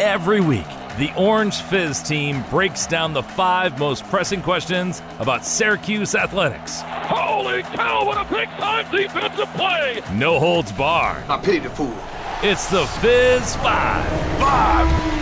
Every 0.00 0.40
week, 0.40 0.66
the 0.96 1.12
Orange 1.18 1.60
Fizz 1.62 2.02
team 2.02 2.42
breaks 2.48 2.86
down 2.86 3.12
the 3.12 3.22
five 3.22 3.78
most 3.78 4.04
pressing 4.04 4.40
questions 4.40 5.02
about 5.18 5.44
Syracuse 5.44 6.14
athletics. 6.14 6.80
Holy 6.82 7.62
cow, 7.62 8.06
what 8.06 8.16
a 8.16 8.34
big 8.34 8.48
time 8.50 8.90
defensive 8.90 9.48
play! 9.54 10.02
No 10.14 10.38
holds 10.38 10.72
barred. 10.72 11.24
I 11.28 11.36
pity 11.38 11.58
the 11.58 11.70
fool. 11.70 11.94
It's 12.42 12.70
the 12.70 12.86
Fizz 12.86 13.56
Five. 13.56 14.08
Five! 14.40 15.12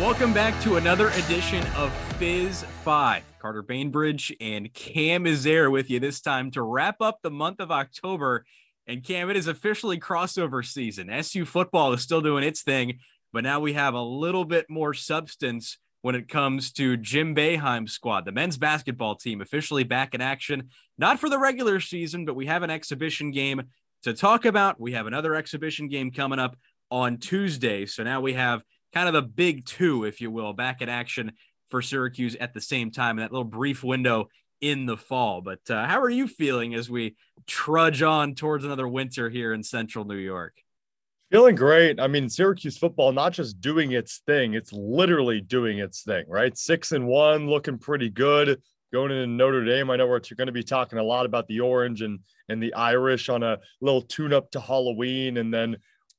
Welcome 0.00 0.32
back 0.32 0.60
to 0.62 0.76
another 0.76 1.10
edition 1.10 1.64
of 1.76 1.92
Fizz 2.18 2.64
5. 2.84 3.22
Carter 3.38 3.62
Bainbridge 3.62 4.34
and 4.40 4.72
Cam 4.74 5.26
is 5.26 5.44
there 5.44 5.70
with 5.70 5.90
you 5.90 6.00
this 6.00 6.20
time 6.20 6.50
to 6.52 6.62
wrap 6.62 7.00
up 7.00 7.20
the 7.22 7.30
month 7.30 7.60
of 7.60 7.70
October. 7.70 8.44
And 8.90 9.04
Cam, 9.04 9.30
it 9.30 9.36
is 9.36 9.46
officially 9.46 10.00
crossover 10.00 10.66
season. 10.66 11.10
SU 11.10 11.44
football 11.44 11.92
is 11.92 12.02
still 12.02 12.20
doing 12.20 12.42
its 12.42 12.62
thing, 12.62 12.98
but 13.32 13.44
now 13.44 13.60
we 13.60 13.74
have 13.74 13.94
a 13.94 14.02
little 14.02 14.44
bit 14.44 14.68
more 14.68 14.94
substance 14.94 15.78
when 16.02 16.16
it 16.16 16.28
comes 16.28 16.72
to 16.72 16.96
Jim 16.96 17.32
Boeheim's 17.32 17.92
squad. 17.92 18.24
The 18.24 18.32
men's 18.32 18.58
basketball 18.58 19.14
team 19.14 19.40
officially 19.40 19.84
back 19.84 20.12
in 20.12 20.20
action, 20.20 20.70
not 20.98 21.20
for 21.20 21.28
the 21.28 21.38
regular 21.38 21.78
season, 21.78 22.24
but 22.24 22.34
we 22.34 22.46
have 22.46 22.64
an 22.64 22.70
exhibition 22.70 23.30
game 23.30 23.62
to 24.02 24.12
talk 24.12 24.44
about. 24.44 24.80
We 24.80 24.90
have 24.92 25.06
another 25.06 25.36
exhibition 25.36 25.86
game 25.86 26.10
coming 26.10 26.40
up 26.40 26.56
on 26.90 27.18
Tuesday. 27.18 27.86
So 27.86 28.02
now 28.02 28.20
we 28.20 28.32
have 28.32 28.64
kind 28.92 29.06
of 29.06 29.14
the 29.14 29.22
big 29.22 29.66
two, 29.66 30.02
if 30.02 30.20
you 30.20 30.32
will, 30.32 30.52
back 30.52 30.82
in 30.82 30.88
action 30.88 31.30
for 31.68 31.80
Syracuse 31.80 32.34
at 32.40 32.54
the 32.54 32.60
same 32.60 32.90
time 32.90 33.18
in 33.18 33.22
that 33.22 33.30
little 33.30 33.44
brief 33.44 33.84
window 33.84 34.30
in 34.60 34.86
the 34.86 34.96
fall. 34.96 35.40
But 35.40 35.70
uh, 35.70 35.86
how 35.86 36.00
are 36.00 36.10
you 36.10 36.26
feeling 36.26 36.74
as 36.74 36.90
we 36.90 37.16
trudge 37.46 38.02
on 38.02 38.34
towards 38.34 38.64
another 38.64 38.88
winter 38.88 39.30
here 39.30 39.52
in 39.52 39.62
central 39.62 40.04
New 40.04 40.16
York? 40.16 40.54
Feeling 41.30 41.54
great. 41.54 42.00
I 42.00 42.08
mean, 42.08 42.28
Syracuse 42.28 42.76
football 42.76 43.12
not 43.12 43.32
just 43.32 43.60
doing 43.60 43.92
its 43.92 44.20
thing, 44.26 44.54
it's 44.54 44.72
literally 44.72 45.40
doing 45.40 45.78
its 45.78 46.02
thing, 46.02 46.24
right? 46.26 46.56
Six 46.58 46.90
and 46.90 47.06
one, 47.06 47.48
looking 47.48 47.78
pretty 47.78 48.10
good. 48.10 48.60
Going 48.92 49.12
into 49.12 49.28
Notre 49.28 49.64
Dame, 49.64 49.88
I 49.90 49.96
know 49.96 50.08
we're 50.08 50.18
going 50.18 50.46
to 50.46 50.52
be 50.52 50.64
talking 50.64 50.98
a 50.98 51.04
lot 51.04 51.26
about 51.26 51.46
the 51.46 51.60
orange 51.60 52.02
and 52.02 52.18
and 52.48 52.60
the 52.60 52.74
Irish 52.74 53.28
on 53.28 53.44
a 53.44 53.58
little 53.80 54.02
tune 54.02 54.32
up 54.32 54.50
to 54.50 54.60
Halloween, 54.60 55.36
and 55.36 55.54
then 55.54 55.76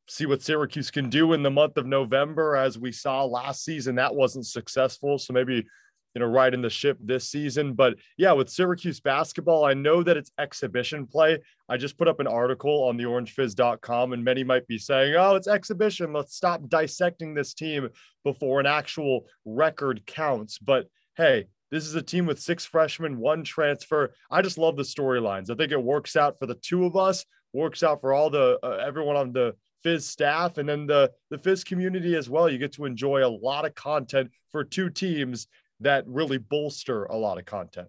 see 0.07 0.25
what 0.25 0.41
Syracuse 0.41 0.89
can 0.89 1.09
do 1.09 1.33
in 1.33 1.43
the 1.43 1.51
month 1.51 1.75
of 1.75 1.85
November. 1.85 2.55
As 2.55 2.79
we 2.79 2.93
saw 2.93 3.25
last 3.25 3.65
season, 3.65 3.95
that 3.95 4.15
wasn't 4.15 4.45
successful. 4.45 5.17
So 5.17 5.33
maybe, 5.33 5.67
you 6.13 6.19
know, 6.19 6.27
riding 6.27 6.59
in 6.59 6.61
the 6.61 6.69
ship 6.69 6.97
this 7.01 7.29
season. 7.29 7.73
But 7.73 7.95
yeah, 8.17 8.33
with 8.33 8.49
Syracuse 8.49 8.99
basketball, 8.99 9.65
I 9.65 9.73
know 9.73 10.03
that 10.03 10.17
it's 10.17 10.31
exhibition 10.37 11.07
play. 11.07 11.39
I 11.69 11.77
just 11.77 11.97
put 11.97 12.07
up 12.07 12.19
an 12.19 12.27
article 12.27 12.83
on 12.83 12.97
the 12.97 13.05
orangefizz.com, 13.05 14.13
and 14.13 14.23
many 14.23 14.43
might 14.43 14.67
be 14.67 14.77
saying, 14.77 15.15
oh, 15.17 15.35
it's 15.35 15.47
exhibition. 15.47 16.13
Let's 16.13 16.35
stop 16.35 16.67
dissecting 16.67 17.33
this 17.33 17.53
team 17.53 17.89
before 18.23 18.59
an 18.59 18.65
actual 18.65 19.25
record 19.45 20.05
counts. 20.05 20.57
But 20.57 20.87
hey, 21.15 21.47
this 21.71 21.85
is 21.85 21.95
a 21.95 22.01
team 22.01 22.25
with 22.25 22.39
six 22.39 22.65
freshmen, 22.65 23.17
one 23.17 23.43
transfer. 23.43 24.13
I 24.29 24.41
just 24.41 24.57
love 24.57 24.75
the 24.75 24.83
storylines. 24.83 25.49
I 25.49 25.55
think 25.55 25.71
it 25.71 25.81
works 25.81 26.15
out 26.15 26.37
for 26.37 26.45
the 26.45 26.55
two 26.55 26.85
of 26.85 26.97
us, 26.97 27.25
works 27.53 27.83
out 27.83 28.01
for 28.01 28.13
all 28.13 28.29
the 28.29 28.59
uh, 28.61 28.83
everyone 28.85 29.15
on 29.15 29.31
the 29.31 29.55
Fizz 29.83 30.07
staff 30.07 30.57
and 30.57 30.69
then 30.69 30.85
the 30.85 31.11
the 31.29 31.37
Fizz 31.37 31.63
community 31.63 32.15
as 32.15 32.29
well. 32.29 32.49
You 32.49 32.57
get 32.57 32.73
to 32.73 32.85
enjoy 32.85 33.25
a 33.25 33.29
lot 33.29 33.65
of 33.65 33.73
content 33.75 34.29
for 34.51 34.63
two 34.63 34.89
teams 34.89 35.47
that 35.81 36.07
really 36.07 36.37
bolster 36.37 37.05
a 37.05 37.17
lot 37.17 37.37
of 37.37 37.45
content. 37.45 37.87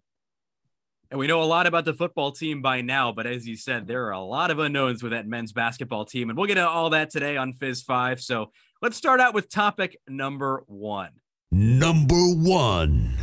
And 1.11 1.19
we 1.19 1.27
know 1.27 1.43
a 1.43 1.45
lot 1.45 1.67
about 1.67 1.85
the 1.85 1.93
football 1.93 2.33
team 2.33 2.62
by 2.62 2.81
now, 2.81 3.12
but 3.12 3.27
as 3.27 3.47
you 3.47 3.55
said, 3.55 3.87
there 3.87 4.07
are 4.07 4.12
a 4.12 4.21
lot 4.21 4.51
of 4.51 4.59
unknowns 4.59 5.03
with 5.03 5.12
that 5.12 5.27
men's 5.27 5.53
basketball 5.53 6.07
team. 6.07 6.31
And 6.31 6.39
we'll 6.39 6.47
get 6.47 6.57
into 6.57 6.69
all 6.69 6.89
that 6.91 7.11
today 7.11 7.37
on 7.37 7.53
Fizz 7.53 7.83
5. 7.83 8.20
So 8.23 8.51
let's 8.81 8.97
start 8.97 9.20
out 9.20 9.35
with 9.35 9.51
topic 9.51 9.98
number 10.09 10.65
one. 10.67 11.11
Number 11.51 12.17
one. 12.17 13.14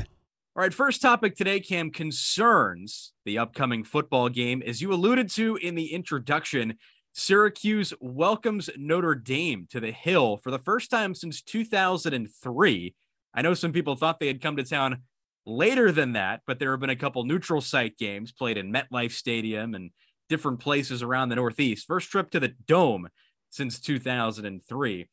All 0.55 0.61
right, 0.61 0.73
first 0.73 1.01
topic 1.01 1.35
today, 1.35 1.59
Cam, 1.59 1.89
concerns 1.89 3.13
the 3.25 3.39
upcoming 3.39 3.83
football 3.83 4.29
game. 4.29 4.61
As 4.63 4.83
you 4.83 4.93
alluded 4.93 5.29
to 5.31 5.55
in 5.55 5.73
the 5.73 5.91
introduction, 5.91 6.77
Syracuse 7.13 7.91
welcomes 7.99 8.69
Notre 8.77 9.15
Dame 9.15 9.67
to 9.71 9.79
the 9.79 9.91
Hill 9.91 10.37
for 10.37 10.51
the 10.51 10.59
first 10.59 10.91
time 10.91 11.15
since 11.15 11.41
2003. 11.41 12.93
I 13.33 13.41
know 13.41 13.53
some 13.53 13.73
people 13.73 13.95
thought 13.95 14.19
they 14.19 14.27
had 14.27 14.41
come 14.41 14.57
to 14.57 14.63
town 14.63 15.03
later 15.45 15.91
than 15.91 16.13
that, 16.13 16.41
but 16.45 16.59
there 16.59 16.71
have 16.71 16.79
been 16.79 16.89
a 16.89 16.95
couple 16.95 17.23
neutral 17.23 17.61
site 17.61 17.97
games 17.97 18.31
played 18.31 18.57
in 18.57 18.73
MetLife 18.73 19.11
Stadium 19.11 19.73
and 19.75 19.91
different 20.29 20.59
places 20.59 21.01
around 21.01 21.29
the 21.29 21.35
Northeast. 21.35 21.87
First 21.87 22.09
trip 22.09 22.29
to 22.31 22.39
the 22.39 22.53
Dome 22.67 23.09
since 23.49 23.79
2003. 23.79 25.09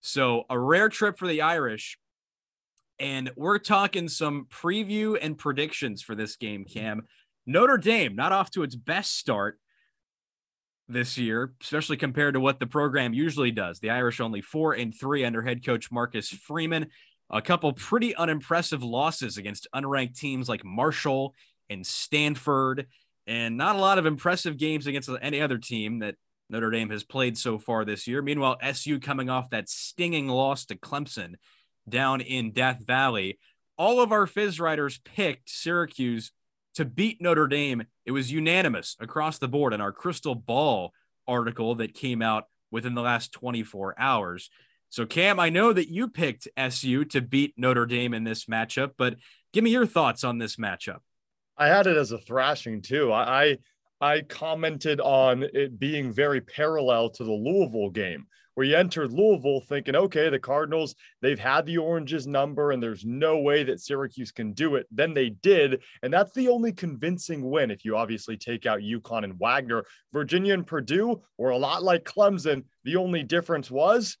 So, 0.00 0.44
a 0.48 0.58
rare 0.58 0.88
trip 0.88 1.18
for 1.18 1.28
the 1.28 1.42
Irish. 1.42 1.98
And 2.98 3.30
we're 3.34 3.58
talking 3.58 4.08
some 4.08 4.46
preview 4.50 5.18
and 5.20 5.36
predictions 5.36 6.02
for 6.02 6.14
this 6.14 6.36
game, 6.36 6.64
Cam. 6.64 7.06
Notre 7.46 7.78
Dame, 7.78 8.14
not 8.14 8.32
off 8.32 8.50
to 8.52 8.62
its 8.62 8.76
best 8.76 9.16
start 9.16 9.58
this 10.90 11.16
year, 11.16 11.54
especially 11.62 11.96
compared 11.96 12.34
to 12.34 12.40
what 12.40 12.60
the 12.60 12.66
program 12.66 13.14
usually 13.14 13.50
does. 13.50 13.80
The 13.80 13.90
Irish 13.90 14.20
only 14.20 14.42
four 14.42 14.74
and 14.74 14.94
three 14.94 15.24
under 15.24 15.42
head 15.42 15.64
coach 15.64 15.90
Marcus 15.90 16.28
Freeman. 16.28 16.88
A 17.30 17.40
couple 17.40 17.72
pretty 17.72 18.14
unimpressive 18.16 18.82
losses 18.82 19.36
against 19.36 19.68
unranked 19.74 20.18
teams 20.18 20.48
like 20.48 20.64
Marshall 20.64 21.34
and 21.68 21.86
Stanford, 21.86 22.86
and 23.26 23.56
not 23.56 23.76
a 23.76 23.80
lot 23.80 23.98
of 23.98 24.06
impressive 24.06 24.56
games 24.56 24.86
against 24.86 25.08
any 25.22 25.40
other 25.40 25.58
team 25.58 26.00
that 26.00 26.16
Notre 26.48 26.70
Dame 26.70 26.90
has 26.90 27.04
played 27.04 27.38
so 27.38 27.58
far 27.58 27.84
this 27.84 28.08
year. 28.08 28.20
Meanwhile, 28.20 28.58
SU 28.60 28.98
coming 28.98 29.30
off 29.30 29.50
that 29.50 29.68
stinging 29.68 30.26
loss 30.26 30.64
to 30.66 30.74
Clemson 30.74 31.34
down 31.88 32.20
in 32.20 32.50
Death 32.50 32.84
Valley. 32.84 33.38
All 33.78 34.00
of 34.00 34.10
our 34.10 34.26
Fizz 34.26 34.58
writers 34.58 34.98
picked 35.04 35.48
Syracuse 35.48 36.32
to 36.74 36.84
beat 36.84 37.22
Notre 37.22 37.46
Dame. 37.46 37.84
It 38.04 38.10
was 38.10 38.32
unanimous 38.32 38.96
across 38.98 39.38
the 39.38 39.48
board 39.48 39.72
in 39.72 39.80
our 39.80 39.92
crystal 39.92 40.34
ball 40.34 40.92
article 41.28 41.76
that 41.76 41.94
came 41.94 42.22
out 42.22 42.44
within 42.72 42.94
the 42.94 43.02
last 43.02 43.32
24 43.32 43.94
hours. 43.98 44.50
So, 44.90 45.06
Cam, 45.06 45.38
I 45.38 45.50
know 45.50 45.72
that 45.72 45.88
you 45.88 46.08
picked 46.08 46.48
SU 46.56 47.04
to 47.06 47.20
beat 47.20 47.54
Notre 47.56 47.86
Dame 47.86 48.12
in 48.12 48.24
this 48.24 48.46
matchup, 48.46 48.92
but 48.98 49.16
give 49.52 49.62
me 49.62 49.70
your 49.70 49.86
thoughts 49.86 50.24
on 50.24 50.38
this 50.38 50.56
matchup. 50.56 50.98
I 51.56 51.68
had 51.68 51.86
it 51.86 51.96
as 51.96 52.10
a 52.10 52.18
thrashing 52.18 52.82
too. 52.82 53.12
I, 53.12 53.58
I 54.00 54.22
commented 54.22 55.00
on 55.00 55.44
it 55.44 55.78
being 55.78 56.12
very 56.12 56.40
parallel 56.40 57.10
to 57.10 57.22
the 57.22 57.30
Louisville 57.30 57.90
game, 57.90 58.26
where 58.54 58.66
you 58.66 58.76
entered 58.76 59.12
Louisville 59.12 59.60
thinking, 59.60 59.94
okay, 59.94 60.28
the 60.28 60.40
Cardinals, 60.40 60.96
they've 61.22 61.38
had 61.38 61.66
the 61.66 61.78
Oranges 61.78 62.26
number 62.26 62.72
and 62.72 62.82
there's 62.82 63.04
no 63.04 63.38
way 63.38 63.62
that 63.62 63.80
Syracuse 63.80 64.32
can 64.32 64.54
do 64.54 64.74
it. 64.74 64.86
Then 64.90 65.14
they 65.14 65.28
did. 65.28 65.82
And 66.02 66.12
that's 66.12 66.32
the 66.32 66.48
only 66.48 66.72
convincing 66.72 67.48
win. 67.48 67.70
If 67.70 67.84
you 67.84 67.96
obviously 67.96 68.36
take 68.36 68.66
out 68.66 68.80
UConn 68.80 69.22
and 69.22 69.38
Wagner, 69.38 69.84
Virginia 70.12 70.54
and 70.54 70.66
Purdue 70.66 71.22
were 71.38 71.50
a 71.50 71.58
lot 71.58 71.84
like 71.84 72.04
Clemson. 72.04 72.64
The 72.82 72.96
only 72.96 73.22
difference 73.22 73.70
was, 73.70 74.16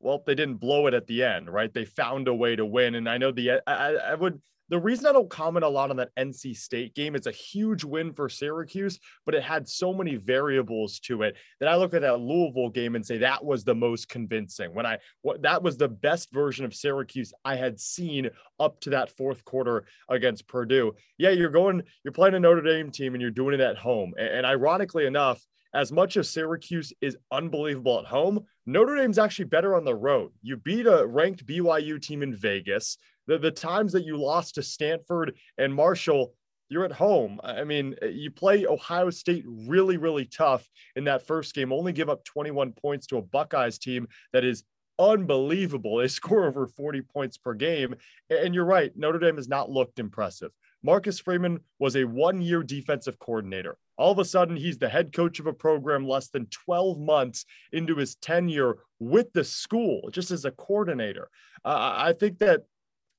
well, 0.00 0.22
they 0.26 0.34
didn't 0.34 0.56
blow 0.56 0.86
it 0.86 0.94
at 0.94 1.06
the 1.06 1.24
end, 1.24 1.50
right? 1.50 1.72
They 1.72 1.84
found 1.84 2.28
a 2.28 2.34
way 2.34 2.56
to 2.56 2.64
win. 2.64 2.94
And 2.94 3.08
I 3.08 3.18
know 3.18 3.32
the, 3.32 3.60
I, 3.66 3.94
I 3.94 4.14
would, 4.14 4.40
the 4.70 4.78
reason 4.78 5.06
I 5.06 5.12
don't 5.12 5.30
comment 5.30 5.64
a 5.64 5.68
lot 5.68 5.90
on 5.90 5.96
that 5.96 6.14
NC 6.16 6.56
State 6.56 6.94
game, 6.94 7.14
it's 7.14 7.26
a 7.26 7.32
huge 7.32 7.84
win 7.84 8.12
for 8.12 8.28
Syracuse, 8.28 8.98
but 9.24 9.34
it 9.34 9.42
had 9.42 9.66
so 9.66 9.94
many 9.94 10.16
variables 10.16 10.98
to 11.00 11.22
it 11.22 11.36
that 11.58 11.68
I 11.68 11.76
look 11.76 11.94
at 11.94 12.02
that 12.02 12.20
Louisville 12.20 12.68
game 12.68 12.94
and 12.94 13.04
say 13.04 13.18
that 13.18 13.44
was 13.44 13.64
the 13.64 13.74
most 13.74 14.08
convincing. 14.08 14.74
When 14.74 14.84
I 14.84 14.98
what 15.22 15.42
that 15.42 15.62
was 15.62 15.78
the 15.78 15.88
best 15.88 16.32
version 16.32 16.66
of 16.66 16.74
Syracuse 16.74 17.32
I 17.44 17.56
had 17.56 17.80
seen 17.80 18.28
up 18.60 18.78
to 18.80 18.90
that 18.90 19.16
fourth 19.16 19.44
quarter 19.44 19.86
against 20.08 20.46
Purdue. 20.48 20.94
Yeah, 21.16 21.30
you're 21.30 21.48
going, 21.48 21.82
you're 22.04 22.12
playing 22.12 22.34
a 22.34 22.40
Notre 22.40 22.60
Dame 22.60 22.90
team 22.90 23.14
and 23.14 23.22
you're 23.22 23.30
doing 23.30 23.54
it 23.54 23.60
at 23.60 23.78
home. 23.78 24.12
And, 24.18 24.28
and 24.28 24.46
ironically 24.46 25.06
enough, 25.06 25.42
as 25.74 25.92
much 25.92 26.16
as 26.16 26.30
Syracuse 26.30 26.92
is 27.00 27.16
unbelievable 27.30 27.98
at 27.98 28.06
home, 28.06 28.44
Notre 28.66 28.96
Dame's 28.96 29.18
actually 29.18 29.46
better 29.46 29.74
on 29.74 29.84
the 29.84 29.94
road. 29.94 30.32
You 30.42 30.56
beat 30.56 30.86
a 30.86 31.06
ranked 31.06 31.46
BYU 31.46 32.00
team 32.00 32.22
in 32.22 32.34
Vegas 32.34 32.98
the, 33.28 33.38
the 33.38 33.50
times 33.52 33.92
that 33.92 34.04
you 34.04 34.16
lost 34.16 34.56
to 34.56 34.62
Stanford 34.62 35.36
and 35.58 35.72
Marshall, 35.72 36.34
you're 36.70 36.84
at 36.84 36.92
home. 36.92 37.38
I 37.44 37.62
mean, 37.62 37.94
eh, 38.02 38.06
you 38.06 38.30
play 38.30 38.66
Ohio 38.66 39.10
State 39.10 39.44
really, 39.46 39.98
really 39.98 40.24
tough 40.24 40.68
in 40.96 41.04
that 41.04 41.26
first 41.26 41.54
game, 41.54 41.72
only 41.72 41.92
give 41.92 42.08
up 42.08 42.24
21 42.24 42.72
points 42.72 43.06
to 43.08 43.18
a 43.18 43.22
Buckeyes 43.22 43.78
team 43.78 44.08
that 44.32 44.44
is 44.44 44.64
unbelievable. 44.98 45.98
They 45.98 46.08
score 46.08 46.46
over 46.46 46.66
40 46.66 47.02
points 47.02 47.36
per 47.36 47.54
game. 47.54 47.94
And 48.30 48.54
you're 48.54 48.64
right, 48.64 48.90
Notre 48.96 49.18
Dame 49.18 49.36
has 49.36 49.48
not 49.48 49.70
looked 49.70 49.98
impressive. 49.98 50.50
Marcus 50.82 51.18
Freeman 51.18 51.60
was 51.78 51.96
a 51.96 52.04
one 52.04 52.40
year 52.40 52.62
defensive 52.62 53.18
coordinator. 53.18 53.76
All 53.96 54.12
of 54.12 54.18
a 54.18 54.24
sudden, 54.24 54.56
he's 54.56 54.78
the 54.78 54.88
head 54.88 55.12
coach 55.12 55.40
of 55.40 55.46
a 55.46 55.52
program 55.52 56.06
less 56.06 56.28
than 56.28 56.46
12 56.46 57.00
months 57.00 57.44
into 57.72 57.96
his 57.96 58.14
tenure 58.16 58.76
with 59.00 59.32
the 59.32 59.42
school, 59.42 60.08
just 60.12 60.30
as 60.30 60.44
a 60.44 60.52
coordinator. 60.52 61.30
Uh, 61.64 61.92
I 61.96 62.12
think 62.12 62.38
that 62.38 62.62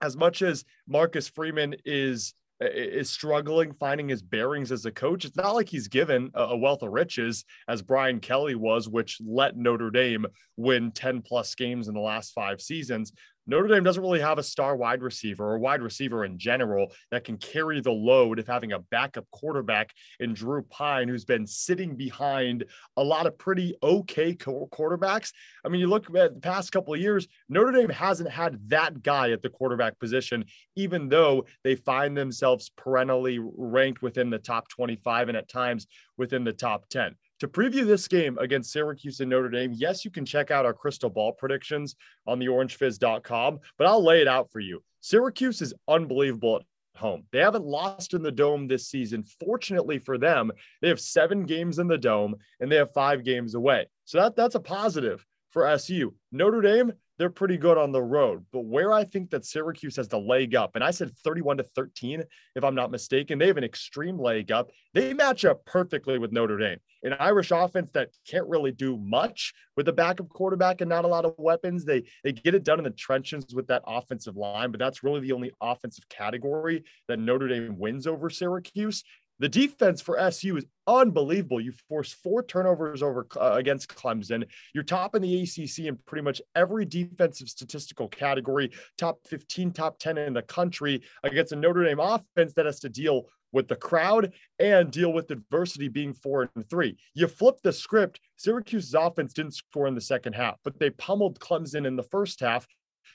as 0.02 0.16
much 0.16 0.42
as 0.42 0.64
Marcus 0.88 1.28
Freeman 1.28 1.76
is 1.86 2.34
is 2.62 3.10
struggling 3.10 3.72
finding 3.74 4.10
his 4.10 4.22
bearings 4.22 4.72
as 4.72 4.86
a 4.86 4.92
coach. 4.92 5.24
It's 5.24 5.38
not 5.38 5.56
like 5.56 5.70
he's 5.70 5.88
given 5.88 6.30
a 6.34 6.58
wealth 6.58 6.82
of 6.82 6.92
riches 6.92 7.46
as 7.70 7.82
Brian 7.82 8.20
Kelly 8.20 8.56
was, 8.56 8.90
which 8.90 9.18
let 9.26 9.56
Notre 9.56 9.90
Dame 9.90 10.26
win 10.58 10.92
10 10.92 11.22
plus 11.22 11.56
games 11.56 11.88
in 11.88 11.94
the 11.94 12.02
last 12.02 12.34
five 12.34 12.60
seasons. 12.60 13.14
Notre 13.50 13.68
Dame 13.68 13.84
doesn't 13.84 14.04
really 14.04 14.20
have 14.20 14.38
a 14.38 14.44
star 14.44 14.76
wide 14.76 15.02
receiver 15.02 15.44
or 15.44 15.58
wide 15.58 15.82
receiver 15.82 16.24
in 16.24 16.38
general 16.38 16.92
that 17.10 17.24
can 17.24 17.36
carry 17.38 17.82
the 17.82 17.92
load 17.92 18.38
of 18.38 18.46
having 18.46 18.74
a 18.74 18.80
backup 18.80 19.26
quarterback 19.32 19.92
in 20.20 20.36
Drew 20.36 20.62
Pyne, 20.62 21.08
who's 21.08 21.26
been 21.26 21.48
sitting 21.48 21.96
behind 21.96 22.64
a 22.96 23.04
lot 23.04 23.26
of 23.26 23.40
pretty 23.40 23.74
okay 23.82 24.36
quarterbacks. 24.36 25.32
I 25.66 25.70
mean, 25.70 25.82
you 25.82 25.88
look 25.88 26.16
at 26.16 26.36
the 26.36 26.42
past 26.42 26.72
couple 26.72 26.94
of 26.94 27.00
years, 27.00 27.28
Notre 27.50 27.72
Dame 27.72 27.90
hasn't 27.90 28.30
had 28.30 28.60
that 28.70 29.02
guy 29.02 29.32
at 29.32 29.42
the 29.42 29.50
quarterback 29.50 29.98
position, 29.98 30.46
even 30.76 31.10
though 31.10 31.46
they 31.64 31.74
find 31.74 32.16
themselves 32.16 32.70
perennially 32.78 33.40
ranked 33.42 34.04
within 34.04 34.30
the 34.30 34.38
top 34.38 34.70
25 34.70 35.28
and 35.28 35.38
at 35.38 35.50
times 35.50 35.88
within 36.18 36.44
the 36.44 36.54
top 36.54 36.88
10 36.90 37.16
to 37.40 37.48
preview 37.48 37.86
this 37.86 38.08
game 38.08 38.38
against 38.38 38.72
Syracuse 38.72 39.20
and 39.20 39.30
Notre 39.30 39.50
Dame, 39.50 39.72
yes, 39.74 40.04
you 40.04 40.12
can 40.12 40.26
check 40.26 40.52
out 40.52 40.66
our 40.66 40.74
crystal 40.74 41.10
ball 41.10 41.32
predictions 41.32 41.96
on 42.28 42.40
the 42.40 42.48
orangefizz.com, 42.48 43.60
but 43.78 43.88
I'll 43.88 44.04
lay 44.04 44.22
it 44.22 44.28
out 44.28 44.52
for 44.52 44.60
you. 44.60 44.84
Syracuse 45.02 45.62
is 45.62 45.74
unbelievable 45.88 46.58
at 46.58 47.00
home. 47.00 47.24
They 47.32 47.40
haven't 47.40 47.66
lost 47.66 48.14
in 48.14 48.22
the 48.22 48.32
dome 48.32 48.68
this 48.68 48.88
season. 48.88 49.24
Fortunately 49.24 50.00
for 50.00 50.18
them, 50.18 50.52
they 50.82 50.90
have 50.90 51.00
seven 51.00 51.44
games 51.44 51.80
in 51.80 51.88
the 51.88 51.98
dome 51.98 52.36
and 52.60 52.72
they 52.72 52.76
have 52.76 52.94
five 52.94 53.24
games 53.24 53.56
away. 53.56 53.88
So 54.04 54.20
that, 54.20 54.36
that's 54.36 54.56
a 54.56 54.60
positive 54.60 55.26
for 55.52 55.66
SU. 55.68 56.14
Notre 56.32 56.62
Dame, 56.62 56.94
they're 57.20 57.30
pretty 57.30 57.58
good 57.58 57.78
on 57.78 57.92
the 57.92 58.02
road. 58.02 58.46
But 58.52 58.62
where 58.62 58.94
I 58.94 59.04
think 59.04 59.30
that 59.32 59.46
Syracuse 59.46 59.98
has 59.98 60.08
the 60.08 60.18
leg 60.18 60.56
up, 60.56 60.76
and 60.76 60.84
I 60.84 60.92
said 60.92 61.12
31 61.18 61.58
to 61.58 61.64
13, 61.64 62.24
if 62.56 62.64
I'm 62.64 62.74
not 62.74 62.92
mistaken, 62.92 63.38
they 63.38 63.48
have 63.48 63.58
an 63.58 63.64
extreme 63.64 64.18
leg 64.18 64.52
up. 64.52 64.72
They 64.94 65.14
match 65.14 65.44
up 65.44 65.66
perfectly 65.66 66.18
with 66.18 66.32
Notre 66.32 66.58
Dame. 66.58 66.78
An 67.04 67.14
Irish 67.20 67.52
offense 67.52 67.92
that 67.92 68.10
can't 68.30 68.48
really 68.48 68.72
do 68.72 68.98
much 68.98 69.54
with 69.76 69.88
a 69.88 69.94
backup 69.94 70.30
quarterback 70.30 70.82
and 70.82 70.90
not 70.90 71.06
a 71.06 71.08
lot 71.08 71.26
of 71.26 71.34
weapons. 71.38 71.86
They 71.86 72.04
they 72.24 72.32
get 72.32 72.56
it 72.56 72.64
done 72.64 72.80
in 72.80 72.84
the 72.84 72.90
trenches 72.90 73.54
with 73.54 73.68
that 73.68 73.84
offensive 73.86 74.36
line, 74.36 74.72
but 74.72 74.80
that's 74.80 75.04
really 75.04 75.22
the 75.22 75.32
only 75.32 75.52
offensive 75.62 76.08
category 76.10 76.84
that 77.08 77.20
Notre 77.20 77.48
Dame 77.48 77.78
wins 77.78 78.08
over 78.08 78.30
Syracuse. 78.30 79.04
The 79.40 79.50
defense 79.50 80.02
for 80.02 80.20
SU 80.20 80.58
is 80.58 80.66
unbelievable. 80.86 81.62
You 81.62 81.72
force 81.88 82.12
four 82.12 82.44
turnovers 82.44 83.02
over 83.02 83.26
uh, 83.40 83.54
against 83.54 83.88
Clemson. 83.88 84.46
You're 84.74 84.84
top 84.84 85.16
in 85.16 85.22
the 85.22 85.44
ACC 85.44 85.86
in 85.86 85.98
pretty 86.06 86.24
much 86.24 86.42
every 86.56 86.86
defensive 86.86 87.50
statistical 87.50 88.10
category, 88.10 88.72
top 88.98 89.20
15, 89.28 89.72
top 89.72 89.98
10 90.00 90.18
in 90.18 90.34
the 90.34 90.42
country 90.42 91.02
against 91.24 91.54
a 91.54 91.56
Notre 91.56 91.86
Dame 91.86 92.00
offense 92.00 92.54
that 92.54 92.66
has 92.66 92.80
to 92.82 92.90
deal 92.90 93.28
with 93.52 93.68
the 93.68 93.76
crowd 93.76 94.32
and 94.60 94.92
deal 94.92 95.12
with 95.12 95.32
adversity 95.32 95.88
being 95.88 96.14
four 96.14 96.50
and 96.56 96.70
three. 96.70 96.98
You 97.14 97.28
flip 97.28 97.56
the 97.64 97.74
script. 97.74 98.20
Syracuse's 98.36 98.94
offense 98.94 99.34
didn't 99.34 99.56
score 99.56 99.88
in 99.88 99.96
the 99.96 100.02
second 100.02 100.34
half, 100.34 100.58
but 100.64 100.80
they 100.80 100.92
pummeled 100.92 101.40
Clemson 101.40 101.88
in 101.88 101.96
the 101.96 102.04
first 102.04 102.40
half. 102.40 102.68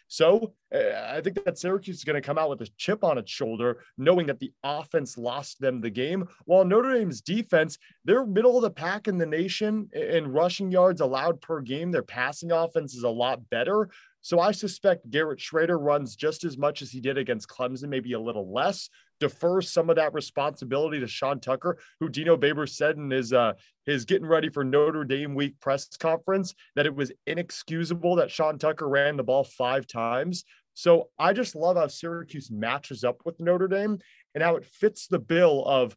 So 0.08 0.54
uh, 0.74 0.78
I 1.08 1.20
think 1.20 1.42
that 1.44 1.58
Syracuse 1.58 1.96
is 1.96 2.04
going 2.04 2.20
to 2.20 2.26
come 2.26 2.38
out 2.38 2.50
with 2.50 2.60
a 2.62 2.68
chip 2.76 3.04
on 3.04 3.18
its 3.18 3.30
shoulder, 3.30 3.78
knowing 3.98 4.26
that 4.26 4.38
the 4.38 4.52
offense 4.62 5.18
lost 5.18 5.60
them 5.60 5.80
the 5.80 5.90
game. 5.90 6.28
While 6.44 6.64
Notre 6.64 6.94
Dame's 6.94 7.20
defense, 7.20 7.78
they're 8.04 8.26
middle 8.26 8.56
of 8.56 8.62
the 8.62 8.70
pack 8.70 9.08
in 9.08 9.18
the 9.18 9.26
nation 9.26 9.88
in 9.92 10.32
rushing 10.32 10.70
yards 10.70 11.00
allowed 11.00 11.40
per 11.40 11.60
game. 11.60 11.90
Their 11.90 12.02
passing 12.02 12.52
offense 12.52 12.94
is 12.94 13.02
a 13.02 13.08
lot 13.08 13.48
better. 13.50 13.90
So 14.24 14.40
I 14.40 14.52
suspect 14.52 15.10
Garrett 15.10 15.38
Shrader 15.38 15.78
runs 15.78 16.16
just 16.16 16.44
as 16.44 16.56
much 16.56 16.80
as 16.80 16.90
he 16.90 16.98
did 16.98 17.18
against 17.18 17.46
Clemson, 17.46 17.90
maybe 17.90 18.14
a 18.14 18.18
little 18.18 18.50
less. 18.50 18.88
Defers 19.20 19.70
some 19.70 19.90
of 19.90 19.96
that 19.96 20.14
responsibility 20.14 20.98
to 20.98 21.06
Sean 21.06 21.40
Tucker, 21.40 21.76
who 22.00 22.08
Dino 22.08 22.34
Babers 22.34 22.70
said 22.70 22.96
in 22.96 23.10
his 23.10 23.34
uh, 23.34 23.52
his 23.84 24.06
getting 24.06 24.26
ready 24.26 24.48
for 24.48 24.64
Notre 24.64 25.04
Dame 25.04 25.34
week 25.34 25.60
press 25.60 25.86
conference 25.98 26.54
that 26.74 26.86
it 26.86 26.94
was 26.94 27.12
inexcusable 27.26 28.16
that 28.16 28.30
Sean 28.30 28.58
Tucker 28.58 28.88
ran 28.88 29.18
the 29.18 29.22
ball 29.22 29.44
five 29.44 29.86
times. 29.86 30.44
So 30.72 31.10
I 31.18 31.34
just 31.34 31.54
love 31.54 31.76
how 31.76 31.88
Syracuse 31.88 32.50
matches 32.50 33.04
up 33.04 33.20
with 33.26 33.38
Notre 33.40 33.68
Dame 33.68 33.98
and 34.34 34.42
how 34.42 34.56
it 34.56 34.64
fits 34.64 35.06
the 35.06 35.18
bill 35.18 35.62
of 35.66 35.94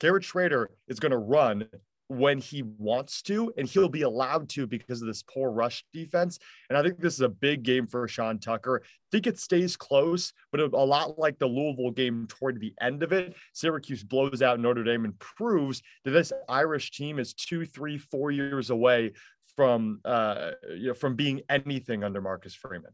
Garrett 0.00 0.22
Shrader 0.22 0.66
is 0.86 1.00
going 1.00 1.12
to 1.12 1.18
run 1.18 1.66
when 2.08 2.38
he 2.38 2.62
wants 2.62 3.22
to, 3.22 3.52
and 3.56 3.68
he'll 3.68 3.88
be 3.88 4.02
allowed 4.02 4.48
to 4.50 4.66
because 4.66 5.02
of 5.02 5.08
this 5.08 5.22
poor 5.22 5.50
rush 5.50 5.84
defense. 5.92 6.38
And 6.68 6.78
I 6.78 6.82
think 6.82 6.98
this 7.00 7.14
is 7.14 7.20
a 7.20 7.28
big 7.28 7.62
game 7.62 7.86
for 7.86 8.08
Sean 8.08 8.38
Tucker. 8.38 8.82
I 8.84 8.88
think 9.12 9.26
it 9.26 9.38
stays 9.38 9.76
close, 9.76 10.32
but 10.50 10.60
a 10.60 10.66
lot 10.66 11.18
like 11.18 11.38
the 11.38 11.46
Louisville 11.46 11.90
game 11.90 12.26
toward 12.28 12.60
the 12.60 12.74
end 12.80 13.02
of 13.02 13.12
it, 13.12 13.34
Syracuse 13.52 14.02
blows 14.02 14.42
out 14.42 14.58
Notre 14.58 14.84
Dame 14.84 15.04
and 15.04 15.18
proves 15.18 15.82
that 16.04 16.10
this 16.12 16.32
Irish 16.48 16.90
team 16.90 17.18
is 17.18 17.34
two, 17.34 17.66
three, 17.66 17.98
four 17.98 18.30
years 18.30 18.70
away 18.70 19.12
from 19.54 20.00
uh, 20.04 20.52
you 20.70 20.88
know, 20.88 20.94
from 20.94 21.16
being 21.16 21.42
anything 21.50 22.04
under 22.04 22.20
Marcus 22.20 22.54
Freeman. 22.54 22.92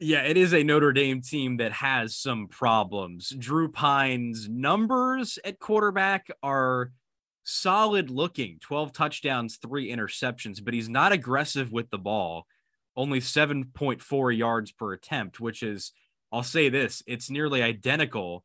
Yeah, 0.00 0.22
it 0.22 0.36
is 0.36 0.54
a 0.54 0.62
Notre 0.62 0.92
Dame 0.92 1.22
team 1.22 1.56
that 1.56 1.72
has 1.72 2.16
some 2.16 2.46
problems. 2.46 3.30
Drew 3.30 3.68
Pyne's 3.68 4.48
numbers 4.48 5.40
at 5.44 5.58
quarterback 5.58 6.28
are 6.40 6.92
solid 7.42 8.08
looking 8.08 8.58
12 8.60 8.92
touchdowns, 8.92 9.56
three 9.56 9.90
interceptions, 9.90 10.64
but 10.64 10.72
he's 10.72 10.88
not 10.88 11.10
aggressive 11.10 11.72
with 11.72 11.90
the 11.90 11.98
ball. 11.98 12.46
Only 12.94 13.20
7.4 13.20 14.36
yards 14.36 14.70
per 14.70 14.92
attempt, 14.92 15.40
which 15.40 15.64
is, 15.64 15.92
I'll 16.30 16.44
say 16.44 16.68
this, 16.68 17.02
it's 17.06 17.30
nearly 17.30 17.60
identical 17.62 18.44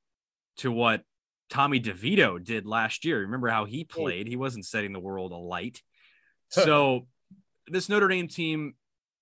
to 0.57 0.71
what 0.71 1.03
Tommy 1.49 1.79
DeVito 1.79 2.43
did 2.43 2.65
last 2.65 3.05
year. 3.05 3.19
Remember 3.19 3.49
how 3.49 3.65
he 3.65 3.83
played? 3.83 4.27
He 4.27 4.35
wasn't 4.35 4.65
setting 4.65 4.91
the 4.91 4.99
world 4.99 5.31
alight. 5.31 5.81
So, 6.49 7.07
this 7.67 7.89
Notre 7.89 8.07
Dame 8.07 8.27
team 8.27 8.73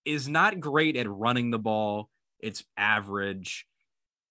is 0.06 0.28
not 0.28 0.60
great 0.60 0.96
at 0.96 1.10
running 1.10 1.52
the 1.52 1.60
ball 1.60 2.10
it's 2.42 2.64
average. 2.78 3.66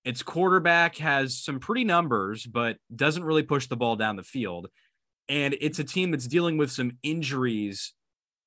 Its 0.05 0.23
quarterback 0.23 0.97
has 0.97 1.37
some 1.39 1.61
pretty 1.61 1.85
numbers, 1.85 2.47
but 2.47 2.79
doesn't 2.95 3.25
really 3.25 3.43
push 3.43 3.67
the 3.67 3.77
ball 3.77 3.97
down 3.97 4.17
the 4.17 4.23
field. 4.23 4.69
And 5.29 5.57
it's 5.61 5.79
a 5.79 5.85
team 5.85 6.11
that's 6.11 6.27
dealing 6.27 6.57
with 6.57 6.71
some 6.71 6.93
injuries 7.03 7.93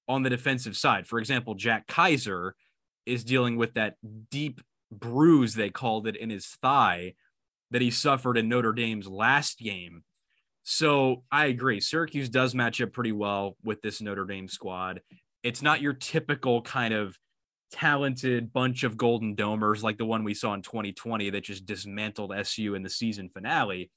on 0.07 0.23
the 0.23 0.29
defensive 0.29 0.75
side. 0.75 1.07
For 1.07 1.19
example, 1.19 1.55
Jack 1.55 1.87
Kiser 1.87 2.53
is 3.05 3.23
dealing 3.23 3.57
with 3.57 3.75
that 3.75 3.95
deep 4.29 4.61
bruise, 4.91 5.55
they 5.55 5.69
called 5.69 6.07
it, 6.07 6.15
in 6.15 6.29
his 6.29 6.45
thigh 6.61 7.13
that 7.71 7.81
he 7.81 7.91
suffered 7.91 8.37
in 8.37 8.49
Notre 8.49 8.73
Dame's 8.73 9.07
last 9.07 9.59
game. 9.59 10.03
So 10.63 11.23
I 11.31 11.45
agree. 11.45 11.79
Syracuse 11.79 12.29
does 12.29 12.55
match 12.55 12.81
up 12.81 12.93
pretty 12.93 13.11
well 13.11 13.57
with 13.63 13.81
this 13.81 14.01
Notre 14.01 14.25
Dame 14.25 14.47
squad. 14.47 15.01
It's 15.43 15.61
not 15.61 15.81
your 15.81 15.93
typical 15.93 16.61
kind 16.61 16.93
of 16.93 17.17
talented 17.73 18.53
bunch 18.53 18.83
of 18.83 18.97
golden 18.97 19.35
domers 19.35 19.81
like 19.81 19.97
the 19.97 20.05
one 20.05 20.23
we 20.23 20.35
saw 20.35 20.53
in 20.53 20.61
2020 20.61 21.31
that 21.31 21.43
just 21.43 21.65
dismantled 21.65 22.31
SU 22.31 22.75
in 22.75 22.83
the 22.83 22.89
season 22.89 23.29
finale. 23.33 23.89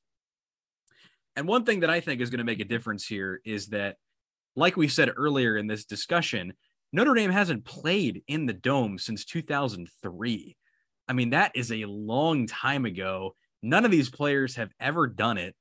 And 1.36 1.46
one 1.46 1.64
thing 1.64 1.80
that 1.80 1.90
I 1.90 2.00
think 2.00 2.22
is 2.22 2.30
going 2.30 2.38
to 2.38 2.44
make 2.44 2.60
a 2.60 2.64
difference 2.64 3.06
here 3.06 3.40
is 3.44 3.68
that, 3.68 3.96
like 4.56 4.76
we 4.76 4.88
said 4.88 5.12
earlier 5.14 5.58
in 5.58 5.66
this 5.66 5.84
discussion, 5.84 6.54
Notre 6.92 7.12
Dame 7.12 7.30
hasn't 7.30 7.66
played 7.66 8.22
in 8.26 8.46
the 8.46 8.54
dome 8.54 8.98
since 8.98 9.26
2003. 9.26 10.56
I 11.08 11.12
mean, 11.12 11.30
that 11.30 11.52
is 11.54 11.70
a 11.70 11.84
long 11.84 12.46
time 12.46 12.86
ago. 12.86 13.36
None 13.62 13.84
of 13.84 13.90
these 13.90 14.08
players 14.08 14.56
have 14.56 14.70
ever 14.80 15.06
done 15.06 15.36
it. 15.36 15.54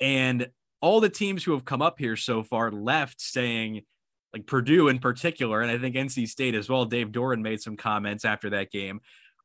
And 0.00 0.48
all 0.80 1.00
the 1.00 1.08
teams 1.08 1.44
who 1.44 1.52
have 1.52 1.64
come 1.64 1.82
up 1.82 2.00
here 2.00 2.16
so 2.16 2.42
far 2.42 2.72
left 2.72 3.20
saying, 3.20 3.82
like 4.32 4.46
Purdue 4.46 4.88
in 4.88 4.98
particular, 4.98 5.60
and 5.60 5.70
I 5.70 5.78
think 5.78 5.94
NC 5.94 6.28
State 6.28 6.54
as 6.54 6.68
well. 6.68 6.84
Dave 6.84 7.08
Doeren 7.08 7.42
made 7.42 7.60
some 7.60 7.76
comments 7.76 8.24
after 8.24 8.50
that 8.50 8.70
game 8.70 9.00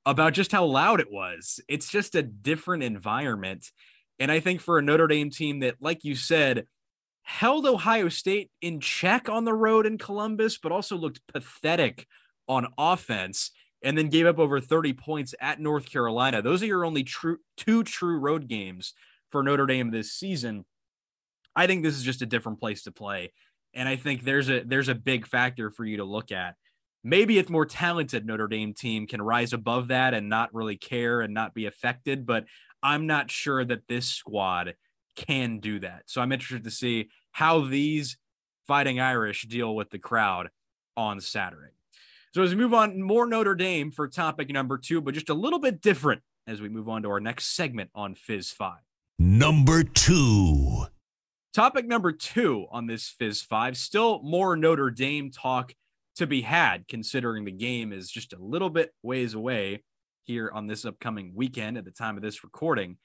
about 0.05 0.33
just 0.33 0.51
how 0.51 0.65
loud 0.65 0.99
it 0.99 1.11
was. 1.11 1.59
It's 1.67 1.89
just 1.89 2.15
a 2.15 2.23
different 2.23 2.83
environment. 2.83 3.71
And 4.19 4.31
I 4.31 4.39
think 4.39 4.61
for 4.61 4.77
a 4.77 4.81
Notre 4.81 5.07
Dame 5.07 5.29
team 5.29 5.59
that, 5.59 5.75
like 5.79 6.03
you 6.03 6.15
said, 6.15 6.67
held 7.23 7.65
Ohio 7.65 8.09
State 8.09 8.51
in 8.61 8.79
check 8.79 9.29
on 9.29 9.45
the 9.45 9.53
road 9.53 9.85
in 9.85 9.97
Columbus, 9.97 10.57
but 10.57 10.71
also 10.71 10.97
looked 10.97 11.21
pathetic 11.27 12.05
on 12.47 12.67
offense 12.77 13.51
and 13.81 13.97
then 13.97 14.09
gave 14.09 14.25
up 14.25 14.39
over 14.39 14.59
30 14.59 14.93
points 14.93 15.33
at 15.41 15.59
North 15.59 15.89
Carolina. 15.89 16.41
Those 16.41 16.61
are 16.63 16.67
your 16.67 16.85
only 16.85 17.03
true 17.03 17.37
two 17.57 17.83
true 17.83 18.17
road 18.17 18.47
games 18.47 18.93
for 19.31 19.43
Notre 19.43 19.65
Dame 19.65 19.91
this 19.91 20.13
season. 20.13 20.65
I 21.55 21.67
think 21.67 21.83
this 21.83 21.95
is 21.95 22.03
just 22.03 22.21
a 22.21 22.25
different 22.25 22.59
place 22.59 22.83
to 22.83 22.91
play. 22.91 23.31
And 23.73 23.89
I 23.89 23.95
think 23.95 24.23
there's 24.23 24.49
a 24.49 24.63
there's 24.63 24.89
a 24.89 24.95
big 24.95 25.27
factor 25.27 25.69
for 25.69 25.85
you 25.85 25.97
to 25.97 26.03
look 26.03 26.31
at. 26.31 26.55
Maybe 27.03 27.39
a 27.39 27.49
more 27.49 27.65
talented 27.65 28.25
Notre 28.25 28.47
Dame 28.47 28.73
team 28.73 29.07
can 29.07 29.21
rise 29.21 29.51
above 29.51 29.89
that 29.89 30.13
and 30.13 30.29
not 30.29 30.53
really 30.53 30.77
care 30.77 31.19
and 31.19 31.33
not 31.33 31.53
be 31.53 31.65
affected, 31.65 32.25
but 32.25 32.45
I'm 32.81 33.07
not 33.07 33.29
sure 33.29 33.65
that 33.65 33.87
this 33.89 34.07
squad 34.07 34.75
can 35.15 35.59
do 35.59 35.79
that. 35.79 36.03
So 36.05 36.21
I'm 36.21 36.31
interested 36.31 36.63
to 36.63 36.71
see 36.71 37.09
how 37.31 37.61
these 37.61 38.17
fighting 38.67 38.99
Irish 38.99 39.43
deal 39.43 39.75
with 39.75 39.89
the 39.89 39.99
crowd 39.99 40.49
on 40.95 41.19
Saturday. 41.19 41.73
So 42.33 42.41
as 42.41 42.51
we 42.51 42.61
move 42.61 42.73
on, 42.73 43.01
more 43.01 43.27
Notre 43.27 43.55
Dame 43.55 43.91
for 43.91 44.07
topic 44.07 44.49
number 44.49 44.77
two, 44.77 45.01
but 45.01 45.13
just 45.13 45.29
a 45.29 45.33
little 45.33 45.59
bit 45.59 45.81
different 45.81 46.21
as 46.47 46.61
we 46.61 46.69
move 46.69 46.89
on 46.89 47.03
to 47.03 47.09
our 47.09 47.19
next 47.19 47.55
segment 47.55 47.89
on 47.93 48.15
Fizz 48.15 48.51
5. 48.51 48.77
Number 49.19 49.83
two. 49.83 50.87
Topic 51.53 51.87
number 51.87 52.11
two 52.11 52.65
on 52.71 52.87
this 52.87 53.09
Fizz 53.09 53.43
5 53.43 53.77
still 53.77 54.23
more 54.23 54.55
Notre 54.55 54.89
Dame 54.89 55.29
talk 55.29 55.71
to 56.15 56.25
be 56.25 56.41
had, 56.41 56.87
considering 56.87 57.45
the 57.45 57.51
game 57.51 57.93
is 57.93 58.09
just 58.09 58.33
a 58.33 58.39
little 58.39 58.71
bit 58.71 58.91
ways 59.03 59.35
away 59.35 59.83
here 60.23 60.49
on 60.51 60.65
this 60.65 60.83
upcoming 60.83 61.31
weekend 61.35 61.77
at 61.77 61.85
the 61.85 61.91
time 61.91 62.17
of 62.17 62.23
this 62.23 62.43
recording. 62.43 62.97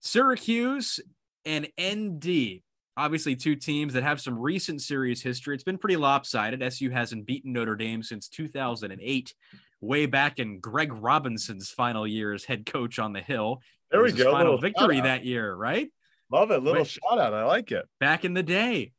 Syracuse 0.00 1.00
and 1.46 1.68
ND, 1.80 2.60
obviously 2.98 3.34
two 3.34 3.56
teams 3.56 3.94
that 3.94 4.02
have 4.02 4.20
some 4.20 4.38
recent 4.38 4.82
series 4.82 5.22
history. 5.22 5.54
It's 5.54 5.64
been 5.64 5.78
pretty 5.78 5.96
lopsided. 5.96 6.62
SU 6.62 6.90
hasn't 6.90 7.24
beaten 7.24 7.54
Notre 7.54 7.76
Dame 7.76 8.02
since 8.02 8.28
2008, 8.28 9.34
way 9.80 10.04
back 10.04 10.38
in 10.38 10.60
Greg 10.60 10.92
Robinson's 10.92 11.70
final 11.70 12.06
year 12.06 12.34
as 12.34 12.44
head 12.44 12.66
coach 12.66 12.98
on 12.98 13.14
the 13.14 13.22
Hill. 13.22 13.62
There 13.90 14.00
we 14.00 14.08
It 14.08 14.12
was 14.12 14.18
his 14.18 14.24
go. 14.24 14.32
Final 14.32 14.58
victory 14.58 15.00
that 15.00 15.24
year, 15.24 15.54
right? 15.54 15.90
Love 16.30 16.50
it. 16.50 16.62
Little 16.62 16.84
shout 16.84 17.18
out. 17.18 17.34
I 17.34 17.44
like 17.44 17.72
it. 17.72 17.86
back 17.98 18.24
in 18.24 18.34
the 18.34 18.42
day. 18.42 18.92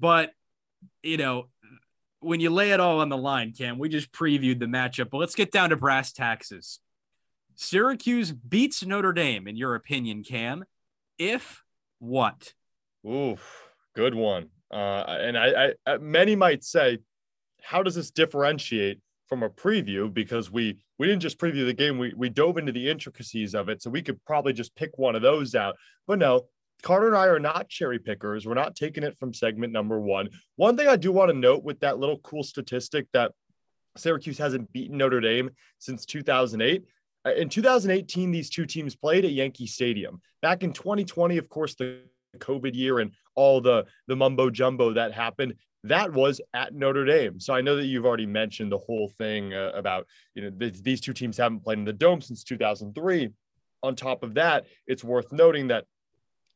But, 0.00 0.32
you 1.02 1.16
know, 1.16 1.48
when 2.20 2.40
you 2.40 2.50
lay 2.50 2.72
it 2.72 2.80
all 2.80 3.00
on 3.00 3.10
the 3.10 3.16
line, 3.16 3.52
Cam, 3.52 3.78
we 3.78 3.88
just 3.88 4.10
previewed 4.12 4.58
the 4.58 4.66
matchup, 4.66 5.10
but 5.10 5.18
let's 5.18 5.34
get 5.34 5.52
down 5.52 5.70
to 5.70 5.76
brass 5.76 6.12
taxes. 6.12 6.80
Syracuse 7.54 8.32
beats 8.32 8.84
Notre 8.84 9.12
Dame, 9.12 9.46
in 9.46 9.56
your 9.56 9.74
opinion, 9.74 10.24
Cam. 10.24 10.64
If 11.18 11.62
what? 11.98 12.54
Oof, 13.08 13.68
good 13.94 14.14
one. 14.14 14.48
Uh, 14.72 15.04
and 15.06 15.38
I, 15.38 15.46
I, 15.46 15.72
I, 15.86 15.98
many 15.98 16.34
might 16.34 16.64
say, 16.64 16.98
how 17.62 17.82
does 17.82 17.94
this 17.94 18.10
differentiate 18.10 19.00
from 19.28 19.42
a 19.42 19.50
preview? 19.50 20.12
Because 20.12 20.50
we 20.50 20.78
we 20.98 21.06
didn't 21.06 21.22
just 21.22 21.38
preview 21.38 21.64
the 21.64 21.72
game; 21.72 21.98
we 21.98 22.12
we 22.16 22.28
dove 22.28 22.58
into 22.58 22.72
the 22.72 22.90
intricacies 22.90 23.54
of 23.54 23.68
it, 23.68 23.82
so 23.82 23.90
we 23.90 24.02
could 24.02 24.22
probably 24.24 24.52
just 24.52 24.74
pick 24.74 24.98
one 24.98 25.14
of 25.14 25.22
those 25.22 25.54
out. 25.54 25.76
But 26.06 26.18
no, 26.18 26.46
Carter 26.84 27.08
and 27.08 27.16
I 27.16 27.28
are 27.28 27.40
not 27.40 27.70
cherry 27.70 27.98
pickers. 27.98 28.46
We're 28.46 28.52
not 28.52 28.76
taking 28.76 29.04
it 29.04 29.16
from 29.16 29.32
segment 29.32 29.72
number 29.72 29.98
one. 29.98 30.28
One 30.56 30.76
thing 30.76 30.86
I 30.86 30.96
do 30.96 31.12
want 31.12 31.30
to 31.30 31.36
note 31.36 31.64
with 31.64 31.80
that 31.80 31.98
little 31.98 32.18
cool 32.18 32.42
statistic 32.42 33.06
that 33.14 33.32
Syracuse 33.96 34.36
hasn't 34.36 34.70
beaten 34.70 34.98
Notre 34.98 35.22
Dame 35.22 35.48
since 35.78 36.04
2008. 36.04 36.84
Uh, 37.26 37.32
In 37.32 37.48
2018, 37.48 38.30
these 38.30 38.50
two 38.50 38.66
teams 38.66 38.94
played 38.94 39.24
at 39.24 39.30
Yankee 39.30 39.66
Stadium. 39.66 40.20
Back 40.42 40.62
in 40.62 40.74
2020, 40.74 41.38
of 41.38 41.48
course, 41.48 41.74
the 41.74 42.00
COVID 42.36 42.74
year 42.74 42.98
and 42.98 43.12
all 43.34 43.62
the 43.62 43.86
the 44.06 44.16
mumbo 44.16 44.50
jumbo 44.50 44.92
that 44.92 45.14
happened, 45.14 45.54
that 45.84 46.12
was 46.12 46.38
at 46.52 46.74
Notre 46.74 47.06
Dame. 47.06 47.40
So 47.40 47.54
I 47.54 47.62
know 47.62 47.76
that 47.76 47.86
you've 47.86 48.04
already 48.04 48.26
mentioned 48.26 48.70
the 48.70 48.78
whole 48.78 49.10
thing 49.16 49.54
uh, 49.54 49.72
about 49.74 50.06
you 50.34 50.42
know 50.42 50.50
th- 50.50 50.82
these 50.82 51.00
two 51.00 51.14
teams 51.14 51.38
haven't 51.38 51.60
played 51.60 51.78
in 51.78 51.86
the 51.86 51.94
dome 51.94 52.20
since 52.20 52.44
2003. 52.44 53.30
On 53.82 53.96
top 53.96 54.22
of 54.22 54.34
that, 54.34 54.66
it's 54.86 55.04
worth 55.04 55.32
noting 55.32 55.68
that 55.68 55.86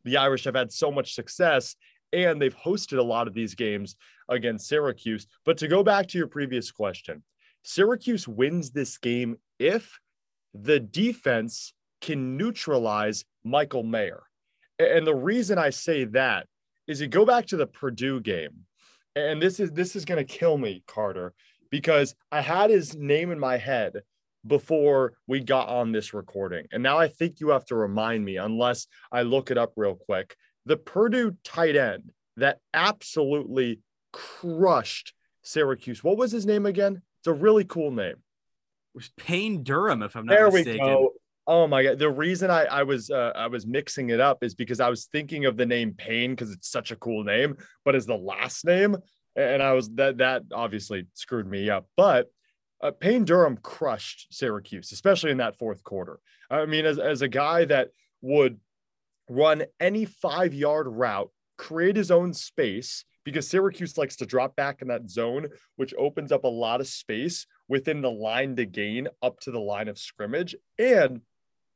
the 0.08 0.16
Irish 0.16 0.44
have 0.44 0.54
had 0.54 0.72
so 0.72 0.90
much 0.90 1.14
success 1.14 1.76
and 2.12 2.40
they've 2.40 2.56
hosted 2.56 2.98
a 2.98 3.02
lot 3.02 3.28
of 3.28 3.34
these 3.34 3.54
games 3.54 3.96
against 4.28 4.66
Syracuse. 4.66 5.26
But 5.44 5.58
to 5.58 5.68
go 5.68 5.82
back 5.82 6.06
to 6.08 6.18
your 6.18 6.26
previous 6.26 6.70
question, 6.70 7.22
Syracuse 7.62 8.26
wins 8.26 8.70
this 8.70 8.96
game 8.96 9.36
if 9.58 9.98
the 10.54 10.80
defense 10.80 11.74
can 12.00 12.36
neutralize 12.36 13.24
Michael 13.44 13.82
Mayer. 13.82 14.22
And 14.78 15.06
the 15.06 15.14
reason 15.14 15.58
I 15.58 15.70
say 15.70 16.04
that 16.04 16.46
is 16.86 17.00
you 17.00 17.08
go 17.08 17.26
back 17.26 17.46
to 17.46 17.56
the 17.56 17.66
Purdue 17.66 18.20
game. 18.20 18.64
And 19.16 19.42
this 19.42 19.58
is 19.58 19.72
this 19.72 19.96
is 19.96 20.04
going 20.04 20.24
to 20.24 20.38
kill 20.38 20.56
me, 20.56 20.82
Carter, 20.86 21.34
because 21.70 22.14
I 22.30 22.40
had 22.40 22.70
his 22.70 22.96
name 22.96 23.32
in 23.32 23.38
my 23.38 23.56
head 23.56 24.02
before 24.46 25.14
we 25.26 25.40
got 25.40 25.68
on 25.68 25.92
this 25.92 26.14
recording. 26.14 26.66
And 26.72 26.82
now 26.82 26.98
I 26.98 27.08
think 27.08 27.40
you 27.40 27.50
have 27.50 27.64
to 27.66 27.74
remind 27.76 28.24
me 28.24 28.36
unless 28.36 28.86
I 29.12 29.22
look 29.22 29.50
it 29.50 29.58
up 29.58 29.72
real 29.76 29.94
quick. 29.96 30.36
The 30.66 30.76
Purdue 30.76 31.36
tight 31.44 31.76
end 31.76 32.12
that 32.36 32.58
absolutely 32.72 33.80
crushed 34.12 35.12
Syracuse. 35.42 36.04
What 36.04 36.16
was 36.18 36.30
his 36.32 36.46
name 36.46 36.66
again? 36.66 37.02
It's 37.20 37.26
a 37.26 37.32
really 37.32 37.64
cool 37.64 37.90
name. 37.90 38.12
It 38.14 38.94
was 38.94 39.10
Payne 39.16 39.62
Durham, 39.62 40.02
if 40.02 40.16
I'm 40.16 40.26
not 40.26 40.34
There 40.34 40.50
mistaken. 40.50 40.72
we 40.72 40.92
go. 40.92 41.12
Oh 41.50 41.66
my 41.66 41.82
god! 41.82 41.98
The 41.98 42.10
reason 42.10 42.50
I 42.50 42.64
I 42.64 42.82
was 42.82 43.10
uh, 43.10 43.32
I 43.34 43.46
was 43.46 43.66
mixing 43.66 44.10
it 44.10 44.20
up 44.20 44.44
is 44.44 44.54
because 44.54 44.80
I 44.80 44.90
was 44.90 45.06
thinking 45.06 45.46
of 45.46 45.56
the 45.56 45.64
name 45.64 45.94
Payne 45.96 46.32
because 46.32 46.50
it's 46.50 46.70
such 46.70 46.90
a 46.90 46.96
cool 46.96 47.24
name, 47.24 47.56
but 47.86 47.94
as 47.94 48.04
the 48.04 48.16
last 48.18 48.66
name, 48.66 48.96
and 49.34 49.62
I 49.62 49.72
was 49.72 49.88
that 49.94 50.18
that 50.18 50.42
obviously 50.52 51.06
screwed 51.14 51.46
me 51.46 51.70
up. 51.70 51.86
But 51.96 52.26
uh, 52.80 52.90
Payne 52.92 53.24
Durham 53.24 53.56
crushed 53.58 54.28
Syracuse, 54.30 54.92
especially 54.92 55.30
in 55.30 55.38
that 55.38 55.58
fourth 55.58 55.82
quarter. 55.82 56.20
I 56.50 56.66
mean, 56.66 56.84
as 56.84 56.98
as 56.98 57.22
a 57.22 57.28
guy 57.28 57.64
that 57.66 57.90
would 58.22 58.58
run 59.28 59.64
any 59.80 60.04
five 60.04 60.54
yard 60.54 60.86
route, 60.88 61.30
create 61.56 61.96
his 61.96 62.10
own 62.10 62.32
space 62.32 63.04
because 63.24 63.48
Syracuse 63.48 63.98
likes 63.98 64.16
to 64.16 64.26
drop 64.26 64.56
back 64.56 64.80
in 64.80 64.88
that 64.88 65.10
zone, 65.10 65.48
which 65.76 65.92
opens 65.98 66.32
up 66.32 66.44
a 66.44 66.48
lot 66.48 66.80
of 66.80 66.86
space 66.86 67.46
within 67.68 68.00
the 68.00 68.10
line 68.10 68.56
to 68.56 68.64
gain 68.64 69.08
up 69.22 69.38
to 69.40 69.50
the 69.50 69.60
line 69.60 69.88
of 69.88 69.98
scrimmage. 69.98 70.56
And 70.78 71.20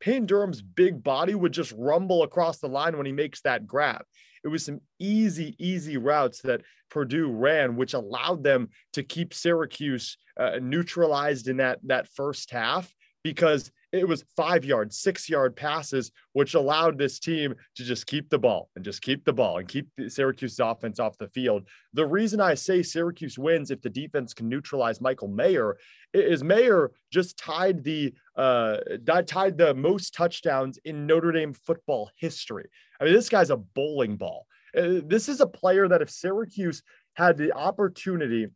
Payne 0.03 0.27
Durham's 0.27 0.61
big 0.61 1.05
body 1.05 1.37
would 1.37 1.53
just 1.53 1.73
rumble 1.79 2.25
across 2.25 2.59
the 2.59 2.69
line 2.69 2.97
when 2.97 3.07
he 3.07 3.13
makes 3.13 3.41
that 3.43 3.69
grab. 3.69 4.03
It 4.45 4.49
was 4.49 4.65
some 4.65 4.81
easy, 4.99 5.55
easy 5.61 5.97
routes 5.97 6.43
that 6.43 6.63
Purdue 6.91 7.31
ran, 7.31 7.77
which 7.77 7.95
allowed 7.95 8.43
them 8.43 8.71
to 8.95 9.05
keep 9.05 9.33
Syracuse 9.33 10.17
uh, 10.37 10.59
neutralized 10.61 11.47
in 11.47 11.59
that 11.59 11.79
that 11.85 12.09
first 12.09 12.51
half 12.51 12.93
because 13.23 13.71
it 13.93 14.09
was 14.09 14.25
five 14.37 14.65
yard, 14.65 14.93
six 14.93 15.29
yard 15.29 15.55
passes, 15.55 16.11
which 16.33 16.55
allowed 16.55 16.97
this 16.97 17.19
team 17.19 17.55
to 17.77 17.85
just 17.85 18.07
keep 18.07 18.31
the 18.31 18.39
ball 18.39 18.71
and 18.75 18.85
just 18.85 19.03
keep 19.03 19.25
the 19.25 19.33
ball 19.33 19.59
and 19.59 19.69
keep 19.69 19.87
Syracuse's 20.09 20.61
offense 20.61 20.99
off 20.99 21.19
the 21.19 21.29
field. 21.29 21.69
The 21.93 22.07
reason 22.07 22.41
I 22.41 22.55
say 22.55 22.83
Syracuse 22.83 23.39
wins 23.39 23.71
if 23.71 23.83
the 23.83 23.91
defense 23.91 24.33
can 24.33 24.49
neutralize 24.49 25.01
Michael 25.01 25.29
Mayer 25.29 25.77
is 26.15 26.43
Mayer 26.43 26.91
just 27.11 27.37
tied 27.39 27.85
the 27.85 28.15
uh 28.37 28.79
tied 29.27 29.59
the 29.59 29.75
most 29.75 30.15
touchdowns 30.15 30.79
in 30.85 31.07
Notre 31.07 31.33
Dame 31.33 31.53
football 31.53 32.11
history. 32.17 32.69
I 33.01 33.05
mean, 33.05 33.13
this 33.13 33.29
guy's 33.29 33.51
a 33.51 33.57
bowling 33.57 34.17
ball. 34.17 34.47
Uh, 34.77 35.01
this 35.05 35.29
is 35.29 35.41
a 35.41 35.47
player 35.47 35.87
that 35.89 36.01
if 36.01 36.09
Syracuse 36.09 36.83
had 37.15 37.37
the 37.37 37.53
opportunity 37.53 38.47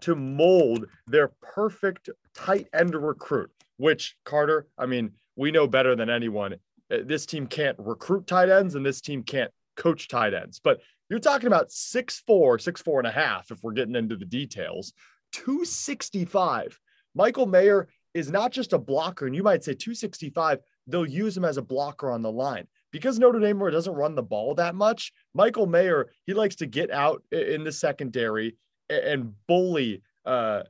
to 0.00 0.14
mold 0.14 0.84
their 1.06 1.28
perfect 1.40 2.10
tight 2.34 2.68
end 2.74 2.94
recruit, 2.94 3.50
which 3.76 4.16
Carter, 4.24 4.66
I 4.78 4.86
mean, 4.86 5.12
we 5.36 5.50
know 5.50 5.66
better 5.66 5.94
than 5.96 6.10
anyone. 6.10 6.54
uh, 6.90 6.98
This 7.04 7.26
team 7.26 7.46
can't 7.46 7.76
recruit 7.78 8.26
tight 8.26 8.48
ends 8.48 8.74
and 8.74 8.84
this 8.84 9.00
team 9.00 9.22
can't 9.22 9.50
coach 9.76 10.08
tight 10.08 10.34
ends. 10.34 10.60
But 10.62 10.80
you're 11.08 11.18
talking 11.18 11.46
about 11.46 11.70
six 11.70 12.22
four, 12.26 12.58
six 12.58 12.80
four 12.80 12.98
and 12.98 13.06
a 13.06 13.12
half, 13.12 13.50
if 13.50 13.62
we're 13.62 13.72
getting 13.72 13.96
into 13.96 14.16
the 14.16 14.24
details, 14.24 14.92
265. 15.32 16.78
Michael 17.14 17.46
Mayer 17.46 17.88
is 18.14 18.30
not 18.30 18.50
just 18.50 18.72
a 18.72 18.78
blocker, 18.78 19.26
and 19.26 19.36
you 19.36 19.42
might 19.42 19.62
say 19.62 19.72
265, 19.74 20.58
they'll 20.86 21.06
use 21.06 21.36
him 21.36 21.44
as 21.44 21.58
a 21.58 21.62
blocker 21.62 22.10
on 22.10 22.22
the 22.22 22.32
line. 22.32 22.66
Because 22.92 23.18
Notre 23.18 23.40
Dame 23.40 23.58
doesn't 23.58 23.92
run 23.92 24.14
the 24.14 24.22
ball 24.22 24.54
that 24.54 24.74
much, 24.74 25.12
Michael 25.34 25.66
Mayer, 25.66 26.08
he 26.24 26.32
likes 26.32 26.56
to 26.56 26.66
get 26.66 26.90
out 26.90 27.22
in 27.30 27.64
the 27.64 27.72
secondary 27.72 28.56
and 28.88 29.32
bully 29.46 30.02
uh, 30.26 30.64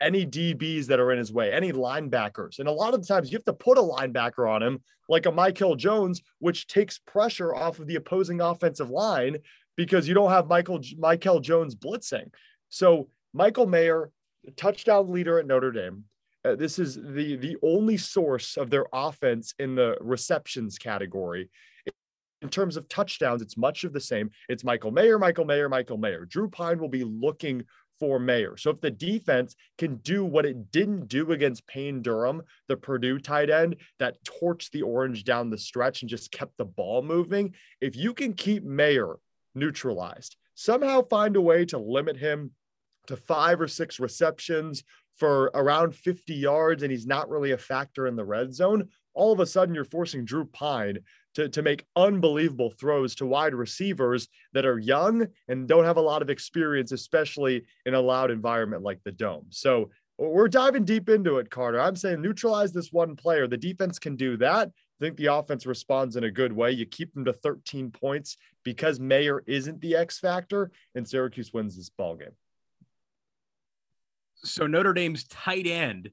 any 0.00 0.26
DBs 0.26 0.86
that 0.86 0.98
are 0.98 1.12
in 1.12 1.18
his 1.18 1.32
way, 1.32 1.52
any 1.52 1.72
linebackers. 1.72 2.58
And 2.58 2.68
a 2.68 2.72
lot 2.72 2.92
of 2.92 3.00
the 3.00 3.06
times 3.06 3.30
you 3.30 3.38
have 3.38 3.44
to 3.44 3.52
put 3.52 3.78
a 3.78 3.82
linebacker 3.82 4.50
on 4.50 4.62
him, 4.62 4.80
like 5.08 5.26
a 5.26 5.32
Mikel 5.32 5.76
Jones, 5.76 6.20
which 6.40 6.66
takes 6.66 6.98
pressure 6.98 7.54
off 7.54 7.78
of 7.78 7.86
the 7.86 7.94
opposing 7.94 8.40
offensive 8.40 8.90
line 8.90 9.38
because 9.76 10.08
you 10.08 10.14
don't 10.14 10.30
have 10.30 10.48
Michael 10.48 10.80
Mikel 10.98 11.40
Jones 11.40 11.76
blitzing. 11.76 12.32
So 12.68 13.08
Michael 13.32 13.66
Mayer, 13.66 14.10
touchdown 14.56 15.12
leader 15.12 15.38
at 15.38 15.46
Notre 15.46 15.70
Dame. 15.70 16.04
Uh, 16.44 16.56
this 16.56 16.78
is 16.78 16.96
the 16.96 17.36
the 17.36 17.56
only 17.62 17.96
source 17.96 18.56
of 18.56 18.70
their 18.70 18.86
offense 18.92 19.54
in 19.58 19.76
the 19.76 19.96
receptions 20.00 20.78
category. 20.78 21.48
In 22.42 22.48
terms 22.48 22.76
of 22.76 22.88
touchdowns, 22.88 23.40
it's 23.40 23.56
much 23.56 23.84
of 23.84 23.92
the 23.92 24.00
same. 24.00 24.30
It's 24.48 24.62
Michael 24.62 24.90
Mayer, 24.90 25.18
Michael 25.18 25.44
Mayer, 25.44 25.68
Michael 25.68 25.96
Mayer. 25.96 26.24
Drew 26.26 26.48
Pyne 26.48 26.78
will 26.78 26.88
be 26.88 27.04
looking 27.04 27.64
for 27.98 28.18
Mayer. 28.18 28.56
So 28.56 28.70
if 28.70 28.80
the 28.80 28.90
defense 28.90 29.54
can 29.78 29.96
do 29.96 30.24
what 30.24 30.46
it 30.46 30.70
didn't 30.70 31.08
do 31.08 31.32
against 31.32 31.66
Payne 31.66 32.02
Durham, 32.02 32.42
the 32.68 32.76
Purdue 32.76 33.18
tight 33.18 33.50
end 33.50 33.76
that 33.98 34.22
torched 34.24 34.70
the 34.70 34.82
orange 34.82 35.24
down 35.24 35.50
the 35.50 35.58
stretch 35.58 36.02
and 36.02 36.08
just 36.08 36.32
kept 36.32 36.56
the 36.56 36.64
ball 36.64 37.02
moving, 37.02 37.54
if 37.80 37.96
you 37.96 38.14
can 38.14 38.32
keep 38.32 38.64
Mayer 38.64 39.16
neutralized, 39.54 40.36
somehow 40.54 41.02
find 41.02 41.36
a 41.36 41.40
way 41.40 41.64
to 41.66 41.78
limit 41.78 42.16
him 42.16 42.52
to 43.06 43.16
five 43.16 43.60
or 43.60 43.68
six 43.68 44.00
receptions 44.00 44.82
for 45.16 45.50
around 45.54 45.94
50 45.94 46.34
yards 46.34 46.82
and 46.82 46.92
he's 46.92 47.06
not 47.06 47.28
really 47.28 47.52
a 47.52 47.58
factor 47.58 48.06
in 48.06 48.16
the 48.16 48.24
red 48.24 48.54
zone, 48.54 48.88
all 49.14 49.32
of 49.32 49.40
a 49.40 49.46
sudden 49.46 49.74
you're 49.74 49.84
forcing 49.84 50.24
Drew 50.24 50.44
Pyne 50.44 50.98
to, 51.36 51.48
to 51.50 51.62
make 51.62 51.84
unbelievable 51.94 52.70
throws 52.70 53.14
to 53.14 53.26
wide 53.26 53.54
receivers 53.54 54.28
that 54.54 54.66
are 54.66 54.78
young 54.78 55.26
and 55.48 55.68
don't 55.68 55.84
have 55.84 55.98
a 55.98 56.02
lot 56.02 56.22
of 56.22 56.30
experience, 56.30 56.92
especially 56.92 57.62
in 57.84 57.94
a 57.94 58.00
loud 58.00 58.30
environment 58.30 58.82
like 58.82 59.00
the 59.04 59.12
Dome. 59.12 59.46
So 59.50 59.90
We're 60.18 60.48
diving 60.48 60.86
deep 60.86 61.10
into 61.10 61.36
it, 61.36 61.50
Carter. 61.50 61.78
I'm 61.78 61.94
saying 61.94 62.22
neutralize 62.22 62.72
this 62.72 62.90
one 62.90 63.16
player. 63.16 63.46
The 63.46 63.58
defense 63.58 63.98
can 63.98 64.16
do 64.16 64.38
that. 64.38 64.68
I 64.68 65.04
think 65.04 65.18
the 65.18 65.26
offense 65.26 65.66
responds 65.66 66.16
in 66.16 66.24
a 66.24 66.30
good 66.30 66.54
way. 66.54 66.70
You 66.70 66.86
keep 66.86 67.12
them 67.12 67.26
to 67.26 67.34
13 67.34 67.90
points 67.90 68.38
because 68.64 68.98
Mayer 68.98 69.42
isn't 69.46 69.82
the 69.82 69.94
X 69.94 70.18
factor, 70.18 70.70
and 70.94 71.06
Syracuse 71.06 71.52
wins 71.52 71.76
this 71.76 71.90
ball 71.90 72.16
game. 72.16 72.34
So 74.36 74.66
Notre 74.66 74.94
Dame's 74.94 75.24
tight 75.24 75.66
end, 75.66 76.10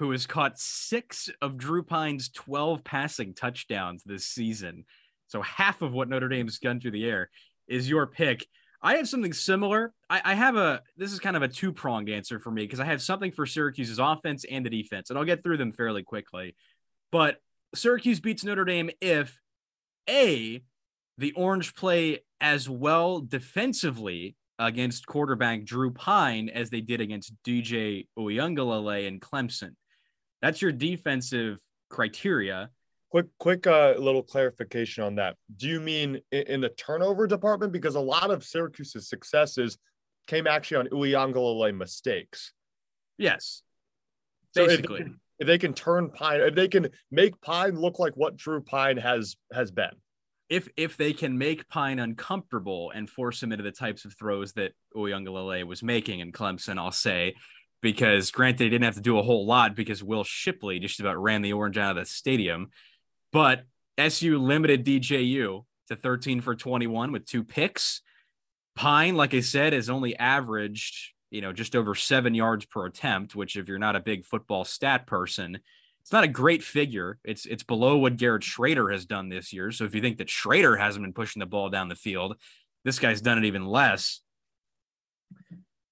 who 0.00 0.12
has 0.12 0.26
caught 0.26 0.58
six 0.58 1.28
of 1.42 1.58
Drew 1.58 1.82
Pyne's 1.82 2.30
12 2.30 2.82
passing 2.82 3.34
touchdowns 3.34 4.02
this 4.02 4.24
season, 4.24 4.86
so 5.26 5.42
half 5.42 5.82
of 5.82 5.92
what 5.92 6.08
Notre 6.08 6.30
Dame's 6.30 6.58
gone 6.58 6.80
through 6.80 6.92
the 6.92 7.04
air, 7.04 7.28
is 7.68 7.86
your 7.86 8.06
pick. 8.06 8.46
I 8.80 8.96
have 8.96 9.06
something 9.06 9.34
similar. 9.34 9.92
I, 10.08 10.22
I 10.24 10.34
have 10.34 10.56
a 10.56 10.80
this 10.96 11.12
is 11.12 11.20
kind 11.20 11.36
of 11.36 11.42
a 11.42 11.48
two 11.48 11.70
pronged 11.70 12.08
answer 12.08 12.40
for 12.40 12.50
me 12.50 12.62
because 12.62 12.80
I 12.80 12.86
have 12.86 13.02
something 13.02 13.30
for 13.30 13.44
Syracuse's 13.44 13.98
offense 13.98 14.46
and 14.50 14.64
the 14.64 14.70
defense, 14.70 15.10
and 15.10 15.18
I'll 15.18 15.26
get 15.26 15.42
through 15.42 15.58
them 15.58 15.70
fairly 15.70 16.02
quickly. 16.02 16.56
But 17.12 17.36
Syracuse 17.74 18.20
beats 18.20 18.42
Notre 18.42 18.64
Dame 18.64 18.88
if 19.02 19.38
a 20.08 20.62
the 21.18 21.32
Orange 21.32 21.74
play 21.74 22.20
as 22.40 22.70
well 22.70 23.20
defensively 23.20 24.34
against 24.58 25.06
quarterback 25.06 25.64
Drew 25.64 25.90
Pyne 25.90 26.48
as 26.48 26.70
they 26.70 26.80
did 26.80 27.02
against 27.02 27.34
DJ 27.44 28.06
Uiagalelei 28.18 29.06
and 29.06 29.20
Clemson. 29.20 29.74
That's 30.42 30.62
your 30.62 30.72
defensive 30.72 31.58
criteria. 31.88 32.70
Quick, 33.10 33.26
quick, 33.38 33.66
uh, 33.66 33.94
little 33.98 34.22
clarification 34.22 35.02
on 35.02 35.16
that. 35.16 35.36
Do 35.56 35.66
you 35.68 35.80
mean 35.80 36.20
in, 36.30 36.42
in 36.42 36.60
the 36.60 36.68
turnover 36.70 37.26
department? 37.26 37.72
Because 37.72 37.96
a 37.96 38.00
lot 38.00 38.30
of 38.30 38.44
Syracuse's 38.44 39.08
successes 39.08 39.78
came 40.26 40.46
actually 40.46 40.76
on 40.76 40.86
Uiagalelei 40.88 41.76
mistakes. 41.76 42.52
Yes, 43.18 43.62
So 44.54 44.62
if 44.62 44.68
basically. 44.68 45.06
if 45.40 45.46
they 45.46 45.58
can 45.58 45.74
turn 45.74 46.10
Pyne, 46.10 46.40
if 46.40 46.54
they 46.54 46.68
can 46.68 46.88
make 47.10 47.40
Pyne 47.40 47.74
look 47.78 47.98
like 47.98 48.12
what 48.16 48.36
Drew 48.36 48.60
Pyne 48.62 48.96
has 48.96 49.36
has 49.52 49.70
been. 49.72 49.90
if 50.48 50.68
if 50.76 50.96
they 50.96 51.12
can 51.12 51.36
make 51.36 51.68
Pyne 51.68 51.98
uncomfortable 51.98 52.92
and 52.94 53.10
force 53.10 53.42
him 53.42 53.52
into 53.52 53.64
the 53.64 53.72
types 53.72 54.04
of 54.04 54.14
throws 54.16 54.52
that 54.54 54.72
Uiagalelei 54.96 55.64
was 55.64 55.82
making 55.82 56.20
in 56.20 56.32
Clemson, 56.32 56.78
I'll 56.78 56.92
say, 56.92 57.34
because 57.80 58.30
granted, 58.30 58.64
he 58.64 58.70
didn't 58.70 58.84
have 58.84 58.94
to 58.94 59.00
do 59.00 59.18
a 59.18 59.22
whole 59.22 59.46
lot 59.46 59.74
because 59.74 60.02
Will 60.02 60.24
Shipley 60.24 60.78
just 60.78 61.00
about 61.00 61.20
ran 61.20 61.42
the 61.42 61.52
orange 61.52 61.78
out 61.78 61.96
of 61.96 62.02
the 62.02 62.04
stadium, 62.06 62.70
but 63.32 63.64
SU 63.98 64.38
limited 64.38 64.84
DJU 64.84 65.64
to 65.88 65.96
13 65.96 66.40
for 66.40 66.54
21 66.54 67.12
with 67.12 67.26
two 67.26 67.44
picks. 67.44 68.02
Pyne, 68.76 69.16
like 69.16 69.34
I 69.34 69.40
said, 69.40 69.72
has 69.72 69.90
only 69.90 70.16
averaged, 70.16 71.12
you 71.30 71.40
know, 71.40 71.52
just 71.52 71.76
over 71.76 71.94
seven 71.94 72.34
yards 72.34 72.64
per 72.64 72.86
attempt, 72.86 73.34
which 73.34 73.56
if 73.56 73.68
you're 73.68 73.78
not 73.78 73.96
a 73.96 74.00
big 74.00 74.24
football 74.24 74.64
stat 74.64 75.06
person, 75.06 75.58
it's 76.00 76.12
not 76.12 76.24
a 76.24 76.28
great 76.28 76.62
figure. 76.62 77.18
It's 77.24 77.44
it's 77.44 77.62
below 77.62 77.98
what 77.98 78.16
Garrett 78.16 78.42
Shrader 78.42 78.90
has 78.92 79.04
done 79.04 79.28
this 79.28 79.52
year. 79.52 79.70
So 79.70 79.84
if 79.84 79.94
you 79.94 80.00
think 80.00 80.18
that 80.18 80.28
Shrader 80.28 80.78
hasn't 80.78 81.04
been 81.04 81.12
pushing 81.12 81.40
the 81.40 81.46
ball 81.46 81.68
down 81.68 81.88
the 81.88 81.94
field, 81.94 82.36
this 82.84 82.98
guy's 82.98 83.20
done 83.20 83.38
it 83.38 83.44
even 83.44 83.66
less. 83.66 84.20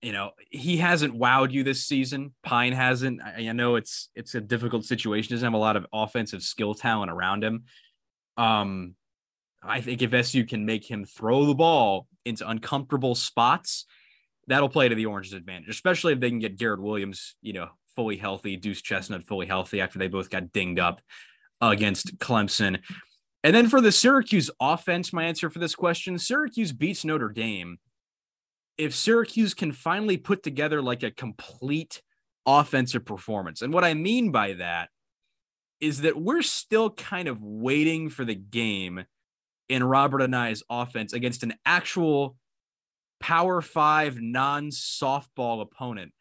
You 0.03 0.13
know, 0.13 0.31
he 0.51 0.77
hasn't 0.77 1.19
wowed 1.19 1.51
you 1.51 1.65
this 1.65 1.85
season. 1.85 2.33
Pyne 2.45 2.73
hasn't. 2.73 3.21
I, 3.21 3.49
I 3.49 3.53
know 3.53 3.77
it's 3.77 4.11
it's 4.15 4.35
a 4.35 4.41
difficult 4.41 4.85
situation. 4.85 5.29
He 5.29 5.35
Doesn't 5.35 5.47
have 5.47 5.55
a 5.55 5.59
lot 5.59 5.77
of 5.77 5.87
offensive 5.93 6.43
skill 6.43 6.75
talent 6.75 7.11
around 7.11 7.43
him. 7.43 7.65
Um, 8.37 8.95
I 9.63 9.81
think 9.81 10.03
if 10.03 10.15
SU 10.15 10.45
can 10.45 10.65
make 10.65 10.89
him 10.89 11.05
throw 11.05 11.47
the 11.47 11.55
ball 11.55 12.07
into 12.25 12.49
uncomfortable 12.49 13.17
spots, 13.17 13.87
that'll 14.47 14.69
play 14.69 14.89
to 14.89 14.95
the 14.95 15.07
Orange's 15.07 15.33
advantage, 15.33 15.69
especially 15.69 16.13
if 16.13 16.21
they 16.21 16.31
can 16.31 16.39
get 16.39 16.59
Garrett 16.59 16.81
Williams, 16.81 17.35
you 17.43 17.53
know, 17.53 17.69
fully 17.97 18.17
healthy, 18.17 18.57
Duce 18.57 18.83
Chestnut 18.83 19.25
fully 19.25 19.47
healthy 19.47 19.81
after 19.81 19.99
they 19.99 20.07
both 20.07 20.31
got 20.31 20.53
dinged 20.53 20.79
up 20.79 21.01
against 21.61 22.19
Clemson. 22.19 22.79
And 23.43 23.55
then 23.55 23.69
for 23.69 23.81
the 23.81 23.93
Syracuse 23.93 24.51
offense, 24.61 25.13
my 25.13 25.25
answer 25.25 25.51
for 25.51 25.59
this 25.59 25.75
question 25.75 26.19
Syracuse 26.19 26.73
beats 26.73 27.05
Notre 27.05 27.29
Dame. 27.29 27.79
If 28.79 28.95
Syracuse 28.95 29.55
can 29.55 29.73
finally 29.73 30.17
put 30.17 30.43
together 30.43 30.81
like 30.81 31.03
a 31.03 31.11
complete 31.11 32.01
offensive 32.49 33.05
performance. 33.05 33.61
And 33.61 33.75
what 33.75 33.85
I 33.85 33.93
mean 33.93 34.33
by 34.33 34.55
that 34.55 34.89
is 35.81 36.01
that 36.01 36.21
we're 36.21 36.43
still 36.43 36.91
kind 36.91 37.29
of 37.29 37.43
waiting 37.43 38.09
for 38.09 38.25
the 38.25 38.35
game 38.35 39.05
in 39.69 39.85
Robert 39.85 40.23
Anae's 40.23 40.63
offense 40.71 41.13
against 41.13 41.43
an 41.43 41.55
actual 41.67 42.37
power 43.21 43.61
five 43.61 44.19
non 44.19 44.71
softball 44.71 45.61
opponent 45.61 46.13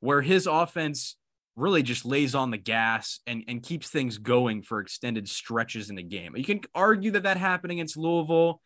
where 0.00 0.20
his 0.20 0.46
offense 0.46 1.16
really 1.56 1.82
just 1.82 2.04
lays 2.04 2.34
on 2.34 2.50
the 2.50 2.58
gas 2.58 3.20
and, 3.26 3.44
and 3.48 3.62
keeps 3.62 3.88
things 3.88 4.18
going 4.18 4.60
for 4.60 4.80
extended 4.80 5.28
stretches 5.28 5.88
in 5.88 5.96
the 5.96 6.02
game. 6.02 6.36
You 6.36 6.44
can 6.44 6.60
argue 6.74 7.12
that 7.12 7.22
that 7.22 7.38
happened 7.38 7.72
against 7.72 7.96
Louisville, 7.96 8.60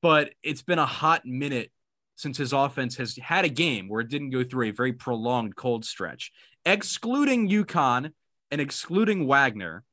but 0.00 0.32
it's 0.44 0.62
been 0.62 0.78
a 0.78 0.86
hot 0.86 1.26
minute 1.26 1.72
since 2.20 2.36
his 2.36 2.52
offense 2.52 2.96
has 2.96 3.16
had 3.16 3.44
a 3.44 3.48
game 3.48 3.88
where 3.88 4.02
it 4.02 4.08
didn't 4.08 4.30
go 4.30 4.44
through 4.44 4.66
a 4.68 4.70
very 4.72 4.92
prolonged 4.92 5.56
cold 5.56 5.84
stretch, 5.84 6.30
excluding 6.66 7.48
UConn 7.48 8.12
and 8.50 8.60
excluding 8.60 9.26
Wagner, 9.26 9.84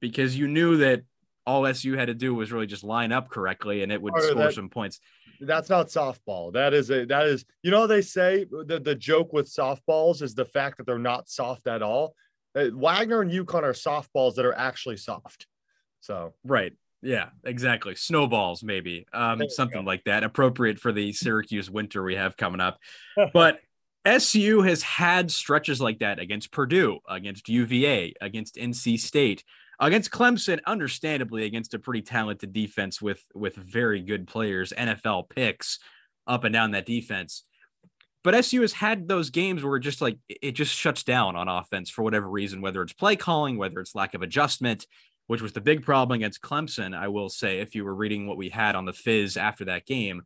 because 0.00 0.38
you 0.38 0.46
knew 0.46 0.76
that 0.78 1.02
all 1.44 1.66
SU 1.66 1.94
had 1.96 2.06
to 2.06 2.14
do 2.14 2.34
was 2.34 2.52
really 2.52 2.66
just 2.66 2.84
line 2.84 3.10
up 3.12 3.28
correctly 3.30 3.82
and 3.82 3.90
it 3.90 4.00
would 4.00 4.14
Or 4.14 4.20
score 4.20 4.34
that- 4.44 4.54
some 4.54 4.68
points. 4.70 5.00
That's 5.40 5.68
not 5.68 5.88
softball. 5.88 6.52
That 6.54 6.72
is 6.72 6.90
a 6.90 7.04
that 7.06 7.26
is 7.26 7.44
you 7.62 7.70
know 7.70 7.86
they 7.86 8.00
say 8.00 8.44
the 8.50 8.80
the 8.80 8.94
joke 8.94 9.34
with 9.34 9.46
softballs 9.46 10.22
is 10.22 10.34
the 10.34 10.46
fact 10.46 10.78
that 10.78 10.86
they're 10.86 10.98
not 10.98 11.28
soft 11.28 11.66
at 11.66 11.82
all. 11.82 12.14
Uh, 12.54 12.70
Wagner 12.72 13.20
and 13.20 13.30
UConn 13.30 13.62
are 13.64 13.74
softballs 13.74 14.36
that 14.36 14.46
are 14.46 14.54
actually 14.56 14.96
soft. 14.96 15.46
So 16.00 16.32
Right. 16.42 16.72
Yeah, 17.02 17.28
exactly. 17.44 17.94
Snowballs, 17.94 18.62
maybe. 18.62 19.06
Um, 19.12 19.42
something 19.48 19.84
like 19.84 20.04
that. 20.04 20.24
Appropriate 20.24 20.78
for 20.78 20.92
the 20.92 21.12
Syracuse 21.12 21.70
winter 21.70 22.02
we 22.02 22.16
have 22.16 22.36
coming 22.36 22.60
up. 22.60 22.78
But 23.32 23.60
SU 24.04 24.62
has 24.62 24.82
had 24.82 25.30
stretches 25.30 25.80
like 25.80 25.98
that 25.98 26.20
against 26.20 26.52
Purdue, 26.52 27.00
against 27.08 27.48
UVA, 27.48 28.14
against 28.20 28.54
NC 28.54 29.00
State, 29.00 29.42
against 29.80 30.12
Clemson, 30.12 30.60
understandably 30.64 31.44
against 31.44 31.74
a 31.74 31.78
pretty 31.78 32.02
talented 32.02 32.52
defense 32.52 33.02
with 33.02 33.22
with 33.34 33.56
very 33.56 34.00
good 34.00 34.26
players, 34.28 34.72
NFL 34.72 35.28
picks 35.28 35.80
up 36.26 36.44
and 36.44 36.52
down 36.52 36.70
that 36.72 36.86
defense. 36.86 37.44
But 38.22 38.34
SU 38.34 38.60
has 38.62 38.72
had 38.72 39.08
those 39.08 39.30
games 39.30 39.64
where 39.64 39.76
it 39.76 39.80
just 39.80 40.00
like 40.00 40.18
it 40.28 40.52
just 40.52 40.74
shuts 40.74 41.02
down 41.02 41.36
on 41.36 41.48
offense 41.48 41.90
for 41.90 42.02
whatever 42.02 42.28
reason, 42.28 42.60
whether 42.60 42.82
it's 42.82 42.92
play 42.92 43.16
calling, 43.16 43.56
whether 43.56 43.80
it's 43.80 43.94
lack 43.94 44.14
of 44.14 44.22
adjustment, 44.22 44.86
which 45.26 45.42
was 45.42 45.52
the 45.52 45.60
big 45.60 45.84
problem 45.84 46.16
against 46.16 46.40
Clemson. 46.40 46.96
I 46.96 47.08
will 47.08 47.28
say, 47.28 47.58
if 47.58 47.74
you 47.74 47.84
were 47.84 47.94
reading 47.94 48.26
what 48.26 48.36
we 48.36 48.48
had 48.48 48.74
on 48.74 48.84
the 48.84 48.92
Fizz 48.92 49.36
after 49.36 49.64
that 49.66 49.86
game, 49.86 50.22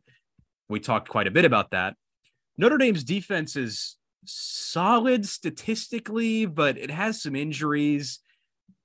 we 0.69 0.79
talked 0.79 1.09
quite 1.09 1.27
a 1.27 1.31
bit 1.31 1.45
about 1.45 1.71
that. 1.71 1.95
Notre 2.57 2.77
Dame's 2.77 3.03
defense 3.03 3.55
is 3.55 3.97
solid 4.25 5.25
statistically, 5.25 6.45
but 6.45 6.77
it 6.77 6.91
has 6.91 7.21
some 7.21 7.35
injuries. 7.35 8.19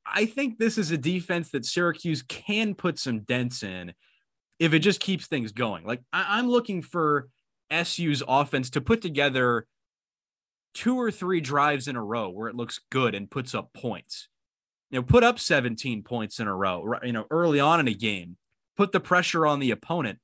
I 0.06 0.26
think 0.26 0.58
this 0.58 0.78
is 0.78 0.90
a 0.90 0.98
defense 0.98 1.50
that 1.50 1.66
Syracuse 1.66 2.22
can 2.22 2.74
put 2.74 2.98
some 2.98 3.20
dents 3.20 3.62
in 3.62 3.92
if 4.58 4.72
it 4.72 4.78
just 4.78 5.00
keeps 5.00 5.26
things 5.26 5.52
going. 5.52 5.84
Like 5.84 6.00
I- 6.12 6.38
I'm 6.38 6.48
looking 6.48 6.80
for 6.80 7.28
SU's 7.70 8.22
offense 8.26 8.70
to 8.70 8.80
put 8.80 9.02
together 9.02 9.66
two 10.72 10.96
or 10.96 11.10
three 11.10 11.40
drives 11.40 11.88
in 11.88 11.96
a 11.96 12.04
row 12.04 12.28
where 12.28 12.48
it 12.48 12.54
looks 12.54 12.80
good 12.90 13.14
and 13.14 13.30
puts 13.30 13.54
up 13.54 13.72
points. 13.72 14.28
You 14.90 15.00
know, 15.00 15.02
put 15.02 15.24
up 15.24 15.38
17 15.38 16.02
points 16.02 16.38
in 16.38 16.46
a 16.46 16.54
row, 16.54 16.94
you 17.02 17.12
know, 17.12 17.26
early 17.30 17.58
on 17.58 17.80
in 17.80 17.88
a 17.88 17.94
game, 17.94 18.36
put 18.76 18.92
the 18.92 19.00
pressure 19.00 19.46
on 19.46 19.58
the 19.58 19.72
opponent. 19.72 20.18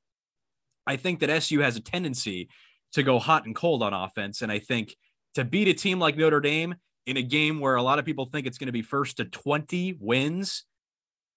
I 0.87 0.97
think 0.97 1.21
that 1.21 1.31
SU 1.31 1.61
has 1.61 1.77
a 1.77 1.81
tendency 1.81 2.49
to 2.93 3.03
go 3.03 3.19
hot 3.19 3.47
and 3.47 3.55
cold 3.55 3.83
on 3.83 3.93
offense. 3.93 4.43
And 4.43 4.53
I 4.53 4.59
think 4.59 4.97
to 5.35 5.45
beat 5.45 5.69
a 5.69 5.75
team 5.75 5.99
like 5.99 6.17
Notre 6.17 6.41
Dame 6.41 6.75
in 7.07 7.17
a 7.17 7.23
game 7.23 7.59
where 7.61 7.75
a 7.75 7.83
lot 7.83 7.99
of 7.99 8.05
people 8.05 8.27
think 8.27 8.47
it's 8.47 8.59
going 8.59 8.67
to 8.67 8.73
be 8.73 8.83
first 8.83 9.17
to 9.17 9.25
20 9.25 9.97
wins, 10.01 10.65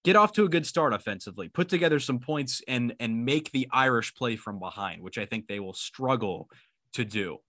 get 0.03 0.15
off 0.15 0.33
to 0.33 0.43
a 0.43 0.49
good 0.49 0.65
start 0.65 0.93
offensively, 0.93 1.47
put 1.49 1.69
together 1.69 1.99
some 1.99 2.19
points 2.19 2.61
and 2.67 2.93
and 2.99 3.25
make 3.25 3.51
the 3.51 3.67
Irish 3.71 4.13
play 4.15 4.35
from 4.35 4.59
behind, 4.59 5.01
which 5.01 5.17
I 5.17 5.25
think 5.25 5.47
they 5.47 5.59
will 5.59 5.73
struggle 5.73 6.49
to 6.93 7.05
do. 7.05 7.39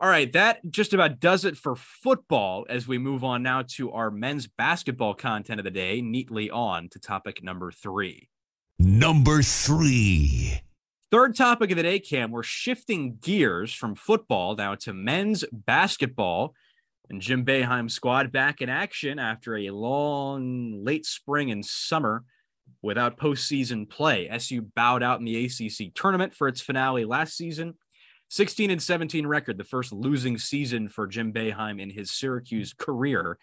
All 0.00 0.08
right, 0.08 0.32
that 0.32 0.60
just 0.70 0.94
about 0.94 1.18
does 1.18 1.44
it 1.44 1.56
for 1.56 1.74
football 1.74 2.64
as 2.68 2.86
we 2.86 2.98
move 2.98 3.24
on 3.24 3.42
now 3.42 3.62
to 3.70 3.90
our 3.90 4.12
men's 4.12 4.46
basketball 4.46 5.12
content 5.14 5.58
of 5.58 5.64
the 5.64 5.72
day, 5.72 6.00
neatly 6.00 6.48
on 6.50 6.88
to 6.90 7.00
topic 7.00 7.42
number 7.42 7.72
3. 7.72 8.28
Number 8.78 9.42
three. 9.42 10.60
Third 11.10 11.34
topic 11.34 11.72
of 11.72 11.76
the 11.76 11.82
day, 11.82 11.98
Cam, 11.98 12.30
we're 12.30 12.44
shifting 12.44 13.18
gears 13.20 13.74
from 13.74 13.96
football 13.96 14.54
now 14.54 14.76
to 14.76 14.92
men's 14.92 15.44
basketball. 15.50 16.54
And 17.10 17.20
Jim 17.20 17.44
Boeheim 17.44 17.90
squad 17.90 18.30
back 18.30 18.60
in 18.60 18.68
action 18.68 19.18
after 19.18 19.56
a 19.56 19.70
long 19.70 20.84
late 20.84 21.06
spring 21.06 21.50
and 21.50 21.66
summer 21.66 22.24
without 22.82 23.18
postseason 23.18 23.88
play. 23.88 24.28
SU 24.28 24.62
bowed 24.62 25.02
out 25.02 25.18
in 25.18 25.24
the 25.24 25.44
ACC 25.46 25.92
tournament 25.92 26.34
for 26.34 26.46
its 26.46 26.60
finale 26.60 27.04
last 27.04 27.36
season. 27.36 27.74
16 28.28 28.70
and 28.70 28.82
17 28.82 29.26
record, 29.26 29.58
the 29.58 29.64
first 29.64 29.92
losing 29.92 30.38
season 30.38 30.88
for 30.88 31.06
Jim 31.06 31.32
Boeheim 31.32 31.80
in 31.80 31.90
his 31.90 32.10
Syracuse 32.10 32.72
career. 32.72 33.38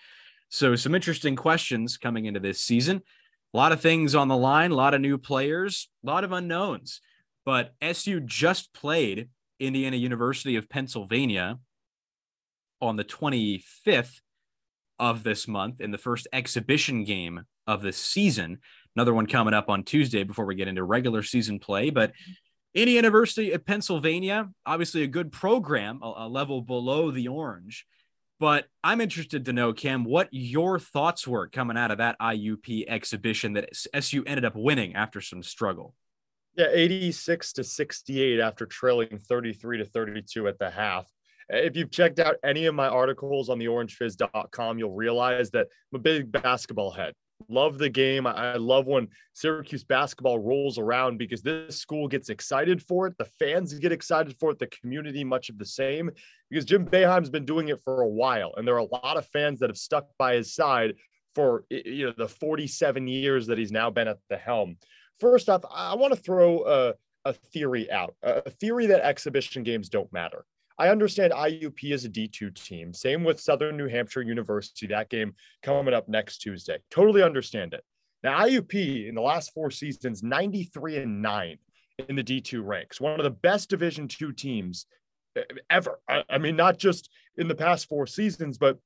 So, 0.49 0.75
some 0.75 0.93
interesting 0.93 1.35
questions 1.35 1.97
coming 1.97 2.25
into 2.25 2.39
this 2.39 2.61
season. 2.61 3.01
A 3.53 3.57
lot 3.57 3.71
of 3.71 3.81
things 3.81 4.15
on 4.15 4.27
the 4.27 4.37
line, 4.37 4.71
a 4.71 4.75
lot 4.75 4.93
of 4.93 5.01
new 5.01 5.17
players, 5.17 5.89
a 6.03 6.07
lot 6.07 6.23
of 6.23 6.31
unknowns. 6.31 7.01
But 7.45 7.73
SU 7.81 8.19
just 8.21 8.73
played 8.73 9.29
Indiana 9.59 9.97
University 9.97 10.55
of 10.55 10.69
Pennsylvania 10.69 11.59
on 12.81 12.95
the 12.95 13.03
25th 13.03 14.19
of 14.99 15.23
this 15.23 15.47
month 15.47 15.81
in 15.81 15.91
the 15.91 15.97
first 15.97 16.27
exhibition 16.33 17.03
game 17.03 17.43
of 17.67 17.81
the 17.81 17.93
season. 17.93 18.59
Another 18.95 19.13
one 19.13 19.25
coming 19.27 19.53
up 19.53 19.69
on 19.69 19.83
Tuesday 19.83 20.23
before 20.23 20.45
we 20.45 20.55
get 20.55 20.67
into 20.67 20.83
regular 20.83 21.23
season 21.23 21.59
play. 21.59 21.89
But 21.89 22.11
Indiana 22.75 22.95
University 22.97 23.53
of 23.53 23.65
Pennsylvania, 23.65 24.49
obviously 24.65 25.03
a 25.03 25.07
good 25.07 25.31
program, 25.31 26.01
a, 26.03 26.13
a 26.17 26.27
level 26.27 26.61
below 26.61 27.09
the 27.09 27.29
Orange. 27.29 27.85
But 28.37 28.65
I'm 28.83 28.99
interested 28.99 29.45
to 29.45 29.53
know, 29.53 29.71
Cam, 29.71 30.03
what 30.03 30.27
your 30.31 30.77
thoughts 30.77 31.25
were 31.25 31.47
coming 31.47 31.77
out 31.77 31.91
of 31.91 31.99
that 31.99 32.19
IUP 32.19 32.85
exhibition 32.89 33.53
that 33.53 33.69
SU 33.93 34.25
ended 34.25 34.43
up 34.43 34.57
winning 34.57 34.93
after 34.93 35.21
some 35.21 35.41
struggle. 35.41 35.95
Yeah, 36.57 36.67
86 36.69 37.53
to 37.53 37.63
68 37.63 38.41
after 38.41 38.65
trailing 38.65 39.19
33 39.19 39.77
to 39.77 39.85
32 39.85 40.47
at 40.49 40.59
the 40.59 40.69
half. 40.69 41.09
Uh, 41.53 41.57
if 41.57 41.77
you've 41.77 41.91
checked 41.91 42.19
out 42.19 42.35
any 42.43 42.65
of 42.65 42.75
my 42.75 42.87
articles 42.87 43.49
on 43.49 43.57
the 43.57 43.65
orangefizz.com, 43.65 44.79
you'll 44.79 44.91
realize 44.91 45.49
that 45.51 45.67
I'm 45.93 45.99
a 45.99 45.99
big 45.99 46.29
basketball 46.29 46.91
head. 46.91 47.13
Love 47.49 47.77
the 47.77 47.89
game. 47.89 48.25
I 48.25 48.55
love 48.55 48.87
when 48.87 49.09
Syracuse 49.33 49.83
basketball 49.83 50.39
rolls 50.39 50.77
around 50.77 51.17
because 51.17 51.41
this 51.41 51.79
school 51.79 52.07
gets 52.07 52.29
excited 52.29 52.81
for 52.81 53.07
it. 53.07 53.17
The 53.17 53.29
fans 53.39 53.73
get 53.73 53.91
excited 53.91 54.35
for 54.39 54.51
it. 54.51 54.59
The 54.59 54.67
community, 54.67 55.23
much 55.23 55.49
of 55.49 55.57
the 55.57 55.65
same, 55.65 56.09
because 56.49 56.65
Jim 56.65 56.85
Boeheim's 56.85 57.29
been 57.29 57.45
doing 57.45 57.67
it 57.67 57.81
for 57.83 58.01
a 58.01 58.07
while. 58.07 58.53
And 58.55 58.67
there 58.67 58.75
are 58.75 58.79
a 58.79 58.95
lot 59.03 59.17
of 59.17 59.27
fans 59.27 59.59
that 59.59 59.69
have 59.69 59.77
stuck 59.77 60.07
by 60.17 60.35
his 60.35 60.55
side 60.55 60.93
for 61.35 61.65
you 61.69 62.07
know 62.07 62.13
the 62.17 62.29
47 62.29 63.07
years 63.07 63.47
that 63.47 63.57
he's 63.57 63.71
now 63.71 63.89
been 63.89 64.07
at 64.07 64.17
the 64.29 64.37
helm. 64.37 64.77
First 65.19 65.49
off, 65.49 65.63
I 65.69 65.95
want 65.95 66.13
to 66.13 66.19
throw 66.19 66.65
a, 66.65 66.93
a 67.25 67.33
theory 67.33 67.91
out, 67.91 68.15
a 68.23 68.49
theory 68.49 68.87
that 68.87 69.01
exhibition 69.01 69.63
games 69.63 69.89
don't 69.89 70.11
matter. 70.11 70.45
I 70.77 70.89
understand 70.89 71.31
IUP 71.31 71.93
is 71.93 72.05
a 72.05 72.09
D2 72.09 72.53
team. 72.53 72.93
Same 72.93 73.23
with 73.23 73.39
Southern 73.39 73.77
New 73.77 73.87
Hampshire 73.87 74.21
University, 74.21 74.87
that 74.87 75.09
game 75.09 75.33
coming 75.63 75.93
up 75.93 76.09
next 76.09 76.39
Tuesday. 76.39 76.79
Totally 76.91 77.23
understand 77.23 77.73
it. 77.73 77.83
Now, 78.23 78.39
IUP 78.45 79.07
in 79.07 79.15
the 79.15 79.21
last 79.21 79.53
four 79.53 79.71
seasons, 79.71 80.23
93 80.23 80.97
and 80.97 81.21
9 81.21 81.57
in 82.09 82.15
the 82.15 82.23
D2 82.23 82.65
ranks, 82.65 82.99
one 82.99 83.19
of 83.19 83.23
the 83.23 83.29
best 83.29 83.69
Division 83.69 84.07
two 84.07 84.33
teams 84.33 84.85
ever. 85.69 85.99
I, 86.07 86.37
mean, 86.37 86.55
not 86.55 86.77
just 86.77 87.09
in 87.37 87.47
the 87.47 87.55
past 87.55 87.87
four 87.87 88.07
seasons, 88.07 88.57
but 88.57 88.79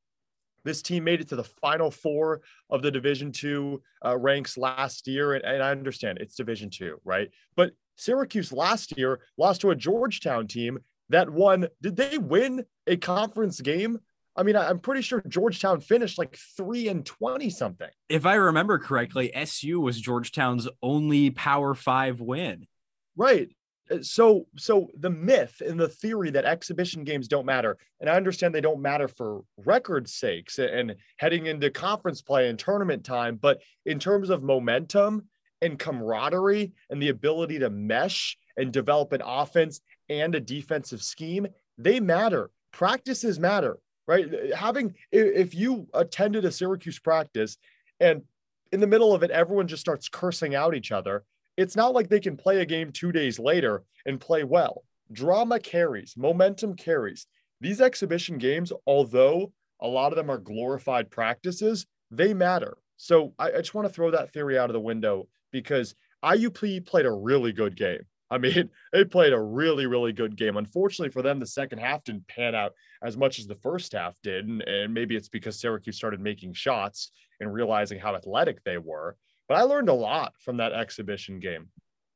this 0.65 0.81
team 0.81 1.03
made 1.03 1.21
it 1.21 1.29
to 1.29 1.35
the 1.35 1.43
final 1.43 1.89
four 1.89 2.41
of 2.69 2.81
the 2.81 2.91
division 2.91 3.31
two 3.31 3.81
uh, 4.05 4.17
ranks 4.17 4.57
last 4.57 5.07
year 5.07 5.33
and, 5.33 5.43
and, 5.45 5.63
i 5.63 5.71
understand 5.71 6.17
it's 6.19 6.35
division 6.35 6.69
two 6.69 6.99
right 7.05 7.29
but 7.55 7.71
syracuse 7.95 8.51
last 8.51 8.97
year 8.97 9.21
lost 9.37 9.61
to 9.61 9.71
a 9.71 9.75
georgetown 9.75 10.47
team 10.47 10.77
that 11.09 11.29
won. 11.29 11.67
Did 11.81 11.95
they 11.95 12.17
win 12.17 12.65
a 12.87 12.97
conference 12.97 13.61
game? 13.61 13.99
I 14.35 14.43
mean, 14.43 14.55
I'm 14.55 14.79
pretty 14.79 15.01
sure 15.01 15.21
Georgetown 15.27 15.81
finished 15.81 16.17
like 16.17 16.37
three 16.55 16.87
and 16.87 17.05
20 17.05 17.49
something. 17.49 17.89
If 18.07 18.25
I 18.25 18.35
remember 18.35 18.79
correctly, 18.79 19.35
SU 19.35 19.81
was 19.81 19.99
Georgetown's 19.99 20.67
only 20.81 21.29
Power 21.31 21.75
Five 21.75 22.21
win. 22.21 22.67
Right. 23.17 23.49
Uh, 23.91 23.97
so, 24.01 24.45
so 24.55 24.87
the 24.97 25.09
myth 25.09 25.61
and 25.65 25.79
the 25.79 25.89
theory 25.89 26.29
that 26.31 26.45
exhibition 26.45 27.03
games 27.03 27.27
don't 27.27 27.45
matter, 27.45 27.77
and 27.99 28.09
I 28.09 28.15
understand 28.15 28.55
they 28.55 28.61
don't 28.61 28.81
matter 28.81 29.07
for 29.07 29.41
record 29.57 30.07
sakes 30.07 30.57
and 30.57 30.95
heading 31.17 31.47
into 31.47 31.69
conference 31.69 32.21
play 32.21 32.47
and 32.47 32.57
tournament 32.57 33.03
time, 33.03 33.35
but 33.35 33.61
in 33.85 33.99
terms 33.99 34.29
of 34.29 34.43
momentum 34.43 35.27
and 35.61 35.77
camaraderie 35.77 36.71
and 36.89 37.01
the 37.01 37.09
ability 37.09 37.59
to 37.59 37.69
mesh 37.69 38.37
and 38.55 38.71
develop 38.71 39.11
an 39.11 39.21
offense 39.25 39.81
and 40.09 40.35
a 40.35 40.39
defensive 40.39 41.01
scheme, 41.01 41.47
they 41.77 41.99
matter. 41.99 42.51
Practices 42.71 43.39
matter, 43.39 43.79
right? 44.07 44.53
Having, 44.53 44.95
if 45.11 45.55
you 45.55 45.87
attended 45.93 46.45
a 46.45 46.51
Syracuse 46.51 46.99
practice 46.99 47.57
and 47.99 48.23
in 48.71 48.79
the 48.79 48.87
middle 48.87 49.13
of 49.13 49.23
it, 49.23 49.31
everyone 49.31 49.67
just 49.67 49.81
starts 49.81 50.09
cursing 50.09 50.55
out 50.55 50.75
each 50.75 50.91
other, 50.91 51.23
it's 51.57 51.75
not 51.75 51.93
like 51.93 52.07
they 52.07 52.19
can 52.19 52.37
play 52.37 52.61
a 52.61 52.65
game 52.65 52.91
two 52.91 53.11
days 53.11 53.39
later 53.39 53.83
and 54.05 54.19
play 54.19 54.43
well. 54.43 54.83
Drama 55.11 55.59
carries, 55.59 56.15
momentum 56.15 56.75
carries. 56.75 57.25
These 57.61 57.81
exhibition 57.81 58.37
games, 58.37 58.71
although 58.85 59.51
a 59.81 59.87
lot 59.87 60.11
of 60.11 60.17
them 60.17 60.29
are 60.29 60.37
glorified 60.37 61.09
practices, 61.09 61.87
they 62.11 62.33
matter. 62.33 62.77
So 62.97 63.33
I, 63.39 63.47
I 63.51 63.57
just 63.57 63.73
want 63.73 63.87
to 63.87 63.93
throw 63.93 64.11
that 64.11 64.31
theory 64.31 64.57
out 64.57 64.69
of 64.69 64.73
the 64.73 64.79
window 64.79 65.27
because 65.51 65.95
IUP 66.23 66.85
played 66.85 67.05
a 67.05 67.11
really 67.11 67.51
good 67.51 67.75
game. 67.75 68.01
I 68.31 68.37
mean, 68.37 68.69
they 68.93 69.03
played 69.05 69.33
a 69.33 69.41
really, 69.41 69.85
really 69.85 70.13
good 70.13 70.35
game. 70.35 70.57
Unfortunately 70.57 71.11
for 71.11 71.21
them, 71.21 71.39
the 71.39 71.45
second 71.45 71.79
half 71.79 72.03
didn't 72.03 72.27
pan 72.27 72.55
out 72.55 72.73
as 73.03 73.17
much 73.17 73.39
as 73.39 73.47
the 73.47 73.55
first 73.55 73.93
half 73.93 74.19
did. 74.21 74.47
And, 74.47 74.61
and 74.61 74.93
maybe 74.93 75.15
it's 75.15 75.29
because 75.29 75.59
Syracuse 75.59 75.95
started 75.95 76.19
making 76.19 76.53
shots 76.53 77.11
and 77.39 77.53
realizing 77.53 77.99
how 77.99 78.15
athletic 78.15 78.63
they 78.63 78.77
were. 78.77 79.15
But 79.47 79.57
I 79.57 79.61
learned 79.63 79.89
a 79.89 79.93
lot 79.93 80.33
from 80.39 80.57
that 80.57 80.73
exhibition 80.73 81.39
game. 81.39 81.69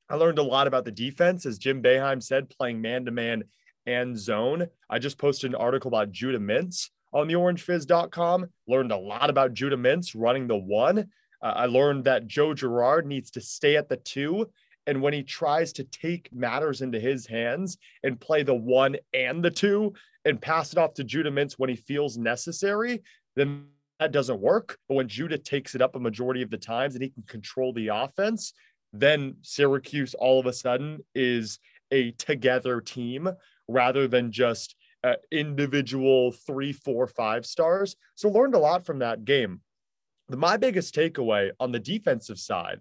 I 0.10 0.15
learned 0.15 0.38
a 0.38 0.43
lot 0.43 0.67
about 0.67 0.86
the 0.86 0.91
defense, 0.91 1.45
as 1.45 1.58
Jim 1.58 1.82
Boeheim 1.82 2.21
said, 2.21 2.49
playing 2.49 2.82
man 2.82 3.06
to 3.06 3.12
man 3.12 3.45
and 3.86 4.17
zone. 4.17 4.67
I 4.89 4.99
just 4.99 5.17
posted 5.17 5.52
an 5.52 5.56
article 5.56 5.88
about 5.88 6.12
Judah 6.12 6.39
Mintz 6.39 6.89
on 7.13 7.28
the 7.28 7.34
orangefizz.com. 7.34 8.47
Learned 8.67 8.91
a 8.91 8.97
lot 8.97 9.30
about 9.30 9.54
Judah 9.54 9.78
Mintz 9.78 10.13
running 10.15 10.47
the 10.47 10.58
one. 10.58 11.10
Uh, 11.41 11.54
I 11.56 11.65
learned 11.65 12.06
that 12.06 12.28
Joe 12.28 12.54
Girard 12.54 13.06
needs 13.06 13.32
to 13.32 13.41
stay 13.41 13.76
at 13.76 13.89
the 13.89 13.97
two 13.97 14.49
and 14.88 15.02
when 15.02 15.13
he 15.13 15.24
tries 15.24 15.72
to 15.74 15.84
take 15.86 16.34
matters 16.34 16.82
into 16.82 17.00
his 17.00 17.26
hands 17.26 17.78
and 18.04 18.19
play 18.19 18.43
the 18.43 18.54
one 18.54 18.98
and 19.13 19.43
the 19.43 19.52
two 19.52 19.93
and 20.26 20.41
pass 20.41 20.72
it 20.72 20.78
off 20.78 20.93
to 20.96 21.04
Judah 21.04 21.32
Mintz 21.32 21.54
when 21.54 21.69
he 21.69 21.76
feels 21.76 22.17
necessary, 22.17 23.02
then 23.36 23.65
that 24.00 24.12
doesn't 24.12 24.41
work. 24.41 24.78
But 24.88 24.96
when 24.96 25.08
Judah 25.08 25.38
takes 25.38 25.76
it 25.76 25.82
up 25.82 25.96
a 25.96 26.00
majority 26.00 26.41
of 26.41 26.50
the 26.50 26.58
times 26.58 26.96
and 26.96 27.04
he 27.04 27.10
can 27.10 27.24
control 27.24 27.74
the 27.74 27.89
offense, 27.89 28.54
then 28.91 29.36
Syracuse 29.41 30.13
all 30.13 30.39
of 30.39 30.46
a 30.46 30.54
sudden 30.54 31.04
is 31.15 31.60
a 31.91 32.12
together 32.12 32.82
team 32.82 33.30
rather 33.67 34.08
than 34.08 34.32
just 34.32 34.76
uh, 35.04 35.15
individual 35.32 36.32
three, 36.32 36.72
four, 36.72 37.08
five 37.08 37.46
stars. 37.46 37.96
So 38.15 38.30
learned 38.30 38.56
a 38.56 38.60
lot 38.60 38.86
from 38.86 39.00
that 39.00 39.26
game. 39.26 39.62
My 40.30 40.58
biggest 40.58 40.96
takeaway 40.96 41.52
on 41.60 41.72
the 41.72 41.80
defensive 41.80 42.39
side 42.39 42.80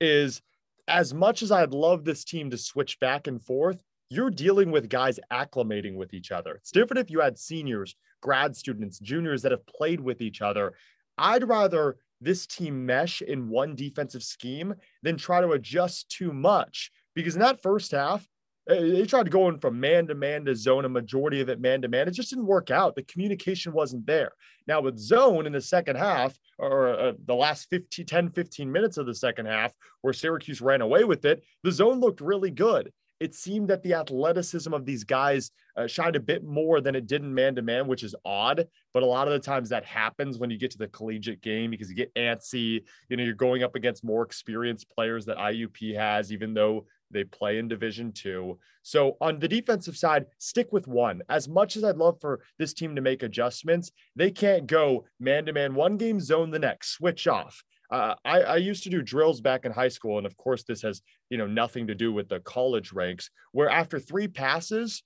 is 0.00 0.42
as 0.90 1.14
much 1.14 1.42
as 1.42 1.52
I'd 1.52 1.72
love 1.72 2.04
this 2.04 2.24
team 2.24 2.50
to 2.50 2.58
switch 2.58 2.98
back 3.00 3.26
and 3.26 3.42
forth, 3.42 3.78
you're 4.10 4.30
dealing 4.30 4.72
with 4.72 4.88
guys 4.88 5.20
acclimating 5.32 5.94
with 5.94 6.12
each 6.12 6.32
other. 6.32 6.56
It's 6.56 6.72
different 6.72 6.98
if 6.98 7.10
you 7.10 7.20
had 7.20 7.38
seniors, 7.38 7.94
grad 8.20 8.56
students, 8.56 8.98
juniors 8.98 9.42
that 9.42 9.52
have 9.52 9.64
played 9.66 10.00
with 10.00 10.20
each 10.20 10.42
other. 10.42 10.74
I'd 11.16 11.48
rather 11.48 11.96
this 12.20 12.46
team 12.46 12.84
mesh 12.84 13.22
in 13.22 13.48
one 13.48 13.76
defensive 13.76 14.24
scheme 14.24 14.74
than 15.02 15.16
try 15.16 15.40
to 15.40 15.52
adjust 15.52 16.10
too 16.10 16.32
much 16.32 16.90
because 17.14 17.34
in 17.34 17.40
that 17.40 17.62
first 17.62 17.92
half, 17.92 18.26
they 18.70 19.04
tried 19.06 19.30
going 19.30 19.58
from 19.58 19.80
man 19.80 20.06
to 20.06 20.14
man 20.14 20.44
to 20.44 20.54
zone, 20.54 20.84
a 20.84 20.88
majority 20.88 21.40
of 21.40 21.48
it 21.48 21.60
man 21.60 21.82
to 21.82 21.88
man. 21.88 22.08
It 22.08 22.12
just 22.12 22.30
didn't 22.30 22.46
work 22.46 22.70
out. 22.70 22.94
The 22.94 23.02
communication 23.02 23.72
wasn't 23.72 24.06
there. 24.06 24.32
Now, 24.66 24.80
with 24.80 24.98
zone 24.98 25.46
in 25.46 25.52
the 25.52 25.60
second 25.60 25.96
half, 25.96 26.38
or 26.58 26.88
uh, 26.88 27.12
the 27.26 27.34
last 27.34 27.68
15, 27.70 28.06
10, 28.06 28.30
15 28.30 28.70
minutes 28.70 28.96
of 28.96 29.06
the 29.06 29.14
second 29.14 29.46
half, 29.46 29.72
where 30.02 30.12
Syracuse 30.12 30.60
ran 30.60 30.80
away 30.80 31.04
with 31.04 31.24
it, 31.24 31.42
the 31.62 31.72
zone 31.72 32.00
looked 32.00 32.20
really 32.20 32.50
good. 32.50 32.92
It 33.18 33.34
seemed 33.34 33.68
that 33.68 33.82
the 33.82 33.94
athleticism 33.94 34.72
of 34.72 34.86
these 34.86 35.04
guys 35.04 35.50
uh, 35.76 35.86
shined 35.86 36.16
a 36.16 36.20
bit 36.20 36.42
more 36.42 36.80
than 36.80 36.94
it 36.94 37.06
did 37.06 37.22
in 37.22 37.34
man 37.34 37.54
to 37.56 37.62
man, 37.62 37.86
which 37.86 38.02
is 38.02 38.14
odd. 38.24 38.66
But 38.94 39.02
a 39.02 39.06
lot 39.06 39.28
of 39.28 39.32
the 39.32 39.38
times 39.38 39.68
that 39.68 39.84
happens 39.84 40.38
when 40.38 40.48
you 40.48 40.58
get 40.58 40.70
to 40.70 40.78
the 40.78 40.88
collegiate 40.88 41.42
game 41.42 41.70
because 41.70 41.90
you 41.90 41.96
get 41.96 42.14
antsy. 42.14 42.82
You 43.10 43.16
know, 43.16 43.22
you're 43.22 43.34
going 43.34 43.62
up 43.62 43.74
against 43.74 44.04
more 44.04 44.22
experienced 44.22 44.88
players 44.88 45.26
that 45.26 45.36
IUP 45.36 45.94
has, 45.96 46.32
even 46.32 46.54
though 46.54 46.86
they 47.10 47.24
play 47.24 47.58
in 47.58 47.68
Division 47.68 48.12
Two. 48.12 48.58
So 48.82 49.16
on 49.20 49.38
the 49.38 49.48
defensive 49.48 49.96
side, 49.96 50.26
stick 50.38 50.72
with 50.72 50.86
one. 50.86 51.22
As 51.28 51.48
much 51.48 51.76
as 51.76 51.84
I'd 51.84 51.96
love 51.96 52.20
for 52.20 52.40
this 52.58 52.72
team 52.72 52.94
to 52.96 53.02
make 53.02 53.22
adjustments, 53.22 53.90
they 54.16 54.30
can't 54.30 54.66
go 54.66 55.04
man 55.18 55.46
to 55.46 55.52
man 55.52 55.74
one 55.74 55.96
game, 55.96 56.20
zone 56.20 56.50
the 56.50 56.58
next, 56.58 56.92
switch 56.92 57.26
off. 57.26 57.62
Uh, 57.90 58.14
I, 58.24 58.40
I, 58.42 58.56
used 58.56 58.84
to 58.84 58.90
do 58.90 59.02
drills 59.02 59.40
back 59.40 59.64
in 59.64 59.72
high 59.72 59.88
school, 59.88 60.18
and 60.18 60.26
of 60.26 60.36
course, 60.36 60.62
this 60.62 60.80
has 60.82 61.02
you 61.28 61.36
know 61.36 61.48
nothing 61.48 61.88
to 61.88 61.94
do 61.94 62.12
with 62.12 62.28
the 62.28 62.38
college 62.40 62.92
ranks. 62.92 63.30
Where 63.50 63.68
after 63.68 63.98
three 63.98 64.28
passes, 64.28 65.02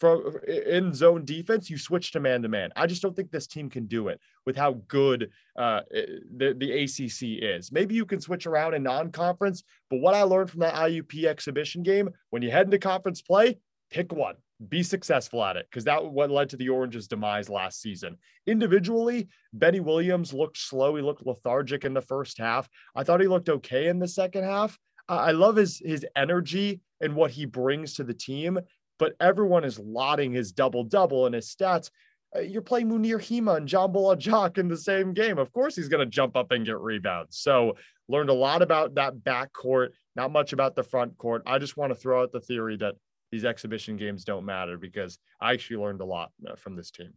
from 0.00 0.38
in 0.46 0.92
zone 0.92 1.24
defense, 1.24 1.70
you 1.70 1.78
switch 1.78 2.12
to 2.12 2.20
man 2.20 2.42
to 2.42 2.48
man. 2.48 2.70
I 2.76 2.86
just 2.86 3.02
don't 3.02 3.14
think 3.14 3.30
this 3.30 3.46
team 3.46 3.70
can 3.70 3.86
do 3.86 4.08
it 4.08 4.20
with 4.44 4.56
how 4.56 4.82
good 4.88 5.30
uh, 5.56 5.80
the, 5.90 6.54
the 6.58 6.84
ACC 6.84 7.42
is. 7.42 7.70
Maybe 7.70 7.94
you 7.94 8.04
can 8.04 8.20
switch 8.20 8.46
around 8.46 8.74
in 8.74 8.82
non 8.82 9.12
conference, 9.12 9.62
but 9.90 10.00
what 10.00 10.14
I 10.14 10.22
learned 10.22 10.50
from 10.50 10.60
that 10.60 10.74
IUP 10.74 11.24
exhibition 11.24 11.82
game, 11.82 12.10
when 12.30 12.42
you 12.42 12.50
head 12.50 12.66
into 12.66 12.78
conference 12.78 13.22
play, 13.22 13.58
pick 13.90 14.12
one, 14.12 14.34
be 14.68 14.82
successful 14.82 15.44
at 15.44 15.56
it, 15.56 15.66
because 15.70 15.84
that 15.84 16.04
what 16.04 16.30
led 16.30 16.48
to 16.50 16.56
the 16.56 16.68
Orange's 16.68 17.08
demise 17.08 17.48
last 17.48 17.80
season. 17.80 18.16
Individually, 18.46 19.28
Benny 19.52 19.80
Williams 19.80 20.32
looked 20.32 20.58
slow. 20.58 20.96
He 20.96 21.02
looked 21.02 21.26
lethargic 21.26 21.84
in 21.84 21.94
the 21.94 22.02
first 22.02 22.38
half. 22.38 22.68
I 22.94 23.04
thought 23.04 23.20
he 23.20 23.28
looked 23.28 23.48
okay 23.48 23.86
in 23.86 23.98
the 23.98 24.08
second 24.08 24.44
half. 24.44 24.78
I 25.08 25.32
love 25.32 25.56
his 25.56 25.82
his 25.84 26.06
energy 26.16 26.80
and 27.00 27.14
what 27.14 27.30
he 27.30 27.44
brings 27.44 27.94
to 27.94 28.04
the 28.04 28.14
team, 28.14 28.58
but 28.98 29.14
everyone 29.20 29.64
is 29.64 29.78
lauding 29.78 30.32
his 30.32 30.52
double 30.52 30.84
double 30.84 31.26
and 31.26 31.34
his 31.34 31.54
stats. 31.54 31.90
Uh, 32.34 32.40
you're 32.40 32.62
playing 32.62 32.88
Mounir 32.88 33.18
Hima 33.18 33.56
and 33.56 33.68
John 33.68 33.92
Bol-Ajak 33.92 34.58
in 34.58 34.68
the 34.68 34.76
same 34.76 35.12
game. 35.12 35.38
Of 35.38 35.52
course, 35.52 35.76
he's 35.76 35.88
going 35.88 36.04
to 36.04 36.10
jump 36.10 36.36
up 36.36 36.50
and 36.50 36.66
get 36.66 36.78
rebounds. 36.80 37.38
So, 37.38 37.76
learned 38.08 38.30
a 38.30 38.34
lot 38.34 38.60
about 38.60 38.94
that 38.96 39.24
back 39.24 39.52
court, 39.52 39.94
not 40.14 40.30
much 40.30 40.52
about 40.52 40.74
the 40.76 40.82
front 40.82 41.16
court. 41.16 41.42
I 41.46 41.58
just 41.58 41.76
want 41.76 41.90
to 41.90 41.94
throw 41.94 42.22
out 42.22 42.32
the 42.32 42.40
theory 42.40 42.76
that 42.78 42.94
these 43.32 43.44
exhibition 43.44 43.96
games 43.96 44.24
don't 44.24 44.44
matter 44.44 44.76
because 44.76 45.18
I 45.40 45.52
actually 45.52 45.78
learned 45.78 46.00
a 46.00 46.04
lot 46.04 46.30
uh, 46.48 46.54
from 46.56 46.76
this 46.76 46.90
team. 46.90 47.14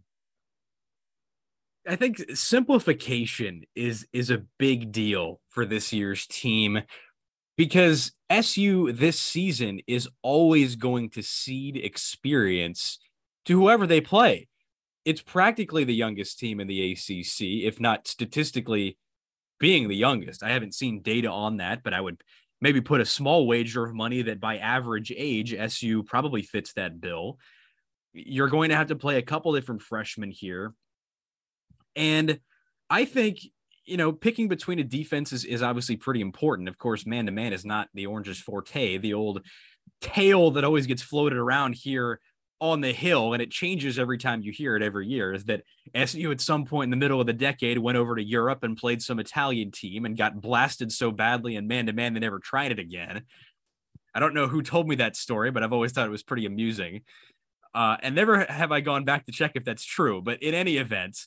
I 1.88 1.96
think 1.96 2.22
simplification 2.34 3.64
is 3.76 4.08
is 4.12 4.30
a 4.30 4.44
big 4.58 4.92
deal 4.92 5.40
for 5.50 5.66
this 5.66 5.94
year's 5.94 6.28
team 6.28 6.82
because 7.56 8.12
SU 8.30 8.92
this 8.92 9.20
season 9.20 9.80
is 9.88 10.10
always 10.22 10.76
going 10.76 11.10
to 11.12 11.24
cede 11.24 11.78
experience 11.78 13.00
to 13.46 13.60
whoever 13.60 13.88
they 13.88 14.02
play. 14.02 14.48
It's 15.06 15.22
practically 15.22 15.86
the 15.86 15.96
youngest 15.96 16.38
team 16.38 16.60
in 16.60 16.68
the 16.68 16.92
ACC, 16.92 17.66
if 17.66 17.80
not 17.80 18.08
statistically 18.08 18.98
being 19.60 19.88
the 19.88 19.96
youngest. 19.96 20.44
I 20.44 20.50
haven't 20.50 20.76
seen 20.76 21.02
data 21.02 21.30
on 21.30 21.58
that, 21.58 21.84
but 21.84 21.94
I 21.94 22.02
would 22.02 22.22
maybe 22.60 22.82
put 22.82 23.02
a 23.02 23.06
small 23.06 23.48
wager 23.48 23.86
of 23.86 23.94
money 23.94 24.24
that 24.24 24.40
by 24.40 24.58
average 24.58 25.14
age, 25.16 25.54
SU 25.54 26.04
probably 26.04 26.42
fits 26.42 26.74
that 26.74 27.00
bill. 27.00 27.38
You're 28.14 28.50
going 28.50 28.70
to 28.70 28.76
have 28.76 28.88
to 28.88 28.96
play 28.96 29.18
a 29.18 29.22
couple 29.22 29.54
different 29.54 29.82
freshmen 29.82 30.32
here. 30.32 30.74
And 31.96 32.40
I 32.90 33.06
think, 33.06 33.40
you 33.88 33.98
know, 33.98 34.12
picking 34.12 34.48
between 34.48 34.80
a 34.80 34.84
defense 34.84 35.32
is, 35.32 35.46
is 35.46 35.64
obviously 35.64 35.96
pretty 35.96 36.22
important. 36.22 36.68
Of 36.68 36.78
course, 36.78 37.06
man 37.06 37.26
to 37.26 37.32
man 37.32 37.54
is 37.54 37.66
not 37.66 37.88
the 37.94 38.06
Orange's 38.06 38.40
forte. 38.40 38.98
The 38.98 39.14
old 39.14 39.42
tale 40.02 40.52
that 40.52 40.64
always 40.64 40.88
gets 40.88 41.02
floated 41.02 41.38
around 41.38 41.76
here 41.76 42.20
on 42.60 42.82
the 42.82 42.92
hill, 42.92 43.34
and 43.34 43.42
it 43.42 43.52
changes 43.52 43.98
every 43.98 44.18
time 44.18 44.42
you 44.42 44.52
hear 44.52 44.76
it 44.76 44.84
every 44.84 45.08
year, 45.08 45.34
is 45.34 45.46
that 45.46 45.64
SU 45.96 46.32
at 46.32 46.42
some 46.42 46.66
point 46.66 46.86
in 46.86 46.92
the 46.92 46.98
middle 46.98 47.22
of 47.22 47.28
the 47.28 47.34
decade 47.34 47.78
went 47.78 47.98
over 47.98 48.16
to 48.16 48.24
Europe 48.24 48.64
and 48.64 48.76
played 48.76 49.02
some 49.02 49.20
Italian 49.20 49.72
team 49.72 50.06
and 50.06 50.18
got 50.18 50.42
blasted 50.42 50.92
so 50.92 51.12
badly 51.12 51.56
in 51.56 51.68
man 51.68 51.86
to 51.86 51.94
man 51.94 52.14
they 52.14 52.20
never 52.20 52.40
tried 52.40 52.72
it 52.72 52.80
again. 52.80 53.24
I 54.14 54.20
don't 54.20 54.34
know 54.34 54.48
who 54.48 54.64
told 54.64 54.88
me 54.88 54.96
that 54.96 55.16
story, 55.16 55.52
but 55.52 55.64
I've 55.64 55.74
always 55.74 55.92
thought 55.92 56.08
it 56.08 56.12
was 56.12 56.24
pretty 56.24 56.46
amusing. 56.46 57.02
Uh, 57.74 57.98
and 58.02 58.16
never 58.16 58.44
have 58.46 58.72
I 58.72 58.82
gone 58.82 59.06
back 59.06 59.28
to 59.28 59.32
check 59.32 59.52
if 59.54 59.64
that's 59.64 59.86
true. 59.86 60.22
But 60.22 60.42
in 60.42 60.56
any 60.56 60.78
event, 60.78 61.20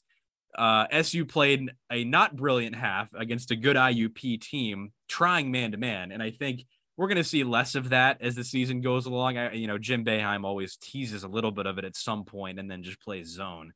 uh, 0.56 0.86
SU 0.90 1.24
played 1.26 1.70
a 1.90 2.04
not 2.04 2.36
brilliant 2.36 2.76
half 2.76 3.12
against 3.14 3.50
a 3.50 3.56
good 3.56 3.76
IUP 3.76 4.40
team, 4.40 4.92
trying 5.08 5.50
man 5.50 5.72
to 5.72 5.78
man. 5.78 6.12
And 6.12 6.22
I 6.22 6.30
think 6.30 6.64
we're 6.96 7.08
going 7.08 7.16
to 7.16 7.24
see 7.24 7.44
less 7.44 7.74
of 7.74 7.90
that 7.90 8.18
as 8.20 8.34
the 8.34 8.44
season 8.44 8.80
goes 8.80 9.06
along. 9.06 9.38
I, 9.38 9.52
you 9.52 9.66
know, 9.66 9.78
Jim 9.78 10.04
Boeheim 10.04 10.44
always 10.44 10.76
teases 10.76 11.22
a 11.22 11.28
little 11.28 11.50
bit 11.50 11.66
of 11.66 11.78
it 11.78 11.84
at 11.84 11.96
some 11.96 12.24
point 12.24 12.58
and 12.58 12.70
then 12.70 12.82
just 12.82 13.00
plays 13.00 13.28
zone. 13.28 13.72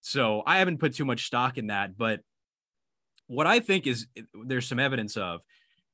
So 0.00 0.42
I 0.46 0.58
haven't 0.58 0.78
put 0.78 0.94
too 0.94 1.04
much 1.04 1.26
stock 1.26 1.58
in 1.58 1.66
that. 1.68 1.96
But 1.96 2.20
what 3.26 3.46
I 3.46 3.60
think 3.60 3.86
is 3.86 4.06
there's 4.46 4.68
some 4.68 4.78
evidence 4.78 5.16
of 5.16 5.40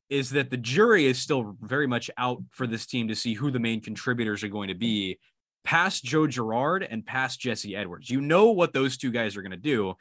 is 0.08 0.30
that 0.30 0.50
the 0.50 0.56
jury 0.56 1.06
is 1.06 1.18
still 1.18 1.56
very 1.60 1.86
much 1.86 2.10
out 2.18 2.42
for 2.50 2.66
this 2.66 2.86
team 2.86 3.08
to 3.08 3.14
see 3.14 3.34
who 3.34 3.50
the 3.50 3.60
main 3.60 3.80
contributors 3.80 4.42
are 4.42 4.48
going 4.48 4.68
to 4.68 4.74
be 4.74 5.18
past 5.64 6.04
Joe 6.04 6.26
Girard 6.26 6.86
and 6.88 7.04
past 7.04 7.40
Jesse 7.40 7.76
Edwards. 7.76 8.10
You 8.10 8.20
know 8.20 8.50
what 8.50 8.72
those 8.72 8.96
two 8.96 9.10
guys 9.10 9.36
are 9.36 9.42
going 9.42 9.50
to 9.50 9.56
do. 9.56 9.94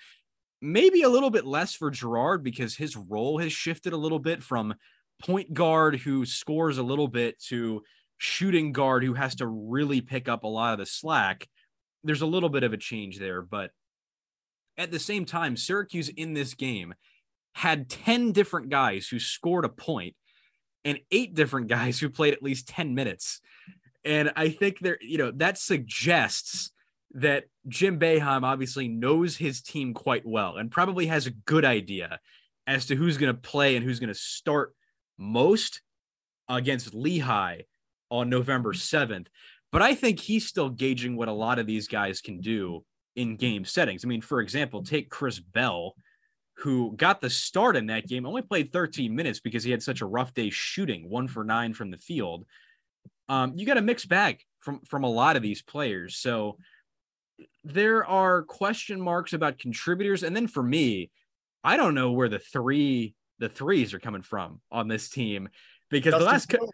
Maybe 0.61 1.03
a 1.03 1.09
little 1.09 1.29
bit 1.29 1.45
less 1.45 1.73
for 1.73 1.89
Girard 1.89 2.43
because 2.43 2.75
his 2.75 2.95
role 2.95 3.39
has 3.39 3.51
shifted 3.53 3.93
a 3.93 3.97
little 3.97 4.19
bit 4.19 4.43
from 4.43 4.75
point 5.23 5.53
guard 5.53 5.97
who 5.97 6.25
scores 6.25 6.77
a 6.77 6.83
little 6.83 7.07
bit 7.07 7.39
to 7.47 7.83
shooting 8.17 8.71
guard 8.73 9.03
who 9.03 9.13
has 9.13 9.35
to 9.35 9.47
really 9.47 10.01
pick 10.01 10.27
up 10.27 10.43
a 10.43 10.47
lot 10.47 10.73
of 10.73 10.79
the 10.79 10.85
slack. 10.85 11.47
There's 12.03 12.21
a 12.21 12.27
little 12.27 12.49
bit 12.49 12.63
of 12.63 12.73
a 12.73 12.77
change 12.77 13.19
there, 13.19 13.41
but 13.41 13.71
at 14.77 14.91
the 14.91 14.99
same 14.99 15.25
time, 15.25 15.57
Syracuse 15.57 16.09
in 16.09 16.33
this 16.33 16.53
game 16.53 16.93
had 17.53 17.89
10 17.89 18.31
different 18.31 18.69
guys 18.69 19.07
who 19.07 19.19
scored 19.19 19.65
a 19.65 19.69
point 19.69 20.15
and 20.85 20.99
eight 21.11 21.35
different 21.35 21.67
guys 21.69 21.99
who 21.99 22.09
played 22.09 22.33
at 22.33 22.43
least 22.43 22.67
10 22.67 22.95
minutes. 22.95 23.41
And 24.09 24.31
I 24.35 24.49
think 24.49 24.79
there, 24.79 24.97
you 25.01 25.19
know, 25.19 25.31
that 25.35 25.59
suggests 25.59 26.71
that 27.13 27.43
Jim 27.67 27.99
Boeheim 27.99 28.41
obviously 28.41 28.87
knows 28.87 29.37
his 29.37 29.61
team 29.61 29.93
quite 29.93 30.25
well 30.25 30.57
and 30.57 30.71
probably 30.71 31.05
has 31.05 31.27
a 31.27 31.31
good 31.31 31.63
idea 31.63 32.19
as 32.65 32.87
to 32.87 32.95
who's 32.95 33.19
going 33.19 33.31
to 33.31 33.39
play 33.39 33.75
and 33.75 33.85
who's 33.85 33.99
going 33.99 34.11
to 34.11 34.19
start 34.19 34.73
most 35.19 35.83
against 36.49 36.95
Lehigh 36.95 37.61
on 38.09 38.31
November 38.31 38.73
7th. 38.73 39.27
But 39.71 39.83
I 39.83 39.93
think 39.93 40.19
he's 40.19 40.47
still 40.47 40.71
gauging 40.71 41.15
what 41.15 41.27
a 41.27 41.33
lot 41.33 41.59
of 41.59 41.67
these 41.67 41.87
guys 41.87 42.19
can 42.19 42.41
do 42.41 42.83
in 43.15 43.35
game 43.35 43.63
settings. 43.63 44.03
I 44.03 44.07
mean, 44.07 44.21
for 44.21 44.41
example, 44.41 44.81
take 44.81 45.11
Chris 45.11 45.39
Bell, 45.39 45.93
who 46.57 46.95
got 46.97 47.21
the 47.21 47.29
start 47.29 47.75
in 47.75 47.85
that 47.87 48.07
game, 48.07 48.25
only 48.25 48.41
played 48.41 48.71
13 48.71 49.15
minutes 49.15 49.39
because 49.39 49.63
he 49.63 49.69
had 49.69 49.83
such 49.83 50.01
a 50.01 50.07
rough 50.07 50.33
day 50.33 50.49
shooting, 50.49 51.07
one 51.11 51.27
for 51.27 51.43
nine 51.43 51.75
from 51.75 51.91
the 51.91 51.99
field. 51.99 52.47
Um, 53.27 53.53
you 53.55 53.65
got 53.65 53.77
a 53.77 53.81
mixed 53.81 54.09
bag 54.09 54.39
from 54.59 54.81
from 54.81 55.03
a 55.03 55.09
lot 55.09 55.35
of 55.35 55.41
these 55.41 55.61
players. 55.61 56.17
So 56.17 56.57
there 57.63 58.05
are 58.05 58.43
question 58.43 58.99
marks 58.99 59.33
about 59.33 59.59
contributors. 59.59 60.23
And 60.23 60.35
then 60.35 60.47
for 60.47 60.63
me, 60.63 61.11
I 61.63 61.77
don't 61.77 61.95
know 61.95 62.11
where 62.11 62.29
the 62.29 62.39
three 62.39 63.15
the 63.39 63.49
threes 63.49 63.93
are 63.93 63.99
coming 63.99 64.21
from 64.21 64.61
on 64.71 64.87
this 64.87 65.09
team 65.09 65.49
because 65.89 66.11
That's 66.11 66.23
the 66.23 66.29
last 66.29 66.49
co- 66.49 66.71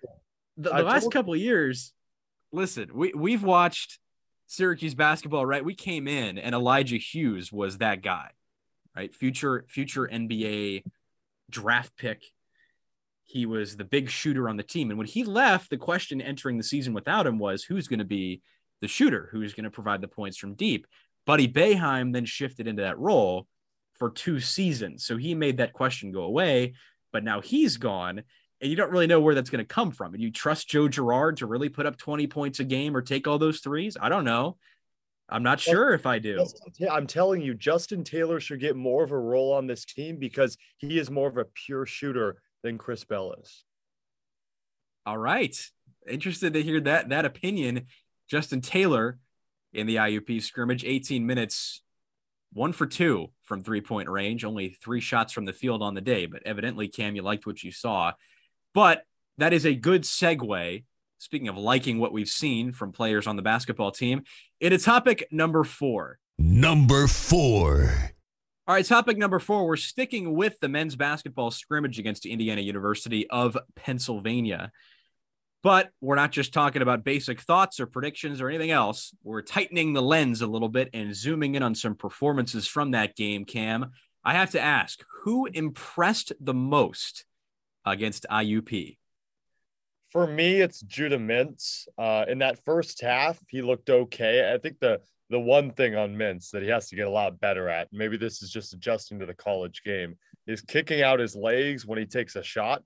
the, 0.57 0.69
the 0.69 0.83
last 0.83 1.11
couple 1.11 1.33
of 1.33 1.39
years, 1.39 1.93
listen, 2.51 2.89
we 2.93 3.13
we've 3.13 3.43
watched 3.43 3.99
Syracuse 4.47 4.95
basketball, 4.95 5.45
right? 5.45 5.63
We 5.63 5.75
came 5.75 6.07
in 6.07 6.38
and 6.38 6.55
Elijah 6.55 6.97
Hughes 6.97 7.51
was 7.51 7.79
that 7.79 8.01
guy, 8.01 8.29
right? 8.95 9.13
Future 9.13 9.65
future 9.67 10.07
NBA 10.07 10.83
draft 11.49 11.95
pick. 11.97 12.23
He 13.25 13.45
was 13.45 13.75
the 13.75 13.83
big 13.83 14.09
shooter 14.09 14.47
on 14.47 14.57
the 14.57 14.63
team. 14.63 14.89
And 14.89 14.97
when 14.97 15.07
he 15.07 15.23
left, 15.23 15.69
the 15.69 15.77
question 15.77 16.21
entering 16.21 16.57
the 16.57 16.63
season 16.63 16.93
without 16.93 17.27
him 17.27 17.39
was 17.39 17.63
who's 17.63 17.88
going 17.88 17.99
to 17.99 18.05
be 18.05 18.41
the 18.81 18.88
shooter, 18.88 19.29
who's 19.31 19.53
going 19.53 19.63
to 19.63 19.71
provide 19.71 20.01
the 20.01 20.07
points 20.07 20.38
from 20.38 20.53
deep. 20.53 20.85
Buddy 21.25 21.47
Boeheim 21.47 22.13
then 22.13 22.25
shifted 22.25 22.67
into 22.67 22.83
that 22.83 22.99
role 22.99 23.47
for 23.93 24.11
two 24.11 24.39
seasons. 24.39 25.05
So 25.05 25.17
he 25.17 25.33
made 25.33 25.57
that 25.57 25.73
question 25.73 26.11
go 26.11 26.21
away, 26.21 26.75
but 27.11 27.23
now 27.23 27.41
he's 27.41 27.77
gone 27.77 28.23
and 28.61 28.69
you 28.69 28.77
don't 28.77 28.91
really 28.91 29.07
know 29.07 29.19
where 29.19 29.35
that's 29.35 29.49
going 29.49 29.63
to 29.63 29.73
come 29.73 29.91
from. 29.91 30.13
And 30.13 30.23
you 30.23 30.31
trust 30.31 30.69
Joe 30.69 30.88
Girard 30.88 31.38
to 31.38 31.45
really 31.45 31.69
put 31.69 31.85
up 31.85 31.97
20 31.97 32.27
points 32.27 32.59
a 32.59 32.63
game 32.63 32.95
or 32.95 33.01
take 33.01 33.27
all 33.27 33.38
those 33.38 33.59
threes? 33.59 33.97
I 33.99 34.09
don't 34.09 34.23
know. 34.23 34.57
I'm 35.27 35.43
not 35.43 35.59
sure 35.59 35.93
if 35.93 36.05
I 36.05 36.19
do. 36.19 36.45
I'm 36.89 37.07
telling 37.07 37.41
you, 37.41 37.53
Justin 37.55 38.03
Taylor 38.03 38.39
should 38.39 38.59
get 38.59 38.75
more 38.75 39.03
of 39.03 39.11
a 39.11 39.19
role 39.19 39.53
on 39.53 39.65
this 39.65 39.83
team 39.83 40.17
because 40.17 40.57
he 40.77 40.99
is 40.99 41.09
more 41.09 41.27
of 41.27 41.38
a 41.38 41.45
pure 41.45 41.85
shooter 41.85 42.41
than 42.65 42.78
Chris 42.80 43.04
Bell 43.04 43.36
is. 43.39 43.63
All 45.06 45.17
right. 45.17 45.56
Interested 46.10 46.54
to 46.54 46.63
hear 46.63 46.82
that 46.82 47.10
that 47.10 47.23
opinion. 47.23 47.86
Justin 48.28 48.60
Taylor 48.60 49.19
in 49.71 49.86
the 49.86 49.97
IUP 49.97 50.41
scrimmage, 50.41 50.84
18 50.84 51.25
minutes, 51.25 51.82
one 52.54 52.73
for 52.73 52.88
two 52.88 53.28
from 53.43 53.62
three 53.62 53.82
point 53.82 54.10
range, 54.10 54.43
only 54.43 54.69
three 54.69 54.99
shots 54.99 55.32
from 55.32 55.45
the 55.45 55.54
field 55.54 55.84
on 55.84 55.93
the 55.93 56.01
day. 56.01 56.25
But 56.25 56.41
evidently, 56.45 56.88
Cam, 56.88 57.15
you 57.15 57.21
liked 57.21 57.45
what 57.45 57.63
you 57.63 57.71
saw. 57.71 58.13
But 58.73 59.04
that 59.38 59.54
is 59.54 59.65
a 59.65 59.75
good 59.75 60.01
segue. 60.01 60.84
Speaking 61.19 61.47
of 61.47 61.58
liking 61.58 61.99
what 61.99 62.13
we've 62.13 62.28
seen 62.28 62.71
from 62.71 62.91
players 62.91 63.28
on 63.28 63.36
the 63.36 63.41
basketball 63.41 63.91
team, 63.91 64.23
into 64.60 64.78
topic 64.78 65.28
number 65.32 65.63
four. 65.63 66.17
Number 66.38 67.08
four. 67.08 68.14
All 68.67 68.73
right, 68.73 68.84
topic 68.84 69.19
number 69.19 69.38
four. 69.38 69.67
We're 69.67 69.75
sticking 69.75 70.34
with 70.34 70.60
the 70.60 70.67
men's 70.67 70.95
basketball 70.95 71.51
scrimmage 71.51 71.99
against 71.99 72.25
Indiana 72.25 72.62
University 72.62 73.30
of 73.30 73.56
Pennsylvania. 73.75 74.71
But 75.62 75.91
we're 76.01 76.15
not 76.15 76.32
just 76.32 76.51
talking 76.51 76.82
about 76.82 77.04
basic 77.04 77.41
thoughts 77.41 77.80
or 77.80 77.86
predictions 77.86 78.41
or 78.41 78.49
anything 78.49 78.71
else. 78.71 79.13
We're 79.23 79.43
tightening 79.43 79.93
the 79.93 80.01
lens 80.01 80.41
a 80.41 80.47
little 80.47 80.69
bit 80.69 80.89
and 80.93 81.15
zooming 81.15 81.54
in 81.54 81.62
on 81.62 81.75
some 81.75 81.93
performances 81.93 82.65
from 82.65 82.91
that 82.91 83.15
game, 83.15 83.45
Cam. 83.45 83.91
I 84.23 84.34
have 84.34 84.49
to 84.51 84.60
ask 84.60 85.04
who 85.21 85.45
impressed 85.45 86.34
the 86.39 86.56
most 86.56 87.25
against 87.86 88.25
IUP? 88.32 88.97
For 90.12 90.25
me, 90.25 90.62
it's 90.62 90.82
Judah 90.82 91.19
Mintz. 91.19 91.88
Uh, 91.97 92.25
in 92.28 92.39
that 92.39 92.63
first 92.65 93.01
half, 93.01 93.39
he 93.47 93.62
looked 93.62 93.91
okay. 93.91 94.51
I 94.51 94.58
think 94.58 94.80
the 94.80 95.01
the 95.29 95.39
one 95.39 95.71
thing 95.71 95.95
on 95.95 96.15
Mintz 96.15 96.51
that 96.51 96.61
he 96.61 96.69
has 96.69 96.88
to 96.89 96.95
get 96.95 97.07
a 97.07 97.11
lot 97.11 97.39
better 97.39 97.69
at, 97.69 97.88
maybe 97.91 98.17
this 98.17 98.41
is 98.41 98.51
just 98.51 98.73
adjusting 98.73 99.19
to 99.19 99.25
the 99.25 99.33
college 99.33 99.81
game, 99.83 100.15
is 100.47 100.61
kicking 100.61 101.01
out 101.01 101.19
his 101.19 101.35
legs 101.35 101.85
when 101.85 101.97
he 101.97 102.05
takes 102.05 102.35
a 102.35 102.43
shot. 102.43 102.83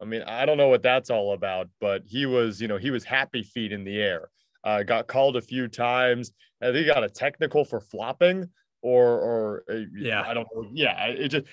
I 0.00 0.04
mean, 0.04 0.22
I 0.22 0.44
don't 0.44 0.58
know 0.58 0.68
what 0.68 0.82
that's 0.82 1.10
all 1.10 1.32
about, 1.32 1.68
but 1.80 2.02
he 2.04 2.26
was, 2.26 2.60
you 2.60 2.68
know, 2.68 2.76
he 2.76 2.90
was 2.90 3.04
happy 3.04 3.42
feet 3.42 3.72
in 3.72 3.84
the 3.84 4.00
air. 4.00 4.28
Uh, 4.64 4.82
got 4.82 5.06
called 5.06 5.36
a 5.36 5.40
few 5.40 5.68
times. 5.68 6.32
I 6.60 6.66
think 6.66 6.78
he 6.78 6.84
got 6.86 7.04
a 7.04 7.08
technical 7.08 7.64
for 7.64 7.80
flopping 7.80 8.50
or 8.82 9.20
or 9.20 9.64
uh, 9.70 9.80
yeah, 9.94 10.22
I 10.26 10.34
don't 10.34 10.46
know. 10.54 10.68
Yeah, 10.72 11.06
it 11.06 11.28
just 11.28 11.46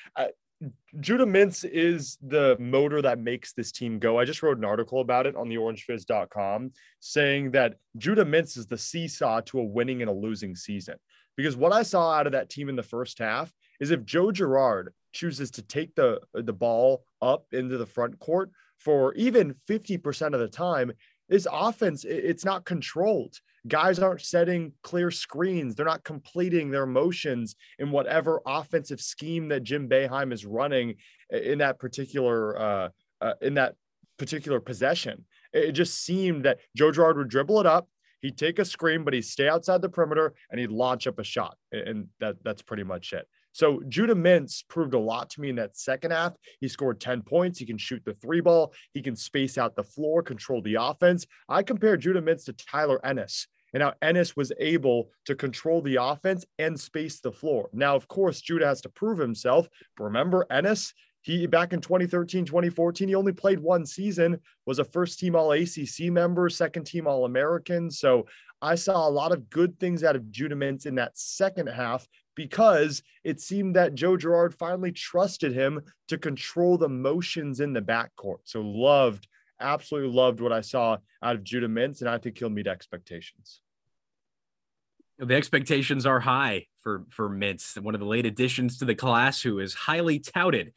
Judah 0.99 1.25
Mintz 1.25 1.65
is 1.65 2.17
the 2.21 2.55
motor 2.59 3.01
that 3.01 3.19
makes 3.19 3.53
this 3.53 3.71
team 3.71 3.99
go. 3.99 4.19
I 4.19 4.25
just 4.25 4.43
wrote 4.43 4.57
an 4.57 4.65
article 4.65 5.01
about 5.01 5.25
it 5.25 5.35
on 5.35 5.49
the 5.49 5.55
orangefizz.com 5.55 6.71
saying 6.99 7.51
that 7.51 7.75
Judah 7.97 8.25
Mintz 8.25 8.57
is 8.57 8.67
the 8.67 8.77
seesaw 8.77 9.41
to 9.41 9.59
a 9.59 9.63
winning 9.63 10.01
and 10.01 10.09
a 10.09 10.13
losing 10.13 10.55
season. 10.55 10.95
Because 11.35 11.57
what 11.57 11.73
I 11.73 11.83
saw 11.83 12.11
out 12.11 12.27
of 12.27 12.33
that 12.33 12.49
team 12.49 12.69
in 12.69 12.75
the 12.75 12.83
first 12.83 13.17
half 13.19 13.51
is 13.79 13.91
if 13.91 14.05
Joe 14.05 14.31
Girard 14.31 14.93
chooses 15.13 15.49
to 15.51 15.61
take 15.61 15.95
the, 15.95 16.19
the 16.33 16.53
ball 16.53 17.05
up 17.21 17.45
into 17.51 17.77
the 17.77 17.85
front 17.85 18.19
court 18.19 18.51
for 18.77 19.13
even 19.15 19.55
50% 19.67 20.33
of 20.33 20.39
the 20.39 20.47
time, 20.47 20.91
this 21.29 21.47
offense, 21.51 22.03
it's 22.03 22.45
not 22.45 22.65
controlled. 22.65 23.39
Guys 23.67 23.99
aren't 23.99 24.21
setting 24.21 24.73
clear 24.81 25.09
screens. 25.09 25.75
They're 25.75 25.85
not 25.85 26.03
completing 26.03 26.69
their 26.69 26.85
motions 26.85 27.55
in 27.79 27.91
whatever 27.91 28.41
offensive 28.45 28.99
scheme 28.99 29.47
that 29.49 29.63
Jim 29.63 29.87
Boeheim 29.87 30.33
is 30.33 30.45
running 30.45 30.95
in 31.29 31.59
that 31.59 31.79
particular 31.79 32.59
uh, 32.59 32.89
uh, 33.21 33.33
in 33.41 33.53
that 33.53 33.75
particular 34.17 34.59
possession. 34.59 35.23
It 35.53 35.71
just 35.71 36.03
seemed 36.03 36.43
that 36.45 36.59
Joe 36.75 36.91
Girard 36.91 37.17
would 37.17 37.29
dribble 37.29 37.59
it 37.61 37.65
up, 37.65 37.87
he'd 38.21 38.37
take 38.37 38.57
a 38.57 38.65
screen, 38.65 39.03
but 39.03 39.13
he'd 39.13 39.21
stay 39.21 39.47
outside 39.47 39.81
the 39.81 39.89
perimeter 39.89 40.33
and 40.49 40.59
he'd 40.59 40.71
launch 40.71 41.05
up 41.07 41.19
a 41.19 41.23
shot, 41.23 41.57
and 41.71 42.07
that 42.19 42.37
that's 42.43 42.63
pretty 42.63 42.83
much 42.83 43.13
it. 43.13 43.27
So 43.53 43.81
Judah 43.87 44.15
Mintz 44.15 44.63
proved 44.67 44.93
a 44.93 44.99
lot 44.99 45.29
to 45.31 45.41
me 45.41 45.49
in 45.49 45.55
that 45.55 45.77
second 45.77 46.11
half. 46.11 46.33
He 46.59 46.67
scored 46.67 46.99
10 46.99 47.21
points. 47.21 47.59
He 47.59 47.65
can 47.65 47.77
shoot 47.77 48.03
the 48.03 48.15
three 48.15 48.41
ball. 48.41 48.73
He 48.93 49.01
can 49.01 49.15
space 49.15 49.57
out 49.57 49.75
the 49.75 49.83
floor, 49.83 50.21
control 50.21 50.61
the 50.61 50.75
offense. 50.79 51.25
I 51.47 51.63
compare 51.63 51.95
Judah 51.95 52.21
Mintz 52.21 52.45
to 52.45 52.53
Tyler 52.53 53.03
Ennis 53.05 53.47
and 53.73 53.81
how 53.81 53.93
Ennis 54.01 54.35
was 54.35 54.51
able 54.59 55.09
to 55.25 55.35
control 55.35 55.81
the 55.81 55.97
offense 56.01 56.45
and 56.59 56.79
space 56.79 57.19
the 57.19 57.31
floor. 57.31 57.69
Now, 57.73 57.95
of 57.95 58.07
course, 58.07 58.41
Judah 58.41 58.67
has 58.67 58.81
to 58.81 58.89
prove 58.89 59.17
himself. 59.17 59.67
Remember, 59.97 60.45
Ennis, 60.51 60.93
he 61.23 61.47
back 61.47 61.71
in 61.71 61.79
2013, 61.79 62.45
2014, 62.45 63.07
he 63.07 63.15
only 63.15 63.31
played 63.31 63.59
one 63.59 63.85
season, 63.85 64.39
was 64.65 64.79
a 64.79 64.83
first 64.83 65.19
team 65.19 65.35
All 65.35 65.53
ACC 65.53 66.11
member, 66.11 66.49
second 66.49 66.83
team 66.83 67.07
All 67.07 67.23
American. 67.23 67.89
So 67.89 68.27
I 68.61 68.75
saw 68.75 69.07
a 69.07 69.09
lot 69.09 69.31
of 69.31 69.49
good 69.49 69.79
things 69.79 70.03
out 70.03 70.17
of 70.17 70.29
Judah 70.31 70.55
Mintz 70.55 70.85
in 70.85 70.95
that 70.95 71.17
second 71.17 71.67
half 71.67 72.05
because 72.35 73.01
it 73.23 73.39
seemed 73.39 73.77
that 73.77 73.95
Joe 73.95 74.17
Girard 74.17 74.53
finally 74.53 74.91
trusted 74.91 75.53
him 75.53 75.81
to 76.09 76.17
control 76.17 76.77
the 76.77 76.89
motions 76.89 77.61
in 77.61 77.71
the 77.71 77.81
backcourt. 77.81 78.39
So 78.43 78.59
loved, 78.61 79.27
absolutely 79.61 80.13
loved 80.13 80.41
what 80.41 80.51
I 80.51 80.59
saw 80.59 80.97
out 81.23 81.35
of 81.35 81.43
Judah 81.45 81.69
Mintz, 81.69 82.01
and 82.01 82.09
I 82.09 82.17
think 82.17 82.37
he'll 82.37 82.49
meet 82.49 82.67
expectations. 82.67 83.61
The 85.19 85.35
expectations 85.35 86.05
are 86.05 86.19
high 86.19 86.65
for 86.81 87.05
for 87.09 87.29
Mintz, 87.29 87.79
one 87.79 87.93
of 87.93 88.01
the 88.01 88.07
late 88.07 88.25
additions 88.25 88.79
to 88.79 88.85
the 88.85 88.95
class, 88.95 89.41
who 89.41 89.59
is 89.59 89.73
highly 89.73 90.19
touted 90.19 90.73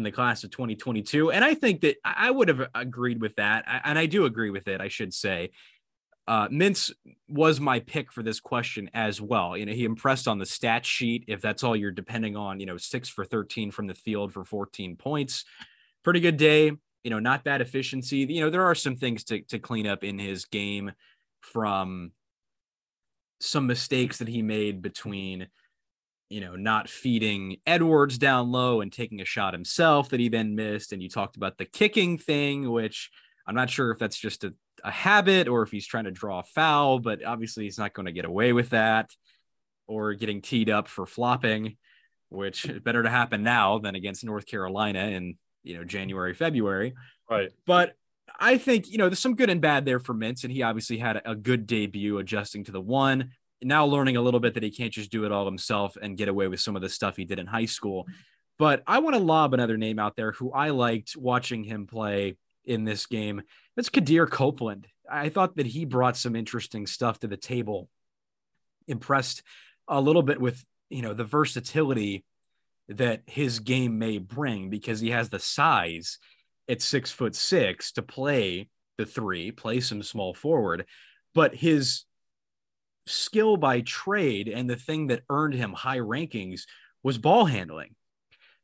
in 0.00 0.04
the 0.04 0.10
class 0.10 0.44
of 0.44 0.50
2022. 0.50 1.30
And 1.30 1.44
I 1.44 1.54
think 1.54 1.82
that 1.82 1.96
I 2.02 2.30
would 2.30 2.48
have 2.48 2.68
agreed 2.74 3.20
with 3.20 3.36
that, 3.36 3.64
and 3.84 3.98
I 3.98 4.06
do 4.06 4.24
agree 4.24 4.50
with 4.50 4.66
it. 4.66 4.80
I 4.80 4.88
should 4.88 5.12
say 5.12 5.50
uh, 6.26 6.48
Mintz 6.48 6.92
was 7.28 7.60
my 7.60 7.80
pick 7.80 8.12
for 8.12 8.22
this 8.22 8.40
question 8.40 8.88
as 8.94 9.20
well. 9.20 9.56
You 9.56 9.66
know, 9.66 9.72
he 9.72 9.84
impressed 9.84 10.28
on 10.28 10.38
the 10.38 10.46
stat 10.46 10.86
sheet. 10.86 11.24
If 11.26 11.40
that's 11.40 11.64
all 11.64 11.74
you're 11.74 11.90
depending 11.90 12.36
on, 12.36 12.60
you 12.60 12.66
know, 12.66 12.76
six 12.76 13.08
for 13.08 13.24
13 13.24 13.70
from 13.70 13.88
the 13.88 13.94
field 13.94 14.32
for 14.32 14.44
14 14.44 14.96
points, 14.96 15.44
pretty 16.02 16.20
good 16.20 16.36
day. 16.36 16.72
You 17.02 17.10
know, 17.10 17.18
not 17.18 17.44
bad 17.44 17.60
efficiency. 17.60 18.18
You 18.18 18.42
know, 18.42 18.50
there 18.50 18.64
are 18.64 18.74
some 18.74 18.94
things 18.94 19.24
to 19.24 19.40
to 19.42 19.58
clean 19.58 19.86
up 19.86 20.04
in 20.04 20.18
his 20.18 20.44
game 20.44 20.92
from 21.40 22.12
some 23.40 23.66
mistakes 23.66 24.18
that 24.18 24.28
he 24.28 24.42
made 24.42 24.82
between 24.82 25.48
you 26.30 26.40
know, 26.40 26.56
not 26.56 26.88
feeding 26.88 27.58
Edwards 27.66 28.16
down 28.16 28.50
low 28.50 28.80
and 28.80 28.90
taking 28.90 29.20
a 29.20 29.26
shot 29.26 29.52
himself 29.52 30.08
that 30.08 30.20
he 30.20 30.30
then 30.30 30.54
missed. 30.54 30.92
And 30.92 31.02
you 31.02 31.10
talked 31.10 31.36
about 31.36 31.58
the 31.58 31.66
kicking 31.66 32.16
thing, 32.16 32.70
which 32.70 33.10
I'm 33.46 33.54
not 33.54 33.68
sure 33.68 33.90
if 33.90 33.98
that's 33.98 34.18
just 34.18 34.44
a 34.44 34.54
a 34.84 34.90
habit 34.90 35.48
or 35.48 35.62
if 35.62 35.70
he's 35.70 35.86
trying 35.86 36.04
to 36.04 36.10
draw 36.10 36.40
a 36.40 36.44
foul, 36.44 36.98
but 36.98 37.24
obviously 37.24 37.64
he's 37.64 37.78
not 37.78 37.92
going 37.92 38.06
to 38.06 38.12
get 38.12 38.24
away 38.24 38.52
with 38.52 38.70
that 38.70 39.10
or 39.86 40.14
getting 40.14 40.40
teed 40.40 40.70
up 40.70 40.88
for 40.88 41.06
flopping, 41.06 41.76
which 42.28 42.64
is 42.64 42.80
better 42.80 43.02
to 43.02 43.10
happen 43.10 43.42
now 43.42 43.78
than 43.78 43.94
against 43.94 44.24
North 44.24 44.46
Carolina 44.46 45.06
in, 45.06 45.36
you 45.62 45.76
know, 45.76 45.84
January, 45.84 46.34
February. 46.34 46.94
Right. 47.28 47.50
But 47.66 47.94
I 48.38 48.58
think, 48.58 48.88
you 48.90 48.98
know, 48.98 49.08
there's 49.08 49.18
some 49.18 49.34
good 49.34 49.50
and 49.50 49.60
bad 49.60 49.84
there 49.84 49.98
for 49.98 50.14
Mintz, 50.14 50.44
and 50.44 50.52
he 50.52 50.62
obviously 50.62 50.98
had 50.98 51.20
a 51.24 51.34
good 51.34 51.66
debut 51.66 52.18
adjusting 52.18 52.64
to 52.64 52.72
the 52.72 52.80
one. 52.80 53.30
Now 53.62 53.84
learning 53.84 54.16
a 54.16 54.22
little 54.22 54.40
bit 54.40 54.54
that 54.54 54.62
he 54.62 54.70
can't 54.70 54.92
just 54.92 55.10
do 55.10 55.24
it 55.24 55.32
all 55.32 55.44
himself 55.44 55.96
and 56.00 56.16
get 56.16 56.28
away 56.28 56.48
with 56.48 56.60
some 56.60 56.76
of 56.76 56.82
the 56.82 56.88
stuff 56.88 57.16
he 57.16 57.24
did 57.24 57.38
in 57.38 57.46
high 57.46 57.66
school. 57.66 58.04
Mm-hmm. 58.04 58.12
But 58.58 58.82
I 58.86 58.98
want 58.98 59.16
to 59.16 59.22
lob 59.22 59.54
another 59.54 59.78
name 59.78 59.98
out 59.98 60.16
there 60.16 60.32
who 60.32 60.52
I 60.52 60.68
liked 60.68 61.16
watching 61.16 61.64
him 61.64 61.86
play 61.86 62.36
in 62.64 62.84
this 62.84 63.06
game. 63.06 63.42
That's 63.74 63.88
Quadir 63.88 64.28
Copeland. 64.30 64.86
I 65.10 65.30
thought 65.30 65.56
that 65.56 65.66
he 65.66 65.86
brought 65.86 66.16
some 66.16 66.36
interesting 66.36 66.86
stuff 66.86 67.18
to 67.20 67.26
the 67.26 67.38
table. 67.38 67.88
Impressed 68.86 69.42
a 69.88 70.00
little 70.00 70.22
bit 70.22 70.40
with, 70.40 70.64
you 70.90 71.00
know, 71.00 71.14
the 71.14 71.24
versatility 71.24 72.24
that 72.88 73.22
his 73.26 73.60
game 73.60 73.98
may 73.98 74.18
bring 74.18 74.68
because 74.68 75.00
he 75.00 75.10
has 75.10 75.30
the 75.30 75.38
size 75.38 76.18
at 76.68 76.82
six 76.82 77.10
foot 77.10 77.34
six 77.34 77.92
to 77.92 78.02
play 78.02 78.68
the 78.98 79.06
three, 79.06 79.50
play 79.50 79.80
some 79.80 80.02
small 80.02 80.34
forward. 80.34 80.84
But 81.34 81.54
his 81.54 82.04
skill 83.10 83.56
by 83.56 83.80
trade 83.80 84.48
and 84.48 84.68
the 84.68 84.76
thing 84.76 85.08
that 85.08 85.22
earned 85.28 85.54
him 85.54 85.72
high 85.72 85.98
rankings 85.98 86.62
was 87.02 87.18
ball 87.18 87.44
handling. 87.44 87.94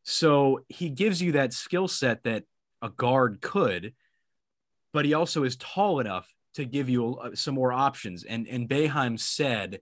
So 0.03 0.61
he 0.69 0.89
gives 0.89 1.21
you 1.21 1.33
that 1.33 1.53
skill 1.53 1.89
set 1.89 2.23
that 2.25 2.45
a 2.81 2.89
guard 2.89 3.41
could, 3.41 3.95
but 4.93 5.05
he 5.05 5.15
also 5.15 5.45
is 5.45 5.57
tall 5.57 6.01
enough 6.01 6.33
to 6.55 6.65
give 6.65 6.89
you 6.89 7.17
uh, 7.17 7.31
some 7.35 7.55
more 7.55 7.73
options. 7.73 8.25
And 8.25 8.47
and 8.49 8.69
Boeheim 8.69 9.19
said 9.19 9.81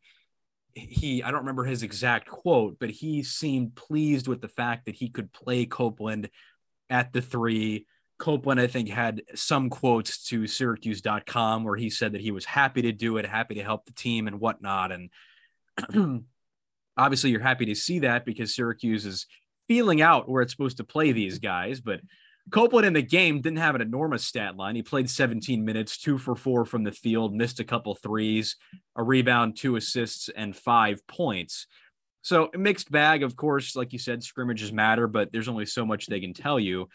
he 0.74 1.22
I 1.22 1.30
don't 1.30 1.40
remember 1.40 1.64
his 1.64 1.82
exact 1.82 2.28
quote, 2.28 2.78
but 2.80 2.90
he 2.90 3.22
seemed 3.22 3.76
pleased 3.76 4.28
with 4.28 4.40
the 4.40 4.48
fact 4.48 4.86
that 4.86 4.96
he 4.96 5.08
could 5.08 5.32
play 5.32 5.66
Copeland 5.66 6.30
at 6.90 7.12
the 7.12 7.22
three. 7.22 7.86
Copeland, 8.18 8.60
I 8.60 8.66
think, 8.66 8.88
had 8.88 9.22
some 9.34 9.70
quotes 9.70 10.24
to 10.28 10.46
Syracuse.com 10.46 11.64
where 11.64 11.76
he 11.76 11.90
said 11.90 12.12
that 12.12 12.20
he 12.20 12.30
was 12.30 12.44
happy 12.44 12.82
to 12.82 12.92
do 12.92 13.16
it, 13.16 13.26
happy 13.26 13.54
to 13.56 13.62
help 13.64 13.86
the 13.86 13.92
team 13.92 14.26
and 14.26 14.40
whatnot. 14.40 14.92
And 14.92 16.24
obviously, 16.96 17.30
you're 17.30 17.40
happy 17.40 17.66
to 17.66 17.74
see 17.74 18.00
that 18.00 18.24
because 18.24 18.54
Syracuse 18.54 19.04
is 19.04 19.26
feeling 19.68 20.00
out 20.00 20.28
where 20.28 20.42
it's 20.42 20.52
supposed 20.52 20.76
to 20.76 20.84
play 20.84 21.12
these 21.12 21.38
guys. 21.38 21.80
But 21.80 22.00
Copeland 22.50 22.86
in 22.86 22.92
the 22.92 23.02
game 23.02 23.40
didn't 23.40 23.58
have 23.58 23.74
an 23.74 23.80
enormous 23.80 24.24
stat 24.24 24.56
line. 24.56 24.76
He 24.76 24.82
played 24.82 25.08
17 25.08 25.64
minutes, 25.64 25.98
two 25.98 26.18
for 26.18 26.36
four 26.36 26.64
from 26.64 26.84
the 26.84 26.92
field, 26.92 27.34
missed 27.34 27.58
a 27.58 27.64
couple 27.64 27.94
threes, 27.94 28.56
a 28.96 29.02
rebound, 29.02 29.56
two 29.56 29.76
assists, 29.76 30.28
and 30.28 30.54
five 30.54 31.06
points. 31.06 31.66
So 32.22 32.50
mixed 32.54 32.90
bag, 32.90 33.22
of 33.22 33.36
course, 33.36 33.76
like 33.76 33.92
you 33.92 33.98
said, 33.98 34.22
scrimmages 34.22 34.72
matter, 34.72 35.06
but 35.06 35.32
there's 35.32 35.48
only 35.48 35.66
so 35.66 35.84
much 35.84 36.06
they 36.06 36.20
can 36.20 36.32
tell 36.32 36.60
you. 36.60 36.88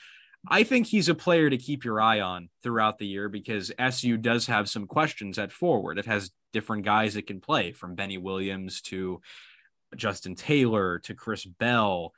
I 0.48 0.64
think 0.64 0.88
he's 0.88 1.10
a 1.10 1.16
player 1.16 1.50
to 1.50 1.58
keep 1.58 1.84
your 1.84 2.00
eye 2.00 2.22
on 2.22 2.50
throughout 2.64 2.98
the 2.98 3.08
year 3.08 3.30
because 3.30 3.72
SU 3.78 4.18
does 4.18 4.48
have 4.48 4.70
some 4.70 4.88
questions 4.88 5.38
at 5.38 5.52
forward. 5.52 5.98
It 5.98 6.06
has 6.06 6.32
different 6.54 6.86
guys 6.86 7.16
that 7.16 7.28
can 7.28 7.42
play 7.42 7.72
from 7.72 7.96
Benny 7.96 8.18
Williams 8.18 8.82
to 8.84 9.22
Justin 9.96 10.36
Taylor 10.36 11.00
to 11.00 11.14
Chris 11.14 11.46
Bell 11.46 12.14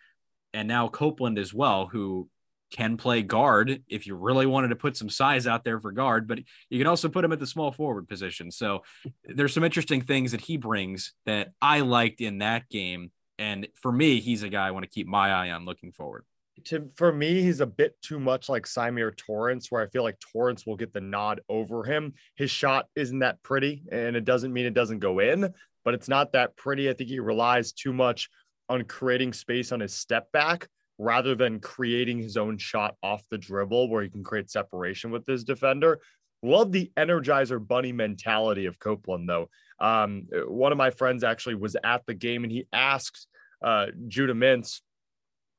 and 0.53 0.67
now 0.67 0.87
Copeland 0.87 1.39
as 1.39 1.53
well, 1.53 1.87
who 1.87 2.29
can 2.71 2.95
play 2.95 3.21
guard 3.21 3.83
if 3.87 4.07
you 4.07 4.15
really 4.15 4.45
wanted 4.45 4.69
to 4.69 4.75
put 4.75 4.95
some 4.95 5.09
size 5.09 5.45
out 5.45 5.63
there 5.63 5.79
for 5.79 5.91
guard, 5.91 6.27
but 6.27 6.39
you 6.69 6.77
can 6.77 6.87
also 6.87 7.09
put 7.09 7.25
him 7.25 7.33
at 7.33 7.39
the 7.39 7.47
small 7.47 7.71
forward 7.71 8.07
position. 8.07 8.49
So 8.49 8.83
there's 9.25 9.53
some 9.53 9.63
interesting 9.63 10.01
things 10.01 10.31
that 10.31 10.41
he 10.41 10.57
brings 10.57 11.13
that 11.25 11.51
I 11.61 11.81
liked 11.81 12.21
in 12.21 12.39
that 12.39 12.69
game. 12.69 13.11
And 13.37 13.67
for 13.75 13.91
me, 13.91 14.21
he's 14.21 14.43
a 14.43 14.49
guy 14.49 14.67
I 14.67 14.71
want 14.71 14.83
to 14.83 14.89
keep 14.89 15.07
my 15.07 15.31
eye 15.31 15.51
on 15.51 15.65
looking 15.65 15.91
forward. 15.91 16.23
To, 16.65 16.89
for 16.95 17.11
me, 17.11 17.41
he's 17.41 17.61
a 17.61 17.65
bit 17.65 17.95
too 18.01 18.19
much 18.19 18.49
like 18.49 18.65
Symir 18.65 19.15
Torrence, 19.15 19.71
where 19.71 19.81
I 19.81 19.87
feel 19.87 20.03
like 20.03 20.19
Torrance 20.19 20.65
will 20.65 20.75
get 20.75 20.93
the 20.93 21.01
nod 21.01 21.41
over 21.49 21.83
him. 21.83 22.13
His 22.35 22.51
shot 22.51 22.87
isn't 22.95 23.19
that 23.19 23.41
pretty, 23.41 23.83
and 23.91 24.15
it 24.15 24.25
doesn't 24.25 24.53
mean 24.53 24.65
it 24.65 24.73
doesn't 24.73 24.99
go 24.99 25.19
in, 25.19 25.53
but 25.83 25.93
it's 25.93 26.09
not 26.09 26.33
that 26.33 26.55
pretty. 26.57 26.89
I 26.89 26.93
think 26.93 27.09
he 27.09 27.19
relies 27.19 27.71
too 27.71 27.93
much 27.93 28.29
on 28.69 28.83
creating 28.83 29.33
space 29.33 29.71
on 29.71 29.79
his 29.79 29.93
step 29.93 30.31
back 30.31 30.67
rather 30.97 31.33
than 31.33 31.59
creating 31.59 32.19
his 32.19 32.37
own 32.37 32.57
shot 32.57 32.95
off 33.01 33.23
the 33.31 33.37
dribble 33.37 33.89
where 33.89 34.03
he 34.03 34.09
can 34.09 34.23
create 34.23 34.51
separation 34.51 35.09
with 35.09 35.25
his 35.25 35.43
defender. 35.43 35.99
Love 36.43 36.71
the 36.71 36.91
energizer 36.95 37.65
bunny 37.65 37.91
mentality 37.91 38.67
of 38.67 38.77
Copeland, 38.77 39.27
though. 39.27 39.49
Um, 39.79 40.27
one 40.47 40.71
of 40.71 40.77
my 40.77 40.91
friends 40.91 41.23
actually 41.23 41.55
was 41.55 41.75
at 41.83 42.05
the 42.05 42.13
game 42.13 42.43
and 42.43 42.51
he 42.51 42.67
asked 42.71 43.27
uh, 43.63 43.87
Judah 44.07 44.33
Mintz, 44.33 44.81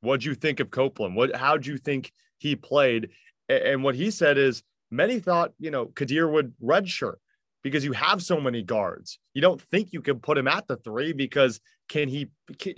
"What'd 0.02 0.24
you 0.24 0.34
think 0.34 0.60
of 0.60 0.70
Copeland? 0.70 1.16
What? 1.16 1.34
How'd 1.34 1.66
you 1.66 1.78
think 1.78 2.12
he 2.38 2.54
played?" 2.54 3.08
And 3.48 3.82
what 3.82 3.94
he 3.94 4.10
said 4.10 4.36
is, 4.38 4.62
many 4.90 5.18
thought, 5.18 5.52
you 5.58 5.70
know, 5.70 5.86
Quadir 5.86 6.30
would 6.30 6.52
redshirt. 6.62 7.16
because 7.62 7.84
you 7.84 7.92
have 7.92 8.22
so 8.22 8.40
many 8.40 8.62
guards. 8.62 9.18
You 9.34 9.42
don't 9.42 9.60
think 9.60 9.92
you 9.92 10.02
can 10.02 10.18
put 10.18 10.38
him 10.38 10.48
at 10.48 10.66
the 10.66 10.76
three 10.76 11.12
because 11.12 11.60
can 11.88 12.08
he 12.08 12.28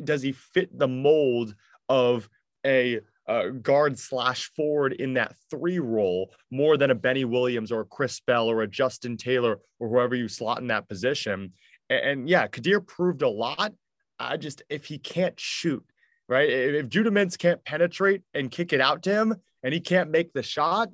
does 0.05 0.23
he 0.23 0.33
fit 0.33 0.79
the 0.79 0.89
mold 0.89 1.55
of 1.89 2.29
a 2.67 3.01
uh, 3.27 3.49
guard 3.49 3.99
slash 3.99 4.51
forward 4.55 4.93
in 4.93 5.15
that 5.15 5.35
three 5.51 5.79
role 5.79 6.35
more 6.51 6.77
than 6.77 6.91
a 6.91 6.95
Benny 6.95 7.25
Williams 7.25 7.73
or 7.73 7.81
a 7.81 7.87
Chris 7.87 8.21
Bell 8.21 8.49
or 8.49 8.63
a 8.63 8.69
Justin 8.69 9.17
Taylor 9.17 9.59
or 9.81 9.89
whoever 9.89 10.15
you 10.15 10.29
slot 10.29 10.61
in 10.61 10.67
that 10.67 10.89
position. 10.89 11.53
And, 11.89 12.01
and 12.01 12.29
yeah, 12.29 12.47
Quadir 12.49 12.87
proved 12.87 13.23
a 13.23 13.29
lot. 13.29 13.73
I 14.19 14.37
just 14.37 14.63
if 14.69 14.85
he 14.87 14.99
can't 14.99 15.39
shoot, 15.41 15.85
right? 16.29 16.49
If 16.49 16.89
Judah 16.89 17.11
Mintz 17.11 17.39
can't 17.39 17.65
penetrate 17.65 18.23
and 18.33 18.51
kick 18.51 18.73
it 18.73 18.81
out 18.81 19.03
to 19.05 19.11
him 19.11 19.37
and 19.63 19.75
he 19.75 19.81
can't 19.81 20.11
make 20.11 20.33
the 20.33 20.43
shot, 20.43 20.89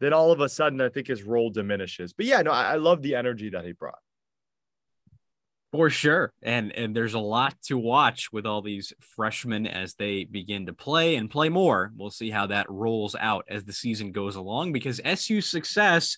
then 0.00 0.12
all 0.12 0.32
of 0.32 0.40
a 0.40 0.48
sudden 0.48 0.80
I 0.80 0.88
think 0.88 1.06
his 1.06 1.22
role 1.22 1.50
diminishes. 1.50 2.12
But 2.12 2.26
yeah, 2.26 2.42
no, 2.42 2.50
I, 2.50 2.72
I 2.72 2.76
love 2.76 3.02
the 3.02 3.14
energy 3.14 3.50
that 3.50 3.64
he 3.64 3.72
brought. 3.72 3.98
For 5.72 5.88
sure. 5.88 6.32
And 6.42 6.72
and 6.72 6.96
there's 6.96 7.14
a 7.14 7.20
lot 7.20 7.54
to 7.66 7.78
watch 7.78 8.32
with 8.32 8.44
all 8.44 8.60
these 8.60 8.92
freshmen 8.98 9.68
as 9.68 9.94
they 9.94 10.24
begin 10.24 10.66
to 10.66 10.72
play 10.72 11.14
and 11.14 11.30
play 11.30 11.48
more. 11.48 11.92
We'll 11.96 12.10
see 12.10 12.30
how 12.30 12.48
that 12.48 12.68
rolls 12.68 13.14
out 13.14 13.44
as 13.48 13.64
the 13.64 13.72
season 13.72 14.10
goes 14.10 14.34
along 14.34 14.72
because 14.72 15.00
SU's 15.04 15.48
success 15.48 16.16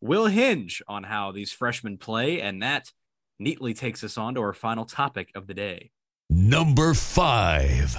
will 0.00 0.26
hinge 0.26 0.82
on 0.88 1.02
how 1.02 1.32
these 1.32 1.52
freshmen 1.52 1.98
play 1.98 2.40
and 2.40 2.62
that 2.62 2.90
neatly 3.38 3.74
takes 3.74 4.02
us 4.04 4.16
on 4.16 4.34
to 4.36 4.40
our 4.40 4.54
final 4.54 4.86
topic 4.86 5.30
of 5.34 5.46
the 5.46 5.54
day. 5.54 5.90
Number 6.30 6.94
5. 6.94 7.96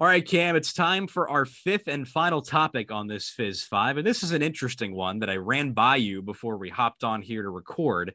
All 0.00 0.06
right, 0.06 0.26
Cam, 0.26 0.54
it's 0.54 0.72
time 0.72 1.08
for 1.08 1.28
our 1.28 1.44
fifth 1.44 1.88
and 1.88 2.06
final 2.06 2.40
topic 2.40 2.92
on 2.92 3.08
this 3.08 3.28
Fizz 3.30 3.64
5. 3.64 3.98
And 3.98 4.06
this 4.06 4.22
is 4.22 4.32
an 4.32 4.42
interesting 4.42 4.94
one 4.94 5.18
that 5.18 5.30
I 5.30 5.36
ran 5.36 5.72
by 5.72 5.96
you 5.96 6.22
before 6.22 6.56
we 6.56 6.70
hopped 6.70 7.02
on 7.02 7.20
here 7.20 7.42
to 7.42 7.50
record 7.50 8.14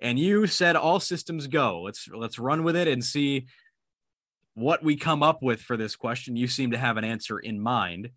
and 0.00 0.18
you 0.18 0.46
said 0.46 0.76
all 0.76 0.98
systems 0.98 1.46
go. 1.46 1.82
Let's 1.82 2.08
let's 2.08 2.38
run 2.38 2.62
with 2.62 2.76
it 2.76 2.88
and 2.88 3.04
see 3.04 3.46
what 4.54 4.82
we 4.82 4.96
come 4.96 5.22
up 5.22 5.42
with 5.42 5.60
for 5.60 5.76
this 5.76 5.96
question. 5.96 6.36
You 6.36 6.48
seem 6.48 6.70
to 6.70 6.78
have 6.78 6.96
an 6.96 7.04
answer 7.04 7.38
in 7.38 7.60
mind. 7.60 8.10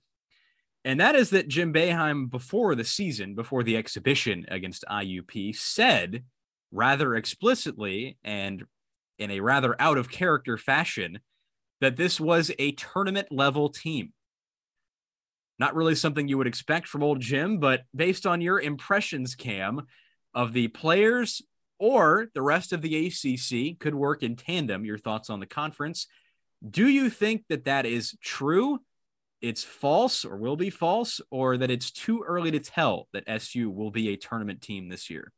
And 0.85 0.99
that 0.99 1.15
is 1.15 1.29
that 1.29 1.47
Jim 1.47 1.73
Boeheim, 1.73 2.29
before 2.29 2.75
the 2.75 2.83
season, 2.83 3.35
before 3.35 3.63
the 3.63 3.77
exhibition 3.77 4.45
against 4.49 4.83
IUP, 4.89 5.55
said 5.55 6.23
rather 6.71 7.15
explicitly 7.15 8.17
and 8.23 8.63
in 9.19 9.31
a 9.31 9.39
rather 9.39 9.79
out 9.79 9.97
of 9.97 10.09
character 10.09 10.57
fashion 10.57 11.19
that 11.81 11.97
this 11.97 12.19
was 12.19 12.51
a 12.59 12.71
tournament 12.73 13.27
level 13.31 13.69
team. 13.69 14.13
Not 15.59 15.75
really 15.75 15.95
something 15.95 16.27
you 16.27 16.37
would 16.37 16.47
expect 16.47 16.87
from 16.87 17.03
old 17.03 17.19
Jim, 17.19 17.59
but 17.59 17.83
based 17.95 18.25
on 18.25 18.41
your 18.41 18.59
impressions, 18.59 19.35
Cam, 19.35 19.81
of 20.33 20.53
the 20.53 20.67
players 20.69 21.41
or 21.79 22.27
the 22.33 22.41
rest 22.41 22.73
of 22.73 22.81
the 22.81 23.07
ACC 23.07 23.77
could 23.79 23.95
work 23.95 24.23
in 24.23 24.35
tandem. 24.35 24.85
Your 24.85 24.97
thoughts 24.97 25.29
on 25.29 25.39
the 25.39 25.45
conference. 25.45 26.07
Do 26.67 26.87
you 26.87 27.09
think 27.09 27.43
that 27.49 27.65
that 27.65 27.85
is 27.85 28.15
true? 28.21 28.79
It's 29.41 29.63
false 29.63 30.23
or 30.23 30.37
will 30.37 30.55
be 30.55 30.69
false, 30.69 31.19
or 31.29 31.57
that 31.57 31.69
it's 31.69 31.91
too 31.91 32.23
early 32.25 32.51
to 32.51 32.59
tell 32.59 33.09
that 33.11 33.25
SU 33.27 33.69
will 33.69 33.91
be 33.91 34.09
a 34.09 34.15
tournament 34.15 34.61
team 34.61 34.87
this 34.87 35.09
year? 35.09 35.33